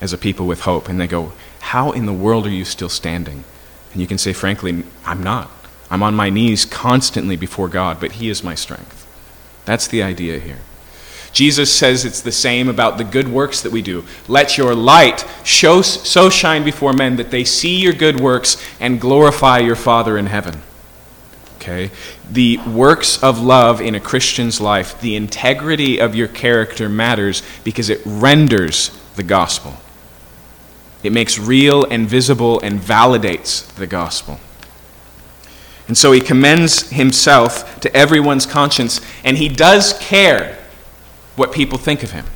as 0.00 0.14
a 0.14 0.18
people 0.18 0.46
with 0.46 0.60
hope, 0.60 0.88
and 0.88 0.98
they 0.98 1.06
go, 1.06 1.32
How 1.60 1.92
in 1.92 2.06
the 2.06 2.12
world 2.12 2.46
are 2.46 2.50
you 2.50 2.64
still 2.64 2.88
standing? 2.88 3.44
And 3.92 4.00
you 4.00 4.06
can 4.06 4.18
say, 4.18 4.32
frankly, 4.32 4.84
I'm 5.04 5.22
not. 5.22 5.50
I'm 5.90 6.02
on 6.02 6.14
my 6.14 6.30
knees 6.30 6.64
constantly 6.64 7.36
before 7.36 7.68
God, 7.68 8.00
but 8.00 8.12
He 8.12 8.28
is 8.28 8.42
my 8.42 8.54
strength. 8.54 9.06
That's 9.64 9.88
the 9.88 10.02
idea 10.02 10.38
here. 10.38 10.58
Jesus 11.32 11.70
says 11.70 12.06
it's 12.06 12.22
the 12.22 12.32
same 12.32 12.66
about 12.66 12.96
the 12.96 13.04
good 13.04 13.28
works 13.28 13.60
that 13.60 13.70
we 13.70 13.82
do. 13.82 14.04
Let 14.26 14.56
your 14.56 14.74
light 14.74 15.26
show, 15.44 15.82
so 15.82 16.30
shine 16.30 16.64
before 16.64 16.94
men 16.94 17.16
that 17.16 17.30
they 17.30 17.44
see 17.44 17.76
your 17.76 17.92
good 17.92 18.18
works 18.18 18.56
and 18.80 19.00
glorify 19.00 19.58
your 19.58 19.76
Father 19.76 20.16
in 20.16 20.26
heaven. 20.26 20.62
Okay? 21.56 21.90
The 22.30 22.58
works 22.66 23.22
of 23.22 23.38
love 23.38 23.82
in 23.82 23.94
a 23.94 24.00
Christian's 24.00 24.62
life, 24.62 24.98
the 25.00 25.14
integrity 25.14 26.00
of 26.00 26.14
your 26.14 26.28
character 26.28 26.88
matters 26.88 27.42
because 27.64 27.90
it 27.90 28.00
renders 28.06 28.96
the 29.16 29.22
gospel. 29.22 29.74
It 31.02 31.12
makes 31.12 31.38
real 31.38 31.84
and 31.84 32.08
visible 32.08 32.60
and 32.60 32.80
validates 32.80 33.66
the 33.74 33.86
gospel. 33.86 34.40
And 35.88 35.96
so 35.96 36.12
he 36.12 36.20
commends 36.20 36.90
himself 36.90 37.78
to 37.80 37.94
everyone's 37.96 38.46
conscience, 38.46 39.00
and 39.22 39.38
he 39.38 39.48
does 39.48 39.96
care 40.00 40.58
what 41.36 41.52
people 41.52 41.78
think 41.78 42.02
of 42.02 42.10
him. 42.10 42.26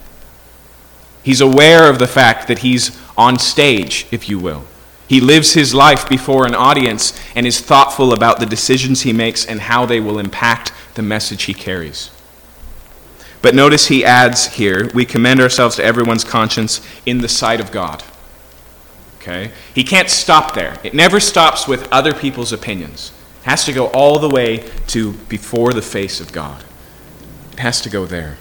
He's 1.22 1.40
aware 1.40 1.90
of 1.90 1.98
the 1.98 2.06
fact 2.06 2.48
that 2.48 2.60
he's 2.60 2.98
on 3.16 3.38
stage, 3.38 4.06
if 4.10 4.28
you 4.28 4.38
will. 4.38 4.64
He 5.08 5.20
lives 5.20 5.54
his 5.54 5.74
life 5.74 6.08
before 6.08 6.46
an 6.46 6.54
audience 6.54 7.18
and 7.34 7.46
is 7.46 7.60
thoughtful 7.60 8.12
about 8.12 8.38
the 8.38 8.46
decisions 8.46 9.02
he 9.02 9.12
makes 9.12 9.44
and 9.44 9.60
how 9.62 9.84
they 9.84 9.98
will 9.98 10.20
impact 10.20 10.72
the 10.94 11.02
message 11.02 11.42
he 11.44 11.54
carries. 11.54 12.10
But 13.42 13.54
notice 13.54 13.88
he 13.88 14.04
adds 14.04 14.54
here 14.54 14.88
we 14.94 15.04
commend 15.04 15.40
ourselves 15.40 15.76
to 15.76 15.84
everyone's 15.84 16.24
conscience 16.24 16.80
in 17.06 17.18
the 17.18 17.28
sight 17.28 17.58
of 17.58 17.72
God. 17.72 18.04
Okay? 19.16 19.50
He 19.74 19.82
can't 19.82 20.08
stop 20.08 20.54
there. 20.54 20.78
It 20.84 20.94
never 20.94 21.18
stops 21.18 21.66
with 21.66 21.90
other 21.92 22.14
people's 22.14 22.52
opinions. 22.52 23.12
It 23.40 23.46
has 23.46 23.64
to 23.64 23.72
go 23.72 23.86
all 23.88 24.18
the 24.18 24.28
way 24.28 24.68
to 24.88 25.12
before 25.28 25.72
the 25.72 25.82
face 25.82 26.20
of 26.20 26.32
God. 26.32 26.64
It 27.52 27.60
has 27.60 27.80
to 27.82 27.90
go 27.90 28.06
there. 28.06 28.36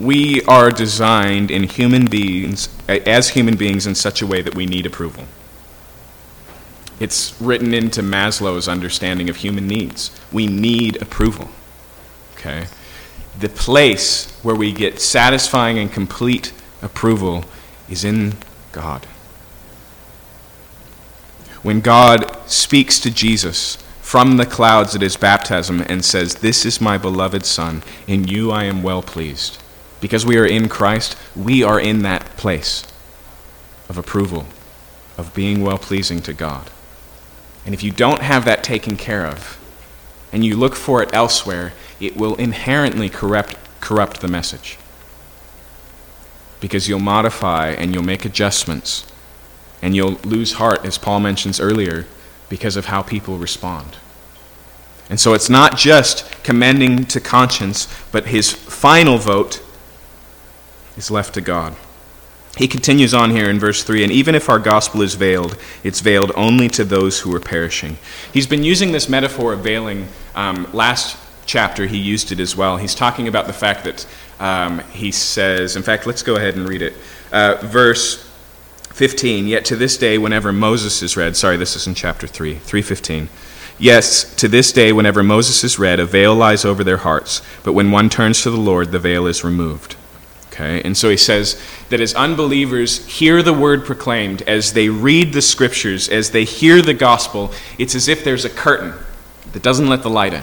We 0.00 0.42
are 0.42 0.70
designed 0.70 1.50
in 1.50 1.64
human 1.64 2.06
beings 2.06 2.68
as 2.88 3.30
human 3.30 3.56
beings 3.56 3.86
in 3.86 3.94
such 3.94 4.22
a 4.22 4.26
way 4.26 4.42
that 4.42 4.54
we 4.54 4.66
need 4.66 4.86
approval. 4.86 5.24
It's 7.00 7.40
written 7.40 7.74
into 7.74 8.02
Maslow's 8.02 8.68
understanding 8.68 9.28
of 9.28 9.36
human 9.36 9.66
needs. 9.66 10.10
We 10.32 10.46
need 10.46 11.00
approval. 11.00 11.48
Okay? 12.36 12.66
The 13.38 13.48
place 13.48 14.30
where 14.42 14.54
we 14.54 14.72
get 14.72 15.00
satisfying 15.00 15.78
and 15.78 15.92
complete 15.92 16.52
approval 16.82 17.44
is 17.88 18.04
in 18.04 18.34
God. 18.72 19.06
When 21.68 21.82
God 21.82 22.34
speaks 22.48 22.98
to 23.00 23.10
Jesus 23.10 23.76
from 24.00 24.38
the 24.38 24.46
clouds 24.46 24.94
at 24.96 25.02
his 25.02 25.18
baptism 25.18 25.84
and 25.86 26.02
says, 26.02 26.36
This 26.36 26.64
is 26.64 26.80
my 26.80 26.96
beloved 26.96 27.44
Son, 27.44 27.82
in 28.06 28.26
you 28.26 28.50
I 28.50 28.64
am 28.64 28.82
well 28.82 29.02
pleased. 29.02 29.58
Because 30.00 30.24
we 30.24 30.38
are 30.38 30.46
in 30.46 30.70
Christ, 30.70 31.14
we 31.36 31.62
are 31.62 31.78
in 31.78 32.00
that 32.04 32.24
place 32.38 32.90
of 33.86 33.98
approval, 33.98 34.46
of 35.18 35.34
being 35.34 35.60
well 35.62 35.76
pleasing 35.76 36.22
to 36.22 36.32
God. 36.32 36.70
And 37.66 37.74
if 37.74 37.82
you 37.82 37.90
don't 37.90 38.22
have 38.22 38.46
that 38.46 38.64
taken 38.64 38.96
care 38.96 39.26
of, 39.26 39.60
and 40.32 40.46
you 40.46 40.56
look 40.56 40.74
for 40.74 41.02
it 41.02 41.10
elsewhere, 41.12 41.74
it 42.00 42.16
will 42.16 42.34
inherently 42.36 43.10
corrupt, 43.10 43.58
corrupt 43.82 44.22
the 44.22 44.28
message 44.28 44.78
because 46.60 46.88
you'll 46.88 46.98
modify 46.98 47.72
and 47.72 47.92
you'll 47.92 48.02
make 48.02 48.24
adjustments 48.24 49.04
and 49.82 49.94
you'll 49.94 50.18
lose 50.24 50.54
heart, 50.54 50.84
as 50.84 50.98
Paul 50.98 51.20
mentions 51.20 51.60
earlier, 51.60 52.06
because 52.48 52.76
of 52.76 52.86
how 52.86 53.02
people 53.02 53.38
respond. 53.38 53.96
And 55.10 55.18
so 55.18 55.34
it's 55.34 55.48
not 55.48 55.76
just 55.76 56.30
commending 56.42 57.04
to 57.06 57.20
conscience, 57.20 57.88
but 58.12 58.26
his 58.26 58.52
final 58.52 59.18
vote 59.18 59.62
is 60.96 61.10
left 61.10 61.34
to 61.34 61.40
God. 61.40 61.74
He 62.56 62.66
continues 62.66 63.14
on 63.14 63.30
here 63.30 63.48
in 63.48 63.60
verse 63.60 63.84
3 63.84 64.02
and 64.02 64.12
even 64.12 64.34
if 64.34 64.48
our 64.48 64.58
gospel 64.58 65.00
is 65.02 65.14
veiled, 65.14 65.56
it's 65.84 66.00
veiled 66.00 66.32
only 66.34 66.68
to 66.70 66.84
those 66.84 67.20
who 67.20 67.34
are 67.34 67.40
perishing. 67.40 67.98
He's 68.32 68.48
been 68.48 68.64
using 68.64 68.90
this 68.90 69.08
metaphor 69.08 69.52
of 69.52 69.60
veiling. 69.60 70.08
Um, 70.34 70.66
last 70.72 71.16
chapter, 71.46 71.86
he 71.86 71.98
used 71.98 72.32
it 72.32 72.40
as 72.40 72.56
well. 72.56 72.76
He's 72.76 72.96
talking 72.96 73.28
about 73.28 73.46
the 73.46 73.52
fact 73.52 73.84
that 73.84 74.06
um, 74.40 74.80
he 74.90 75.12
says, 75.12 75.76
in 75.76 75.82
fact, 75.82 76.06
let's 76.06 76.22
go 76.22 76.34
ahead 76.34 76.56
and 76.56 76.68
read 76.68 76.82
it. 76.82 76.94
Uh, 77.30 77.58
verse 77.62 78.27
15 78.98 79.46
Yet 79.46 79.64
to 79.66 79.76
this 79.76 79.96
day, 79.96 80.18
whenever 80.18 80.52
Moses 80.52 81.04
is 81.04 81.16
read, 81.16 81.36
sorry, 81.36 81.56
this 81.56 81.76
is 81.76 81.86
in 81.86 81.94
chapter 81.94 82.26
3, 82.26 82.54
315. 82.54 83.28
Yes, 83.78 84.34
to 84.34 84.48
this 84.48 84.72
day, 84.72 84.92
whenever 84.92 85.22
Moses 85.22 85.62
is 85.62 85.78
read, 85.78 86.00
a 86.00 86.04
veil 86.04 86.34
lies 86.34 86.64
over 86.64 86.82
their 86.82 86.96
hearts, 86.96 87.40
but 87.62 87.74
when 87.74 87.92
one 87.92 88.08
turns 88.08 88.42
to 88.42 88.50
the 88.50 88.56
Lord, 88.56 88.90
the 88.90 88.98
veil 88.98 89.28
is 89.28 89.44
removed. 89.44 89.94
Okay? 90.48 90.82
And 90.82 90.96
so 90.96 91.10
he 91.10 91.16
says 91.16 91.62
that 91.90 92.00
as 92.00 92.12
unbelievers 92.14 93.06
hear 93.06 93.40
the 93.40 93.52
word 93.52 93.84
proclaimed, 93.84 94.42
as 94.48 94.72
they 94.72 94.88
read 94.88 95.32
the 95.32 95.42
scriptures, 95.42 96.08
as 96.08 96.32
they 96.32 96.42
hear 96.42 96.82
the 96.82 96.92
gospel, 96.92 97.52
it's 97.78 97.94
as 97.94 98.08
if 98.08 98.24
there's 98.24 98.44
a 98.44 98.50
curtain 98.50 98.94
that 99.52 99.62
doesn't 99.62 99.88
let 99.88 100.02
the 100.02 100.10
light 100.10 100.34
in. 100.34 100.42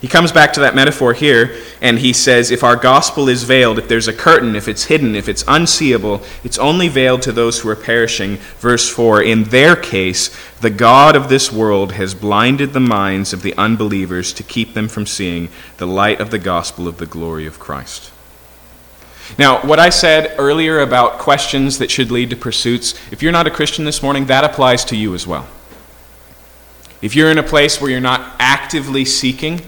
He 0.00 0.08
comes 0.08 0.30
back 0.30 0.52
to 0.52 0.60
that 0.60 0.74
metaphor 0.74 1.14
here, 1.14 1.56
and 1.80 1.98
he 1.98 2.12
says, 2.12 2.50
If 2.50 2.62
our 2.62 2.76
gospel 2.76 3.30
is 3.30 3.44
veiled, 3.44 3.78
if 3.78 3.88
there's 3.88 4.08
a 4.08 4.12
curtain, 4.12 4.54
if 4.54 4.68
it's 4.68 4.84
hidden, 4.84 5.16
if 5.16 5.26
it's 5.26 5.44
unseeable, 5.48 6.22
it's 6.44 6.58
only 6.58 6.88
veiled 6.88 7.22
to 7.22 7.32
those 7.32 7.60
who 7.60 7.70
are 7.70 7.76
perishing. 7.76 8.36
Verse 8.58 8.90
4 8.90 9.22
In 9.22 9.44
their 9.44 9.74
case, 9.74 10.36
the 10.60 10.68
God 10.68 11.16
of 11.16 11.30
this 11.30 11.50
world 11.50 11.92
has 11.92 12.14
blinded 12.14 12.74
the 12.74 12.80
minds 12.80 13.32
of 13.32 13.40
the 13.40 13.56
unbelievers 13.56 14.34
to 14.34 14.42
keep 14.42 14.74
them 14.74 14.86
from 14.86 15.06
seeing 15.06 15.48
the 15.78 15.86
light 15.86 16.20
of 16.20 16.30
the 16.30 16.38
gospel 16.38 16.86
of 16.86 16.98
the 16.98 17.06
glory 17.06 17.46
of 17.46 17.58
Christ. 17.58 18.12
Now, 19.38 19.60
what 19.66 19.78
I 19.78 19.88
said 19.88 20.34
earlier 20.38 20.80
about 20.80 21.18
questions 21.18 21.78
that 21.78 21.90
should 21.90 22.10
lead 22.10 22.30
to 22.30 22.36
pursuits, 22.36 22.94
if 23.10 23.22
you're 23.22 23.32
not 23.32 23.46
a 23.46 23.50
Christian 23.50 23.86
this 23.86 24.02
morning, 24.02 24.26
that 24.26 24.44
applies 24.44 24.84
to 24.86 24.96
you 24.96 25.14
as 25.14 25.26
well. 25.26 25.48
If 27.00 27.16
you're 27.16 27.30
in 27.30 27.38
a 27.38 27.42
place 27.42 27.80
where 27.80 27.90
you're 27.90 28.00
not 28.00 28.36
actively 28.38 29.04
seeking, 29.04 29.62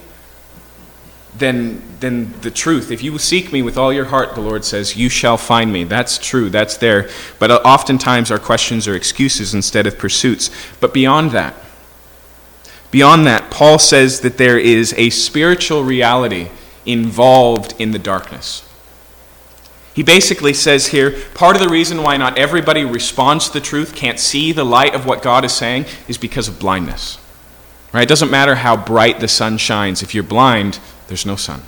then, 1.37 1.83
then 2.01 2.35
the 2.41 2.51
truth, 2.51 2.91
if 2.91 3.03
you 3.03 3.17
seek 3.19 3.53
me 3.53 3.63
with 3.63 3.77
all 3.77 3.93
your 3.93 4.07
heart, 4.07 4.35
the 4.35 4.41
Lord 4.41 4.65
says, 4.65 4.97
you 4.97 5.09
shall 5.09 5.37
find 5.37 5.73
me. 5.73 5.85
That's 5.85 6.19
true, 6.19 6.51
that's 6.51 6.77
there. 6.77 7.09
But 7.39 7.51
uh, 7.51 7.61
oftentimes 7.65 8.31
our 8.31 8.39
questions 8.39 8.89
are 8.89 8.95
excuses 8.95 9.55
instead 9.55 9.87
of 9.87 9.99
pursuits. 9.99 10.51
But 10.81 10.95
beyond 10.95 11.33
that, 11.33 11.55
beyond 12.91 13.27
that, 13.27 13.51
Paul 13.51 13.79
says 13.79 14.21
that 14.21 14.39
there 14.39 14.59
is 14.59 14.95
a 14.97 15.11
spiritual 15.11 15.85
reality 15.85 16.51
involved 16.87 17.75
in 17.79 17.91
the 17.91 17.99
darkness. 17.99 18.65
He 19.95 20.03
basically 20.03 20.55
says 20.55 20.87
here 20.87 21.19
part 21.35 21.57
of 21.57 21.63
the 21.63 21.69
reason 21.69 22.03
why 22.03 22.17
not 22.17 22.39
everybody 22.39 22.85
responds 22.85 23.49
to 23.49 23.55
the 23.55 23.61
truth, 23.61 23.95
can't 23.95 24.21
see 24.21 24.53
the 24.53 24.65
light 24.65 24.95
of 24.95 25.07
what 25.07 25.23
God 25.23 25.45
is 25.45 25.53
saying, 25.53 25.87
is 26.07 26.17
because 26.17 26.49
of 26.49 26.59
blindness. 26.59 27.19
Right? 27.93 28.03
It 28.03 28.09
doesn't 28.09 28.31
matter 28.31 28.55
how 28.55 28.77
bright 28.77 29.21
the 29.21 29.29
sun 29.29 29.59
shines. 29.59 30.03
If 30.03 30.15
you're 30.15 30.23
blind, 30.23 30.79
there's 31.09 31.27
no 31.27 31.37
sun. 31.37 31.63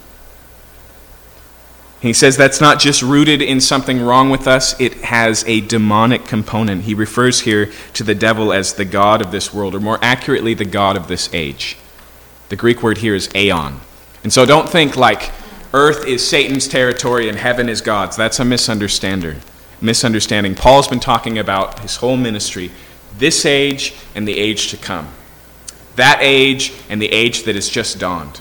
He 2.00 2.14
says 2.14 2.36
that's 2.36 2.62
not 2.62 2.80
just 2.80 3.02
rooted 3.02 3.42
in 3.42 3.60
something 3.60 4.00
wrong 4.00 4.30
with 4.30 4.46
us, 4.46 4.78
it 4.80 4.94
has 5.02 5.44
a 5.46 5.60
demonic 5.60 6.24
component. 6.24 6.84
He 6.84 6.94
refers 6.94 7.40
here 7.40 7.70
to 7.92 8.02
the 8.02 8.14
devil 8.14 8.54
as 8.54 8.74
the 8.74 8.86
God 8.86 9.20
of 9.20 9.32
this 9.32 9.52
world, 9.52 9.74
or 9.74 9.80
more 9.80 9.98
accurately, 10.00 10.54
the 10.54 10.64
God 10.64 10.96
of 10.96 11.08
this 11.08 11.28
age. 11.34 11.76
The 12.48 12.56
Greek 12.56 12.82
word 12.82 12.98
here 12.98 13.14
is 13.14 13.28
aeon. 13.34 13.80
And 14.22 14.32
so 14.32 14.46
don't 14.46 14.68
think 14.68 14.96
like 14.96 15.30
earth 15.74 16.06
is 16.06 16.26
Satan's 16.26 16.68
territory 16.68 17.28
and 17.28 17.38
heaven 17.38 17.68
is 17.68 17.82
God's. 17.82 18.16
That's 18.16 18.40
a 18.40 18.44
misunderstanding. 18.46 19.40
Misunderstanding. 19.82 20.54
Paul's 20.54 20.88
been 20.88 21.00
talking 21.00 21.38
about 21.38 21.80
his 21.80 21.96
whole 21.96 22.16
ministry, 22.16 22.70
this 23.18 23.44
age 23.44 23.94
and 24.14 24.26
the 24.26 24.38
age 24.38 24.68
to 24.70 24.76
come. 24.78 25.08
That 25.96 26.18
age 26.22 26.72
and 26.88 27.00
the 27.00 27.12
age 27.12 27.44
that 27.44 27.54
has 27.54 27.68
just 27.68 27.98
dawned. 27.98 28.40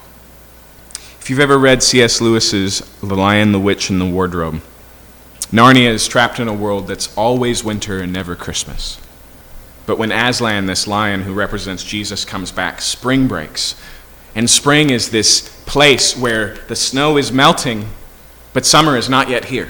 If 1.30 1.32
you've 1.34 1.42
ever 1.42 1.60
read 1.60 1.84
C.S. 1.84 2.22
Lewis's 2.22 2.80
The 3.02 3.14
Lion, 3.14 3.52
the 3.52 3.60
Witch, 3.60 3.92
and 3.92 4.02
the 4.02 4.10
Wardrobe, 4.10 4.64
Narnia 5.52 5.92
is 5.92 6.08
trapped 6.08 6.40
in 6.40 6.48
a 6.48 6.54
world 6.56 6.88
that's 6.88 7.16
always 7.16 7.64
winter 7.64 8.00
and 8.00 8.12
never 8.12 8.36
Christmas. 8.36 9.00
But 9.86 10.00
when 10.00 10.12
Aslan, 10.12 10.66
this 10.66 10.88
lion 10.88 11.22
who 11.22 11.36
represents 11.36 11.84
Jesus, 11.84 12.26
comes 12.26 12.52
back, 12.52 12.82
spring 12.82 13.28
breaks. 13.28 13.80
And 14.34 14.50
spring 14.50 14.90
is 14.90 15.12
this 15.12 15.64
place 15.68 16.18
where 16.18 16.56
the 16.68 16.76
snow 16.76 17.16
is 17.16 17.32
melting, 17.32 17.90
but 18.52 18.66
summer 18.66 18.98
is 18.98 19.08
not 19.08 19.30
yet 19.30 19.46
here. 19.46 19.70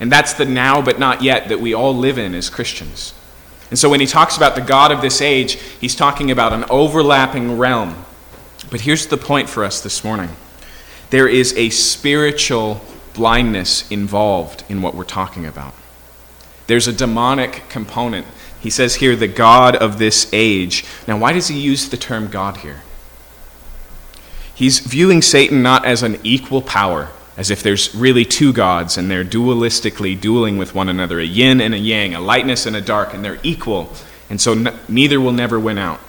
And 0.00 0.12
that's 0.12 0.34
the 0.34 0.44
now 0.44 0.82
but 0.82 0.98
not 0.98 1.22
yet 1.22 1.48
that 1.48 1.60
we 1.60 1.72
all 1.72 1.96
live 1.96 2.18
in 2.18 2.34
as 2.34 2.50
Christians. 2.50 3.14
And 3.70 3.78
so 3.78 3.88
when 3.88 4.00
he 4.00 4.06
talks 4.06 4.36
about 4.36 4.54
the 4.54 4.60
God 4.60 4.92
of 4.92 5.00
this 5.00 5.22
age, 5.22 5.54
he's 5.80 5.94
talking 5.94 6.30
about 6.30 6.52
an 6.52 6.66
overlapping 6.68 7.56
realm. 7.56 8.04
But 8.70 8.82
here's 8.82 9.06
the 9.06 9.16
point 9.16 9.48
for 9.48 9.64
us 9.64 9.80
this 9.80 10.04
morning 10.04 10.30
there 11.10 11.28
is 11.28 11.52
a 11.56 11.70
spiritual 11.70 12.80
blindness 13.14 13.88
involved 13.90 14.64
in 14.68 14.82
what 14.82 14.94
we're 14.94 15.04
talking 15.04 15.46
about. 15.46 15.74
There's 16.66 16.88
a 16.88 16.92
demonic 16.92 17.62
component. 17.68 18.26
He 18.60 18.70
says 18.70 18.96
here, 18.96 19.14
the 19.14 19.28
God 19.28 19.76
of 19.76 19.98
this 19.98 20.28
age. 20.32 20.84
Now, 21.06 21.16
why 21.16 21.32
does 21.32 21.48
he 21.48 21.58
use 21.58 21.88
the 21.88 21.96
term 21.96 22.28
God 22.28 22.58
here? 22.58 22.82
He's 24.54 24.80
viewing 24.80 25.22
Satan 25.22 25.62
not 25.62 25.84
as 25.84 26.02
an 26.02 26.18
equal 26.24 26.62
power, 26.62 27.10
as 27.36 27.50
if 27.50 27.62
there's 27.62 27.94
really 27.94 28.24
two 28.24 28.52
gods 28.52 28.96
and 28.96 29.10
they're 29.10 29.24
dualistically 29.24 30.20
dueling 30.20 30.58
with 30.58 30.74
one 30.74 30.88
another 30.88 31.20
a 31.20 31.24
yin 31.24 31.60
and 31.60 31.74
a 31.74 31.78
yang, 31.78 32.14
a 32.14 32.20
lightness 32.20 32.66
and 32.66 32.74
a 32.74 32.80
dark, 32.80 33.14
and 33.14 33.24
they're 33.24 33.38
equal, 33.42 33.92
and 34.28 34.40
so 34.40 34.52
n- 34.52 34.76
neither 34.88 35.20
will 35.20 35.32
never 35.32 35.60
win 35.60 35.78
out. 35.78 36.00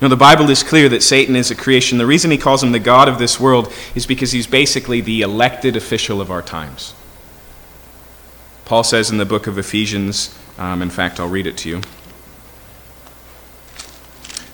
No, 0.00 0.06
the 0.08 0.16
Bible 0.16 0.48
is 0.48 0.62
clear 0.62 0.88
that 0.90 1.02
Satan 1.02 1.34
is 1.34 1.50
a 1.50 1.56
creation. 1.56 1.98
The 1.98 2.06
reason 2.06 2.30
he 2.30 2.38
calls 2.38 2.62
him 2.62 2.70
the 2.70 2.78
God 2.78 3.08
of 3.08 3.18
this 3.18 3.40
world 3.40 3.72
is 3.96 4.06
because 4.06 4.30
he's 4.30 4.46
basically 4.46 5.00
the 5.00 5.22
elected 5.22 5.74
official 5.74 6.20
of 6.20 6.30
our 6.30 6.42
times. 6.42 6.94
Paul 8.64 8.84
says 8.84 9.10
in 9.10 9.18
the 9.18 9.24
book 9.24 9.46
of 9.46 9.58
Ephesians, 9.58 10.38
um, 10.56 10.82
in 10.82 10.90
fact, 10.90 11.18
I'll 11.18 11.28
read 11.28 11.46
it 11.46 11.56
to 11.58 11.68
you, 11.68 11.80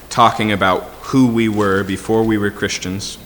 talking 0.09 0.53
about 0.53 0.85
who 1.03 1.27
we 1.27 1.49
were 1.49 1.85
before 1.85 2.23
we 2.23 2.39
were 2.39 2.51
Christians. 2.51 3.19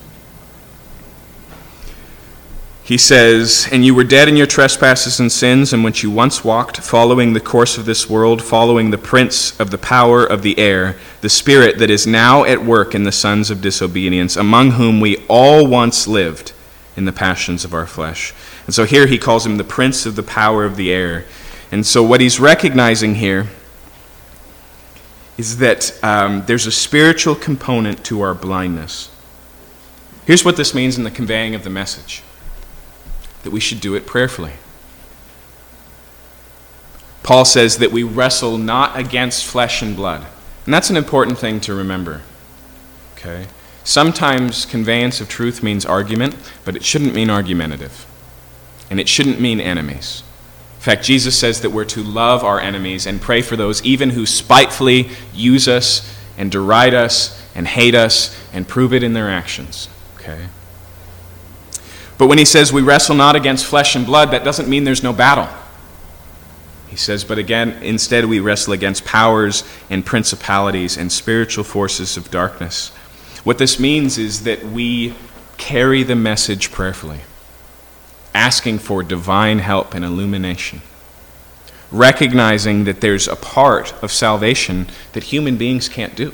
He 2.88 2.96
says, 2.96 3.68
And 3.70 3.84
you 3.84 3.94
were 3.94 4.02
dead 4.02 4.30
in 4.30 4.36
your 4.38 4.46
trespasses 4.46 5.20
and 5.20 5.30
sins, 5.30 5.74
in 5.74 5.82
which 5.82 6.02
you 6.02 6.10
once 6.10 6.42
walked, 6.42 6.78
following 6.78 7.34
the 7.34 7.38
course 7.38 7.76
of 7.76 7.84
this 7.84 8.08
world, 8.08 8.42
following 8.42 8.90
the 8.90 8.96
prince 8.96 9.60
of 9.60 9.70
the 9.70 9.76
power 9.76 10.24
of 10.24 10.40
the 10.40 10.58
air, 10.58 10.96
the 11.20 11.28
spirit 11.28 11.76
that 11.80 11.90
is 11.90 12.06
now 12.06 12.44
at 12.44 12.64
work 12.64 12.94
in 12.94 13.02
the 13.02 13.12
sons 13.12 13.50
of 13.50 13.60
disobedience, 13.60 14.36
among 14.36 14.70
whom 14.70 15.00
we 15.00 15.18
all 15.28 15.66
once 15.66 16.08
lived 16.08 16.54
in 16.96 17.04
the 17.04 17.12
passions 17.12 17.62
of 17.62 17.74
our 17.74 17.86
flesh. 17.86 18.32
And 18.64 18.74
so 18.74 18.86
here 18.86 19.06
he 19.06 19.18
calls 19.18 19.44
him 19.44 19.58
the 19.58 19.64
prince 19.64 20.06
of 20.06 20.16
the 20.16 20.22
power 20.22 20.64
of 20.64 20.76
the 20.76 20.90
air. 20.90 21.26
And 21.70 21.84
so 21.84 22.02
what 22.02 22.22
he's 22.22 22.40
recognizing 22.40 23.16
here 23.16 23.48
is 25.36 25.58
that 25.58 25.92
um, 26.02 26.46
there's 26.46 26.66
a 26.66 26.72
spiritual 26.72 27.34
component 27.34 28.02
to 28.06 28.22
our 28.22 28.32
blindness. 28.32 29.10
Here's 30.24 30.42
what 30.42 30.56
this 30.56 30.74
means 30.74 30.96
in 30.96 31.04
the 31.04 31.10
conveying 31.10 31.54
of 31.54 31.64
the 31.64 31.70
message 31.70 32.22
that 33.42 33.50
we 33.50 33.60
should 33.60 33.80
do 33.80 33.94
it 33.94 34.06
prayerfully. 34.06 34.52
Paul 37.22 37.44
says 37.44 37.78
that 37.78 37.92
we 37.92 38.02
wrestle 38.02 38.56
not 38.56 38.98
against 38.98 39.44
flesh 39.44 39.82
and 39.82 39.94
blood. 39.94 40.26
And 40.64 40.72
that's 40.72 40.90
an 40.90 40.96
important 40.96 41.38
thing 41.38 41.60
to 41.60 41.74
remember. 41.74 42.22
Okay? 43.16 43.46
Sometimes 43.84 44.66
conveyance 44.66 45.20
of 45.20 45.28
truth 45.28 45.62
means 45.62 45.84
argument, 45.84 46.36
but 46.64 46.76
it 46.76 46.84
shouldn't 46.84 47.14
mean 47.14 47.30
argumentative. 47.30 48.06
And 48.90 49.00
it 49.00 49.08
shouldn't 49.08 49.40
mean 49.40 49.60
enemies. 49.60 50.22
In 50.76 50.82
fact, 50.82 51.04
Jesus 51.04 51.38
says 51.38 51.60
that 51.62 51.70
we're 51.70 51.84
to 51.86 52.02
love 52.02 52.44
our 52.44 52.60
enemies 52.60 53.06
and 53.06 53.20
pray 53.20 53.42
for 53.42 53.56
those 53.56 53.82
even 53.82 54.10
who 54.10 54.26
spitefully 54.26 55.10
use 55.34 55.68
us 55.68 56.16
and 56.36 56.50
deride 56.50 56.94
us 56.94 57.42
and 57.54 57.66
hate 57.66 57.94
us 57.94 58.38
and 58.52 58.68
prove 58.68 58.94
it 58.94 59.02
in 59.02 59.12
their 59.12 59.28
actions. 59.28 59.88
Okay? 60.16 60.46
But 62.18 62.26
when 62.26 62.38
he 62.38 62.44
says 62.44 62.72
we 62.72 62.82
wrestle 62.82 63.14
not 63.14 63.36
against 63.36 63.64
flesh 63.64 63.94
and 63.94 64.04
blood, 64.04 64.32
that 64.32 64.44
doesn't 64.44 64.68
mean 64.68 64.84
there's 64.84 65.04
no 65.04 65.12
battle. 65.12 65.48
He 66.88 66.96
says, 66.96 67.22
but 67.22 67.38
again, 67.38 67.80
instead 67.82 68.24
we 68.24 68.40
wrestle 68.40 68.72
against 68.72 69.04
powers 69.04 69.62
and 69.88 70.04
principalities 70.04 70.96
and 70.96 71.12
spiritual 71.12 71.62
forces 71.62 72.16
of 72.16 72.30
darkness. 72.30 72.88
What 73.44 73.58
this 73.58 73.78
means 73.78 74.18
is 74.18 74.42
that 74.42 74.64
we 74.64 75.14
carry 75.58 76.02
the 76.02 76.16
message 76.16 76.72
prayerfully, 76.72 77.20
asking 78.34 78.80
for 78.80 79.02
divine 79.04 79.60
help 79.60 79.94
and 79.94 80.04
illumination. 80.04 80.80
recognizing 81.90 82.84
that 82.84 83.00
there's 83.00 83.28
a 83.28 83.36
part 83.36 83.94
of 84.02 84.12
salvation 84.12 84.86
that 85.12 85.24
human 85.24 85.56
beings 85.56 85.88
can't 85.88 86.14
do. 86.14 86.32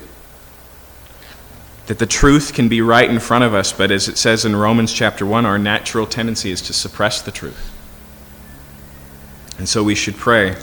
That 1.87 1.99
the 1.99 2.07
truth 2.07 2.55
can 2.55 2.69
be 2.69 2.81
right 2.81 3.09
in 3.09 3.21
front 3.21 3.45
of 3.45 3.53
us, 3.53 3.73
but 3.73 3.91
as 3.91 4.09
it 4.09 4.17
says 4.17 4.45
in 4.45 4.57
Romans 4.57 4.93
chapter 4.93 5.27
1, 5.27 5.45
our 5.45 5.59
natural 5.59 6.07
tendency 6.07 6.51
is 6.51 6.63
to 6.63 6.73
suppress 6.73 7.21
the 7.21 7.31
truth. 7.31 7.71
And 9.59 9.69
so 9.69 9.83
we 9.83 9.95
should 9.95 10.17
pray. 10.17 10.57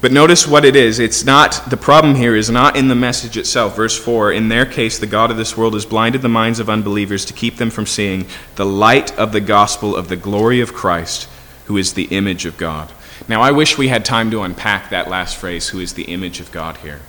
But 0.00 0.12
notice 0.12 0.46
what 0.46 0.64
it 0.64 0.76
is. 0.76 1.00
It's 1.00 1.24
not, 1.24 1.70
the 1.70 1.76
problem 1.76 2.14
here 2.14 2.36
is 2.36 2.48
not 2.48 2.76
in 2.76 2.86
the 2.86 2.94
message 2.94 3.36
itself. 3.36 3.74
Verse 3.74 3.98
4 3.98 4.32
In 4.32 4.48
their 4.48 4.64
case, 4.64 4.98
the 4.98 5.08
God 5.08 5.30
of 5.30 5.36
this 5.36 5.56
world 5.56 5.74
has 5.74 5.84
blinded 5.84 6.22
the 6.22 6.28
minds 6.28 6.60
of 6.60 6.70
unbelievers 6.70 7.24
to 7.24 7.32
keep 7.32 7.56
them 7.56 7.70
from 7.70 7.84
seeing 7.84 8.26
the 8.54 8.66
light 8.66 9.16
of 9.18 9.32
the 9.32 9.40
gospel 9.40 9.96
of 9.96 10.08
the 10.08 10.16
glory 10.16 10.60
of 10.60 10.72
Christ, 10.72 11.28
who 11.66 11.76
is 11.76 11.94
the 11.94 12.04
image 12.04 12.46
of 12.46 12.56
God. 12.56 12.92
Now, 13.26 13.42
I 13.42 13.50
wish 13.50 13.76
we 13.76 13.88
had 13.88 14.04
time 14.04 14.30
to 14.30 14.42
unpack 14.42 14.90
that 14.90 15.08
last 15.08 15.36
phrase, 15.36 15.68
who 15.70 15.80
is 15.80 15.94
the 15.94 16.04
image 16.04 16.38
of 16.38 16.52
God 16.52 16.76
here, 16.78 17.00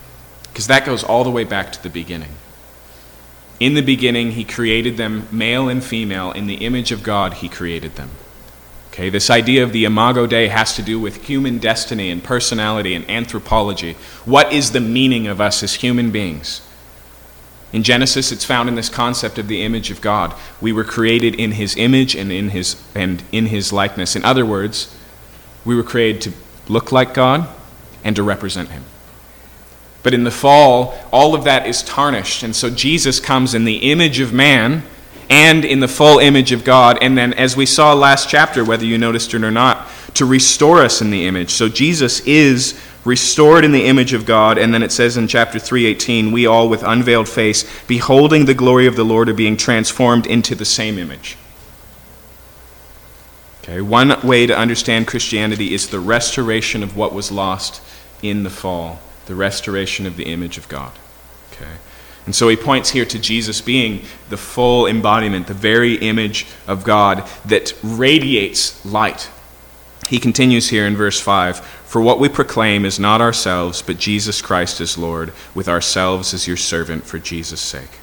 because 0.46 0.66
that 0.68 0.86
goes 0.86 1.04
all 1.04 1.24
the 1.24 1.30
way 1.30 1.44
back 1.44 1.72
to 1.74 1.84
the 1.84 1.90
beginning. 1.90 2.32
In 3.60 3.74
the 3.74 3.82
beginning, 3.82 4.32
he 4.32 4.44
created 4.44 4.98
them, 4.98 5.28
male 5.32 5.68
and 5.68 5.84
female. 5.84 6.32
In 6.32 6.48
the 6.48 6.66
image 6.66 6.92
of 6.92 7.04
God, 7.04 7.36
he 7.36 7.50
created 7.50 7.96
them. 7.96 8.12
Okay, 8.92 9.10
this 9.10 9.30
idea 9.30 9.64
of 9.64 9.72
the 9.72 9.86
imago 9.86 10.26
Dei 10.28 10.48
has 10.48 10.76
to 10.76 10.82
do 10.82 11.00
with 11.00 11.26
human 11.26 11.58
destiny 11.58 12.10
and 12.10 12.24
personality 12.24 12.96
and 12.96 13.10
anthropology. 13.10 13.94
What 14.26 14.52
is 14.52 14.72
the 14.72 14.80
meaning 14.80 15.28
of 15.28 15.40
us 15.40 15.62
as 15.62 15.76
human 15.76 16.12
beings? 16.12 16.62
In 17.72 17.84
Genesis, 17.84 18.32
it's 18.32 18.46
found 18.46 18.68
in 18.68 18.76
this 18.76 18.90
concept 18.90 19.38
of 19.38 19.48
the 19.48 19.62
image 19.62 19.92
of 19.92 20.02
God. 20.02 20.34
We 20.60 20.74
were 20.74 20.84
created 20.84 21.36
in 21.36 21.52
his 21.52 21.76
image 21.78 22.16
and 22.16 22.32
in 22.32 22.50
his, 22.50 22.82
and 22.96 23.24
in 23.32 23.48
his 23.48 23.72
likeness. 23.72 24.16
In 24.16 24.26
other 24.26 24.46
words, 24.46 24.96
we 25.66 25.76
were 25.76 25.84
created 25.84 26.22
to 26.24 26.34
look 26.68 26.92
like 26.92 27.14
God 27.14 27.48
and 28.04 28.16
to 28.16 28.24
represent 28.24 28.70
Him. 28.70 28.84
But 30.02 30.14
in 30.14 30.24
the 30.24 30.32
fall, 30.32 30.98
all 31.12 31.36
of 31.36 31.44
that 31.44 31.68
is 31.68 31.84
tarnished. 31.84 32.44
And 32.44 32.56
so 32.56 32.70
Jesus 32.70 33.20
comes 33.20 33.54
in 33.54 33.66
the 33.66 33.92
image 33.92 34.20
of 34.20 34.32
man 34.34 34.84
and 35.30 35.64
in 35.66 35.80
the 35.80 35.88
full 35.88 36.20
image 36.20 36.52
of 36.52 36.64
God. 36.64 36.98
And 37.02 37.18
then, 37.18 37.34
as 37.34 37.56
we 37.56 37.66
saw 37.66 37.94
last 37.94 38.30
chapter, 38.30 38.64
whether 38.64 38.86
you 38.86 38.98
noticed 38.98 39.34
it 39.34 39.44
or 39.44 39.52
not, 39.52 39.88
to 40.16 40.26
restore 40.26 40.82
us 40.82 41.02
in 41.02 41.12
the 41.12 41.28
image. 41.28 41.52
So 41.52 41.70
Jesus 41.70 42.22
is 42.22 42.80
restored 43.06 43.64
in 43.64 43.72
the 43.72 43.86
image 43.86 44.14
of 44.14 44.26
God. 44.26 44.58
And 44.58 44.74
then 44.74 44.84
it 44.84 44.92
says 44.92 45.18
in 45.18 45.28
chapter 45.28 45.60
3:18, 45.60 46.32
we 46.32 46.46
all 46.46 46.68
with 46.68 46.84
unveiled 46.84 47.30
face, 47.30 47.64
beholding 47.88 48.46
the 48.46 48.54
glory 48.54 48.88
of 48.88 48.96
the 48.96 49.06
Lord, 49.06 49.30
are 49.30 49.34
being 49.34 49.58
transformed 49.58 50.26
into 50.26 50.56
the 50.56 50.66
same 50.66 50.98
image. 50.98 51.38
Okay, 53.64 53.82
one 53.82 54.20
way 54.24 54.48
to 54.48 54.58
understand 54.58 55.08
Christianity 55.08 55.74
is 55.74 55.88
the 55.88 56.00
restoration 56.00 56.82
of 56.82 56.98
what 56.98 57.14
was 57.14 57.32
lost 57.32 57.82
in 58.24 58.44
the 58.44 58.50
fall, 58.50 59.00
the 59.30 59.36
restoration 59.36 60.08
of 60.08 60.18
the 60.18 60.26
image 60.26 60.58
of 60.58 60.68
God. 60.68 60.92
Okay. 61.54 61.78
And 62.26 62.36
so 62.36 62.50
he 62.50 62.56
points 62.56 62.90
here 62.90 63.06
to 63.06 63.20
Jesus 63.20 63.62
being 63.62 64.04
the 64.30 64.38
full 64.38 64.88
embodiment, 64.88 65.46
the 65.46 65.54
very 65.54 65.96
image 65.96 66.48
of 66.68 66.84
God 66.84 67.30
that 67.46 67.74
radiates 67.84 68.84
light. 68.84 69.30
He 70.08 70.20
continues 70.20 70.70
here 70.70 70.88
in 70.88 70.98
verse 70.98 71.22
5 71.22 71.60
For 71.60 72.02
what 72.02 72.20
we 72.20 72.28
proclaim 72.28 72.86
is 72.86 73.00
not 73.00 73.22
ourselves, 73.22 73.84
but 73.84 74.00
Jesus 74.00 74.42
Christ 74.42 74.82
as 74.82 74.98
Lord, 74.98 75.32
with 75.54 75.70
ourselves 75.70 76.34
as 76.34 76.48
your 76.48 76.58
servant 76.58 77.06
for 77.06 77.20
Jesus' 77.20 77.62
sake. 77.62 78.00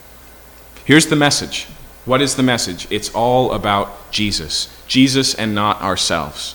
Here's 0.84 1.06
the 1.06 1.16
message 1.16 1.66
what 2.04 2.22
is 2.22 2.36
the 2.36 2.44
message? 2.44 2.86
It's 2.88 3.12
all 3.12 3.52
about 3.52 4.12
Jesus. 4.12 4.68
Jesus 4.86 5.34
and 5.34 5.56
not 5.56 5.82
ourselves. 5.82 6.54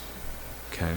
Okay? 0.71 0.95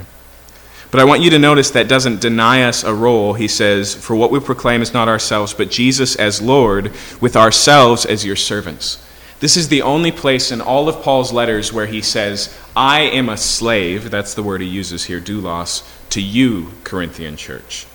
But 0.95 1.01
I 1.01 1.07
want 1.07 1.22
you 1.22 1.30
to 1.30 1.40
notice 1.40 1.72
that 1.72 1.88
doesn't 1.88 2.20
deny 2.20 2.62
us 2.62 2.84
a 2.84 2.95
role. 2.95 3.34
He 3.34 3.49
says, 3.49 3.97
For 3.97 4.14
what 4.14 4.30
we 4.30 4.38
proclaim 4.38 4.80
is 4.80 4.95
not 4.95 5.09
ourselves, 5.09 5.53
but 5.53 5.68
Jesus 5.68 6.14
as 6.14 6.40
Lord, 6.40 6.92
with 7.20 7.34
ourselves 7.34 8.07
as 8.07 8.24
your 8.24 8.36
servants. 8.36 9.05
This 9.40 9.57
is 9.57 9.68
the 9.68 9.82
only 9.82 10.12
place 10.12 10.53
in 10.53 10.61
all 10.61 10.88
of 10.88 11.03
Paul's 11.03 11.32
letters 11.32 11.72
where 11.72 11.86
he 11.86 12.01
says, 12.01 12.57
I 12.76 13.01
am 13.01 13.28
a 13.28 13.36
slave, 13.36 14.09
that's 14.09 14.34
the 14.34 14.45
word 14.45 14.61
he 14.61 14.68
uses 14.68 15.07
here, 15.07 15.20
doulos, 15.20 15.82
to 16.11 16.22
you, 16.22 16.70
Corinthian 16.84 17.36
church. 17.36 17.88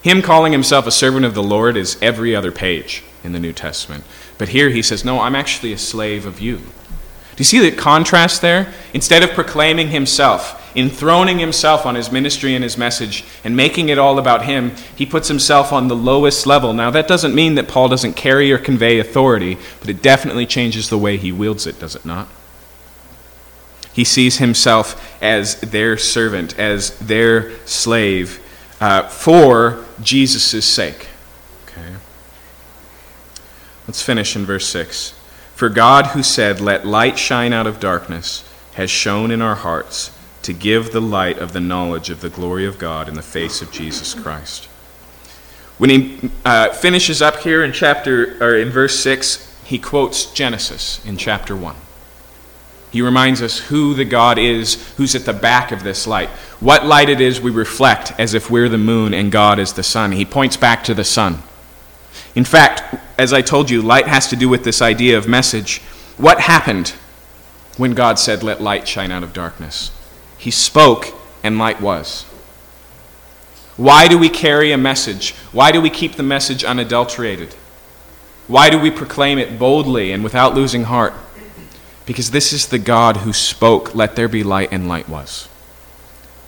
Him 0.00 0.22
calling 0.22 0.52
himself 0.52 0.86
a 0.86 0.90
servant 0.90 1.26
of 1.26 1.34
the 1.34 1.42
Lord 1.42 1.76
is 1.76 1.98
every 2.00 2.34
other 2.34 2.52
page 2.52 3.04
in 3.22 3.32
the 3.32 3.38
New 3.38 3.52
Testament. 3.52 4.02
But 4.38 4.48
here 4.48 4.70
he 4.70 4.80
says, 4.80 5.04
No, 5.04 5.20
I'm 5.20 5.34
actually 5.34 5.74
a 5.74 5.78
slave 5.78 6.24
of 6.24 6.40
you. 6.40 6.62
Do 7.36 7.40
you 7.40 7.44
see 7.44 7.58
the 7.58 7.74
contrast 7.74 8.42
there? 8.42 8.72
Instead 8.92 9.24
of 9.24 9.30
proclaiming 9.30 9.88
himself, 9.88 10.72
enthroning 10.76 11.40
himself 11.40 11.84
on 11.84 11.96
his 11.96 12.12
ministry 12.12 12.54
and 12.54 12.62
his 12.62 12.78
message, 12.78 13.24
and 13.42 13.56
making 13.56 13.88
it 13.88 13.98
all 13.98 14.18
about 14.20 14.44
him, 14.44 14.72
he 14.94 15.04
puts 15.04 15.26
himself 15.28 15.72
on 15.72 15.88
the 15.88 15.96
lowest 15.96 16.46
level. 16.46 16.72
Now, 16.72 16.90
that 16.90 17.08
doesn't 17.08 17.34
mean 17.34 17.56
that 17.56 17.66
Paul 17.66 17.88
doesn't 17.88 18.14
carry 18.14 18.52
or 18.52 18.58
convey 18.58 19.00
authority, 19.00 19.58
but 19.80 19.88
it 19.88 20.00
definitely 20.00 20.46
changes 20.46 20.90
the 20.90 20.98
way 20.98 21.16
he 21.16 21.32
wields 21.32 21.66
it, 21.66 21.80
does 21.80 21.96
it 21.96 22.04
not? 22.04 22.28
He 23.92 24.04
sees 24.04 24.38
himself 24.38 25.16
as 25.22 25.60
their 25.60 25.96
servant, 25.96 26.58
as 26.58 26.98
their 26.98 27.52
slave, 27.66 28.40
uh, 28.80 29.08
for 29.08 29.84
Jesus' 30.02 30.64
sake. 30.64 31.08
Okay. 31.66 31.94
Let's 33.86 34.02
finish 34.02 34.34
in 34.34 34.44
verse 34.44 34.66
6. 34.68 35.13
For 35.54 35.68
God, 35.68 36.08
who 36.08 36.22
said, 36.22 36.60
Let 36.60 36.86
light 36.86 37.18
shine 37.18 37.52
out 37.52 37.66
of 37.66 37.80
darkness, 37.80 38.48
has 38.74 38.90
shone 38.90 39.30
in 39.30 39.40
our 39.40 39.54
hearts 39.54 40.10
to 40.42 40.52
give 40.52 40.92
the 40.92 41.00
light 41.00 41.38
of 41.38 41.52
the 41.52 41.60
knowledge 41.60 42.10
of 42.10 42.20
the 42.20 42.28
glory 42.28 42.66
of 42.66 42.78
God 42.78 43.08
in 43.08 43.14
the 43.14 43.22
face 43.22 43.62
of 43.62 43.72
Jesus 43.72 44.14
Christ. 44.14 44.66
When 45.78 45.90
he 45.90 46.30
uh, 46.44 46.70
finishes 46.72 47.22
up 47.22 47.38
here 47.38 47.64
in 47.64 47.72
chapter 47.72 48.36
or 48.44 48.56
in 48.56 48.70
verse 48.70 48.98
6, 49.00 49.62
he 49.64 49.78
quotes 49.78 50.26
Genesis 50.32 51.04
in 51.06 51.16
chapter 51.16 51.56
1. 51.56 51.74
He 52.90 53.02
reminds 53.02 53.42
us 53.42 53.58
who 53.58 53.94
the 53.94 54.04
God 54.04 54.38
is 54.38 54.94
who's 54.96 55.16
at 55.16 55.24
the 55.24 55.32
back 55.32 55.72
of 55.72 55.82
this 55.82 56.06
light. 56.06 56.28
What 56.60 56.86
light 56.86 57.08
it 57.08 57.20
is 57.20 57.40
we 57.40 57.50
reflect 57.50 58.12
as 58.18 58.34
if 58.34 58.50
we're 58.50 58.68
the 58.68 58.78
moon 58.78 59.12
and 59.12 59.32
God 59.32 59.58
is 59.58 59.72
the 59.72 59.82
sun. 59.82 60.12
He 60.12 60.24
points 60.24 60.56
back 60.56 60.84
to 60.84 60.94
the 60.94 61.02
sun. 61.02 61.42
In 62.34 62.44
fact, 62.44 62.82
as 63.18 63.32
I 63.32 63.42
told 63.42 63.70
you, 63.70 63.80
light 63.80 64.08
has 64.08 64.26
to 64.28 64.36
do 64.36 64.48
with 64.48 64.64
this 64.64 64.82
idea 64.82 65.16
of 65.16 65.28
message. 65.28 65.80
What 66.16 66.40
happened 66.40 66.94
when 67.76 67.92
God 67.92 68.18
said, 68.18 68.42
Let 68.42 68.60
light 68.60 68.88
shine 68.88 69.12
out 69.12 69.22
of 69.22 69.32
darkness? 69.32 69.90
He 70.36 70.50
spoke, 70.50 71.14
and 71.42 71.58
light 71.58 71.80
was. 71.80 72.24
Why 73.76 74.08
do 74.08 74.18
we 74.18 74.28
carry 74.28 74.72
a 74.72 74.78
message? 74.78 75.34
Why 75.52 75.72
do 75.72 75.80
we 75.80 75.90
keep 75.90 76.14
the 76.14 76.22
message 76.22 76.64
unadulterated? 76.64 77.54
Why 78.46 78.68
do 78.68 78.78
we 78.78 78.90
proclaim 78.90 79.38
it 79.38 79.58
boldly 79.58 80.12
and 80.12 80.22
without 80.22 80.54
losing 80.54 80.84
heart? 80.84 81.14
Because 82.06 82.30
this 82.30 82.52
is 82.52 82.68
the 82.68 82.78
God 82.78 83.18
who 83.18 83.32
spoke, 83.32 83.94
Let 83.94 84.16
there 84.16 84.28
be 84.28 84.42
light, 84.42 84.68
and 84.72 84.88
light 84.88 85.08
was. 85.08 85.48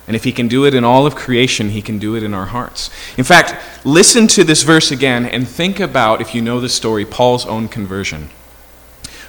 And 0.07 0.15
if 0.15 0.23
he 0.23 0.31
can 0.31 0.47
do 0.47 0.65
it 0.65 0.73
in 0.73 0.85
all 0.85 1.05
of 1.05 1.15
creation, 1.15 1.69
he 1.69 1.81
can 1.81 1.99
do 1.99 2.15
it 2.15 2.23
in 2.23 2.33
our 2.33 2.45
hearts. 2.45 2.89
In 3.17 3.25
fact, 3.25 3.85
listen 3.85 4.27
to 4.27 4.45
this 4.45 4.63
verse 4.63 4.89
again 4.89 5.25
and 5.25 5.45
think 5.45 5.81
about, 5.81 6.21
if 6.21 6.33
you 6.33 6.41
know 6.41 6.61
the 6.61 6.69
story, 6.69 7.05
Paul's 7.05 7.45
own 7.45 7.67
conversion. 7.67 8.29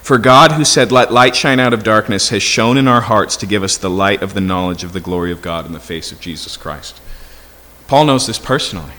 For 0.08 0.18
God, 0.18 0.52
who 0.52 0.64
said, 0.64 0.92
Let 0.92 1.12
light 1.12 1.34
shine 1.34 1.58
out 1.58 1.74
of 1.74 1.82
darkness, 1.82 2.28
has 2.28 2.42
shone 2.42 2.78
in 2.78 2.86
our 2.86 3.02
hearts 3.02 3.36
to 3.38 3.46
give 3.46 3.64
us 3.64 3.76
the 3.76 3.90
light 3.90 4.22
of 4.22 4.34
the 4.34 4.40
knowledge 4.40 4.84
of 4.84 4.92
the 4.92 5.00
glory 5.00 5.32
of 5.32 5.42
God 5.42 5.66
in 5.66 5.72
the 5.72 5.80
face 5.80 6.12
of 6.12 6.20
Jesus 6.20 6.56
Christ. 6.56 7.00
Paul 7.88 8.04
knows 8.04 8.26
this 8.26 8.38
personally. 8.38 8.94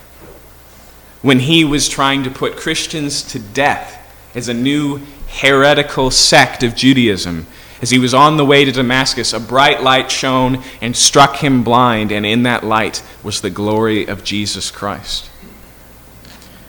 When 1.21 1.39
he 1.39 1.63
was 1.63 1.89
trying 1.89 2.23
to 2.23 2.29
put 2.29 2.57
Christians 2.57 3.23
to 3.23 3.39
death 3.39 3.95
as 4.35 4.49
a 4.49 4.53
new 4.53 5.01
heretical 5.27 6.11
sect 6.11 6.61
of 6.61 6.75
Judaism, 6.75 7.47
as 7.81 7.89
he 7.89 7.99
was 7.99 8.13
on 8.13 8.37
the 8.37 8.45
way 8.45 8.65
to 8.65 8.71
Damascus, 8.71 9.33
a 9.33 9.39
bright 9.39 9.81
light 9.81 10.11
shone 10.11 10.63
and 10.81 10.95
struck 10.95 11.37
him 11.37 11.63
blind, 11.63 12.11
and 12.11 12.25
in 12.25 12.43
that 12.43 12.63
light 12.63 13.03
was 13.23 13.41
the 13.41 13.49
glory 13.49 14.05
of 14.05 14.23
Jesus 14.23 14.69
Christ. 14.71 15.29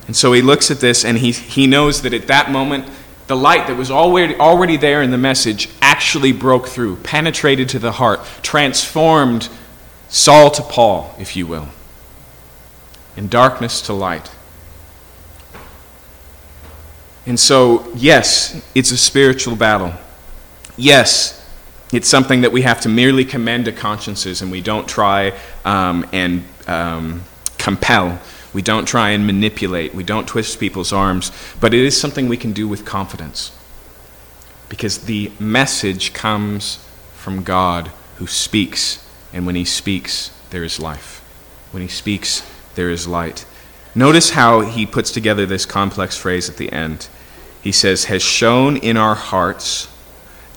And 0.07 0.17
so 0.17 0.33
he 0.33 0.43
looks 0.43 0.71
at 0.71 0.81
this 0.81 1.05
and 1.05 1.19
he, 1.19 1.31
he 1.31 1.67
knows 1.67 2.03
that 2.03 2.13
at 2.13 2.27
that 2.27 2.51
moment, 2.51 2.89
the 3.29 3.37
light 3.37 3.69
that 3.69 3.77
was 3.77 3.93
already, 3.93 4.35
already 4.35 4.77
there 4.77 5.03
in 5.03 5.13
the 5.13 5.19
message 5.19 5.69
actually 5.81 6.33
broke 6.33 6.67
through, 6.67 6.97
penetrated 6.97 7.69
to 7.69 7.79
the 7.79 7.93
heart, 7.93 8.21
transformed 8.43 9.49
Saul 10.09 10.51
to 10.51 10.63
Paul, 10.63 11.15
if 11.21 11.37
you 11.37 11.47
will, 11.47 11.69
and 13.17 13.31
darkness 13.31 13.81
to 13.83 13.93
light. 13.93 14.33
And 17.25 17.39
so, 17.39 17.89
yes, 17.95 18.61
it's 18.75 18.91
a 18.91 18.97
spiritual 18.97 19.55
battle. 19.55 19.95
Yes, 20.81 21.47
it's 21.93 22.09
something 22.09 22.41
that 22.41 22.53
we 22.53 22.63
have 22.63 22.81
to 22.81 22.89
merely 22.89 23.27
commend 23.27 23.67
to 23.67 23.73
consciences 23.73 24.41
and 24.41 24.51
we 24.51 24.63
don't 24.63 24.89
try 24.89 25.39
um, 25.63 26.09
and 26.11 26.43
um, 26.67 27.23
compel. 27.59 28.19
We 28.55 28.63
don't 28.63 28.87
try 28.87 29.11
and 29.11 29.27
manipulate. 29.27 29.95
We 29.95 30.05
don't 30.05 30.27
twist 30.27 30.59
people's 30.59 30.91
arms. 30.91 31.33
But 31.61 31.75
it 31.75 31.85
is 31.85 32.01
something 32.01 32.31
we 32.31 32.39
can 32.39 32.55
do 32.55 32.67
with 32.67 32.87
confidence. 32.87 33.53
Because 34.71 35.05
the 35.05 35.31
message 35.39 36.15
comes 36.15 36.83
from 37.13 37.43
God 37.43 37.89
who 38.17 38.27
speaks. 38.27 39.07
And 39.35 39.45
when 39.45 39.57
he 39.57 39.67
speaks, 39.67 40.31
there 40.49 40.65
is 40.65 40.81
life. 40.81 41.19
When 41.73 41.83
he 41.83 41.89
speaks, 41.91 42.43
there 42.75 42.89
is 42.89 43.07
light. 43.07 43.45
Notice 43.95 44.31
how 44.31 44.63
he 44.63 44.87
puts 44.87 45.11
together 45.11 45.45
this 45.45 45.67
complex 45.67 46.17
phrase 46.17 46.49
at 46.49 46.57
the 46.57 46.73
end. 46.73 47.09
He 47.61 47.71
says, 47.71 48.05
has 48.05 48.23
shone 48.23 48.79
in 48.79 48.97
our 48.97 49.15
hearts 49.15 49.90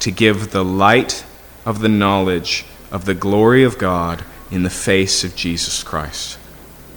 to 0.03 0.11
give 0.11 0.51
the 0.51 0.65
light 0.65 1.23
of 1.65 1.79
the 1.79 1.87
knowledge 1.87 2.65
of 2.91 3.05
the 3.05 3.13
glory 3.13 3.63
of 3.63 3.77
God 3.77 4.21
in 4.51 4.63
the 4.63 4.69
face 4.69 5.23
of 5.23 5.33
Jesus 5.33 5.81
Christ. 5.81 6.37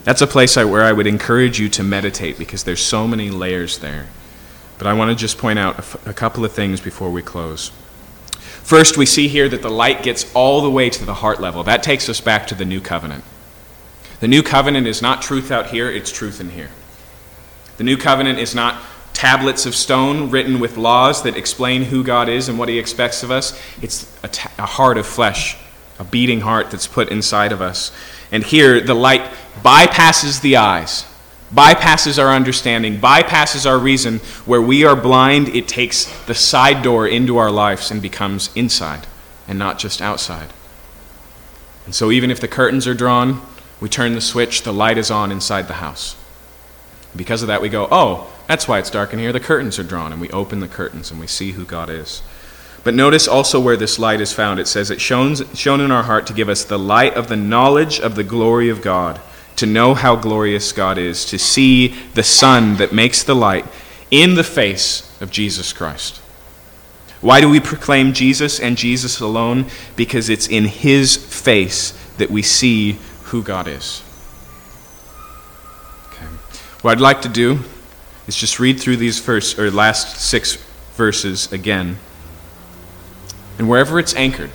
That's 0.03 0.23
a 0.23 0.27
place 0.27 0.57
where 0.57 0.83
I 0.83 0.91
would 0.91 1.07
encourage 1.07 1.61
you 1.61 1.69
to 1.69 1.85
meditate 1.85 2.37
because 2.37 2.65
there's 2.65 2.85
so 2.85 3.07
many 3.07 3.31
layers 3.31 3.79
there. 3.79 4.09
But 4.79 4.89
I 4.89 4.93
want 4.93 5.11
to 5.11 5.15
just 5.17 5.39
point 5.39 5.57
out 5.57 5.79
a 6.05 6.13
couple 6.13 6.45
of 6.45 6.53
things 6.53 6.81
before 6.81 7.11
we 7.13 7.23
close. 7.23 7.71
First, 8.33 8.97
we 8.97 9.07
see 9.07 9.29
here 9.29 9.49
that 9.51 9.63
the 9.63 9.71
light 9.71 10.03
gets 10.03 10.35
all 10.35 10.61
the 10.61 10.71
way 10.71 10.91
to 10.91 11.05
the 11.05 11.15
heart 11.15 11.41
level. 11.41 11.63
That 11.63 11.85
takes 11.85 12.09
us 12.09 12.21
back 12.21 12.49
to 12.49 12.57
the 12.57 12.65
new 12.65 12.81
covenant. 12.81 13.23
The 14.19 14.29
new 14.29 14.43
covenant 14.43 14.89
is 14.89 15.01
not 15.01 15.23
truth 15.23 15.53
out 15.53 15.69
here, 15.69 15.89
it's 15.89 16.11
truth 16.11 16.41
in 16.41 16.51
here. 16.51 16.71
The 17.77 17.85
new 17.85 17.97
covenant 17.97 18.41
is 18.41 18.53
not 18.53 18.83
tablets 19.17 19.65
of 19.65 19.75
stone 19.75 20.31
written 20.31 20.61
with 20.61 20.77
laws 20.77 21.23
that 21.23 21.39
explain 21.39 21.85
who 21.85 22.05
God 22.05 22.29
is 22.29 22.51
and 22.51 22.59
what 22.59 22.69
he 22.69 22.79
expects 22.79 23.23
of 23.23 23.31
us. 23.31 23.59
It's 23.81 24.15
a, 24.23 24.67
heart 24.67 24.99
of 24.99 25.07
flesh, 25.07 25.57
a 25.99 26.05
beating 26.05 26.43
heart 26.43 26.71
that's 26.71 26.87
put 26.87 27.09
inside 27.09 27.51
of 27.51 27.63
us. 27.63 27.93
And 28.31 28.45
here, 28.45 28.79
the 28.79 28.95
light 28.95 29.23
bypasses 29.63 30.43
the 30.43 30.59
eyes, 30.59 31.07
bypasses 31.51 32.23
our 32.23 32.31
understanding, 32.31 32.99
bypasses 32.99 33.65
our 33.65 33.79
reason. 33.79 34.19
Where 34.45 34.61
we 34.61 34.85
are 34.85 34.95
blind, 34.95 35.49
it 35.49 35.67
takes 35.67 36.05
the 36.27 36.35
side 36.35 36.83
door 36.83 37.09
into 37.09 37.39
our 37.39 37.51
lives 37.51 37.91
and 37.91 38.03
becomes 38.03 38.51
inside 38.55 39.07
and 39.49 39.59
not 39.59 39.79
just 39.79 40.03
outside. 40.03 40.53
And 41.87 41.95
so, 41.95 42.11
even 42.11 42.31
if 42.31 42.41
the 42.41 42.49
curtains 42.49 42.87
are 42.87 42.95
drawn, 42.95 43.41
we 43.81 43.89
turn 43.89 44.13
the 44.13 44.21
switch, 44.21 44.63
the 44.63 44.75
light 44.75 44.99
is 44.99 45.11
on 45.11 45.33
inside 45.33 45.69
the 45.69 45.75
house. 45.75 46.17
Because 47.17 47.43
of 47.43 47.49
that, 47.49 47.63
we 47.63 47.69
go, 47.69 47.89
oh, 47.91 48.33
that's 48.47 48.69
why 48.69 48.79
it's 48.79 48.91
dark 48.91 49.13
in 49.13 49.19
here. 49.19 49.33
The 49.33 49.41
curtains 49.41 49.79
are 49.79 49.85
drawn, 49.85 50.13
and 50.13 50.21
we 50.21 50.31
open 50.31 50.61
the 50.61 50.69
curtains 50.69 51.11
and 51.11 51.19
we 51.19 51.27
see 51.27 51.53
who 51.53 51.65
God 51.65 51.91
is. 51.91 52.23
But 52.85 52.95
notice 52.95 53.27
also 53.27 53.59
where 53.59 53.77
this 53.77 53.99
light 53.99 54.21
is 54.21 54.33
found. 54.33 54.61
It 54.61 54.69
says, 54.69 54.91
It 54.93 55.01
shone, 55.01 55.35
shone 55.55 55.81
in 55.81 55.91
our 55.91 56.05
heart 56.05 56.27
to 56.29 56.33
give 56.33 56.49
us 56.49 56.65
the 56.65 56.79
light 56.79 57.15
of 57.15 57.27
the 57.27 57.37
knowledge 57.37 57.99
of 57.99 58.15
the 58.15 58.23
glory 58.23 58.69
of 58.69 58.81
God, 58.81 59.21
to 59.57 59.67
know 59.67 59.95
how 59.95 60.15
glorious 60.15 60.71
God 60.71 60.97
is, 60.97 61.25
to 61.25 61.39
see 61.39 61.89
the 62.15 62.23
sun 62.23 62.77
that 62.77 62.93
makes 62.93 63.25
the 63.25 63.35
light 63.35 63.65
in 64.13 64.37
the 64.37 64.45
face 64.45 65.21
of 65.21 65.33
Jesus 65.33 65.73
Christ. 65.73 66.19
Why 67.21 67.41
do 67.41 67.49
we 67.49 67.59
proclaim 67.59 68.13
Jesus 68.13 68.61
and 68.61 68.77
Jesus 68.77 69.19
alone? 69.19 69.67
Because 69.97 70.29
it's 70.29 70.47
in 70.47 70.67
his 70.67 71.17
face 71.17 71.91
that 72.19 72.31
we 72.31 72.43
see 72.43 72.99
who 73.25 73.43
God 73.43 73.67
is. 73.67 74.03
What 76.87 76.99
I'd 76.99 77.03
like 77.03 77.23
to 77.23 77.29
do 77.29 77.59
is 78.29 78.37
just 78.37 78.61
read 78.61 78.79
through 78.79 78.99
these 78.99 79.19
first 79.19 79.59
or 79.59 79.73
last 79.73 80.19
six 80.19 80.55
verses 80.95 81.51
again. 81.51 81.99
And 83.59 83.69
wherever 83.69 83.99
it's 83.99 84.15
anchored 84.15 84.53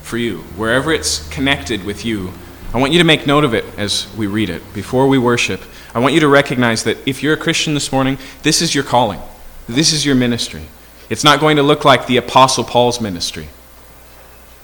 for 0.00 0.16
you, 0.16 0.38
wherever 0.56 0.90
it's 0.90 1.28
connected 1.28 1.84
with 1.84 2.06
you, 2.06 2.32
I 2.72 2.78
want 2.78 2.94
you 2.94 2.98
to 3.00 3.04
make 3.04 3.26
note 3.26 3.44
of 3.44 3.52
it 3.52 3.66
as 3.76 4.08
we 4.16 4.26
read 4.26 4.48
it. 4.48 4.62
Before 4.72 5.08
we 5.08 5.18
worship, 5.18 5.60
I 5.94 5.98
want 5.98 6.14
you 6.14 6.20
to 6.20 6.28
recognize 6.28 6.84
that 6.84 7.06
if 7.06 7.22
you're 7.22 7.34
a 7.34 7.36
Christian 7.36 7.74
this 7.74 7.92
morning, 7.92 8.16
this 8.42 8.62
is 8.62 8.74
your 8.74 8.84
calling. 8.84 9.20
This 9.68 9.92
is 9.92 10.06
your 10.06 10.14
ministry. 10.14 10.62
It's 11.10 11.22
not 11.22 11.38
going 11.38 11.58
to 11.58 11.62
look 11.62 11.84
like 11.84 12.06
the 12.06 12.16
Apostle 12.16 12.64
Paul's 12.64 12.98
ministry. 12.98 13.48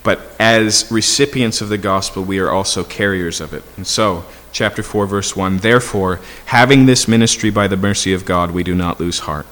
But 0.02 0.22
as 0.40 0.90
recipients 0.90 1.60
of 1.60 1.68
the 1.68 1.76
gospel, 1.76 2.24
we 2.24 2.38
are 2.38 2.50
also 2.50 2.82
carriers 2.82 3.42
of 3.42 3.52
it. 3.52 3.62
And 3.76 3.86
so, 3.86 4.24
chapter 4.54 4.82
4, 4.82 5.06
verse 5.06 5.36
1 5.36 5.58
Therefore, 5.58 6.20
having 6.46 6.86
this 6.86 7.06
ministry 7.08 7.50
by 7.50 7.68
the 7.68 7.76
mercy 7.76 8.14
of 8.14 8.24
God, 8.24 8.52
we 8.52 8.62
do 8.62 8.74
not 8.74 9.00
lose 9.00 9.20
heart. 9.20 9.46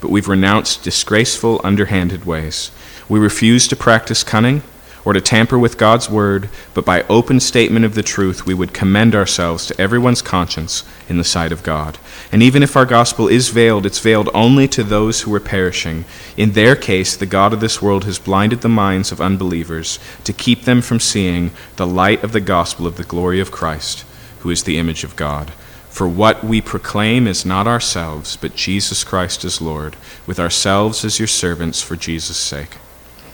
But 0.00 0.10
we've 0.10 0.28
renounced 0.28 0.84
disgraceful, 0.84 1.60
underhanded 1.64 2.24
ways. 2.24 2.70
We 3.08 3.18
refuse 3.18 3.66
to 3.68 3.76
practice 3.76 4.22
cunning 4.22 4.62
or 5.04 5.12
to 5.12 5.20
tamper 5.20 5.58
with 5.58 5.76
God's 5.76 6.08
word, 6.08 6.48
but 6.72 6.84
by 6.84 7.02
open 7.08 7.40
statement 7.40 7.84
of 7.84 7.94
the 7.94 8.02
truth, 8.02 8.46
we 8.46 8.54
would 8.54 8.72
commend 8.72 9.14
ourselves 9.14 9.66
to 9.66 9.78
everyone's 9.80 10.22
conscience 10.22 10.84
in 11.08 11.18
the 11.18 11.24
sight 11.24 11.52
of 11.52 11.62
God. 11.62 11.98
And 12.32 12.42
even 12.42 12.62
if 12.62 12.76
our 12.76 12.86
gospel 12.86 13.28
is 13.28 13.50
veiled, 13.50 13.84
it's 13.84 13.98
veiled 13.98 14.30
only 14.32 14.66
to 14.68 14.82
those 14.82 15.22
who 15.22 15.34
are 15.34 15.40
perishing. 15.40 16.04
In 16.36 16.52
their 16.52 16.74
case, 16.74 17.16
the 17.16 17.26
God 17.26 17.52
of 17.52 17.60
this 17.60 17.82
world 17.82 18.04
has 18.04 18.18
blinded 18.18 18.62
the 18.62 18.68
minds 18.68 19.12
of 19.12 19.20
unbelievers 19.20 19.98
to 20.24 20.32
keep 20.32 20.62
them 20.62 20.80
from 20.80 21.00
seeing 21.00 21.50
the 21.76 21.86
light 21.86 22.22
of 22.24 22.32
the 22.32 22.40
gospel 22.40 22.86
of 22.86 22.96
the 22.96 23.04
glory 23.04 23.40
of 23.40 23.50
Christ, 23.50 24.04
who 24.44 24.50
is 24.50 24.64
the 24.64 24.76
image 24.76 25.04
of 25.04 25.16
God. 25.16 25.50
For 25.88 26.06
what 26.06 26.44
we 26.44 26.60
proclaim 26.60 27.26
is 27.26 27.46
not 27.46 27.66
ourselves, 27.66 28.36
but 28.36 28.54
Jesus 28.54 29.04
Christ 29.04 29.42
as 29.42 29.62
Lord, 29.62 29.96
with 30.26 30.38
ourselves 30.38 31.02
as 31.02 31.18
your 31.18 31.28
servants 31.28 31.80
for 31.80 31.96
Jesus' 31.96 32.36
sake. 32.36 32.74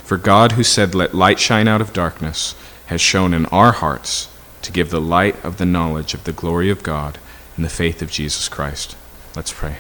For 0.04 0.16
God, 0.16 0.52
who 0.52 0.62
said, 0.62 0.94
Let 0.94 1.12
light 1.12 1.40
shine 1.40 1.66
out 1.66 1.80
of 1.80 1.92
darkness, 1.92 2.54
has 2.86 3.00
shone 3.00 3.34
in 3.34 3.46
our 3.46 3.72
hearts 3.72 4.28
to 4.62 4.70
give 4.70 4.90
the 4.90 5.00
light 5.00 5.36
of 5.44 5.58
the 5.58 5.66
knowledge 5.66 6.14
of 6.14 6.22
the 6.24 6.32
glory 6.32 6.70
of 6.70 6.84
God 6.84 7.18
in 7.56 7.64
the 7.64 7.68
faith 7.68 8.02
of 8.02 8.10
Jesus 8.10 8.48
Christ. 8.48 8.96
Let's 9.34 9.52
pray. 9.52 9.78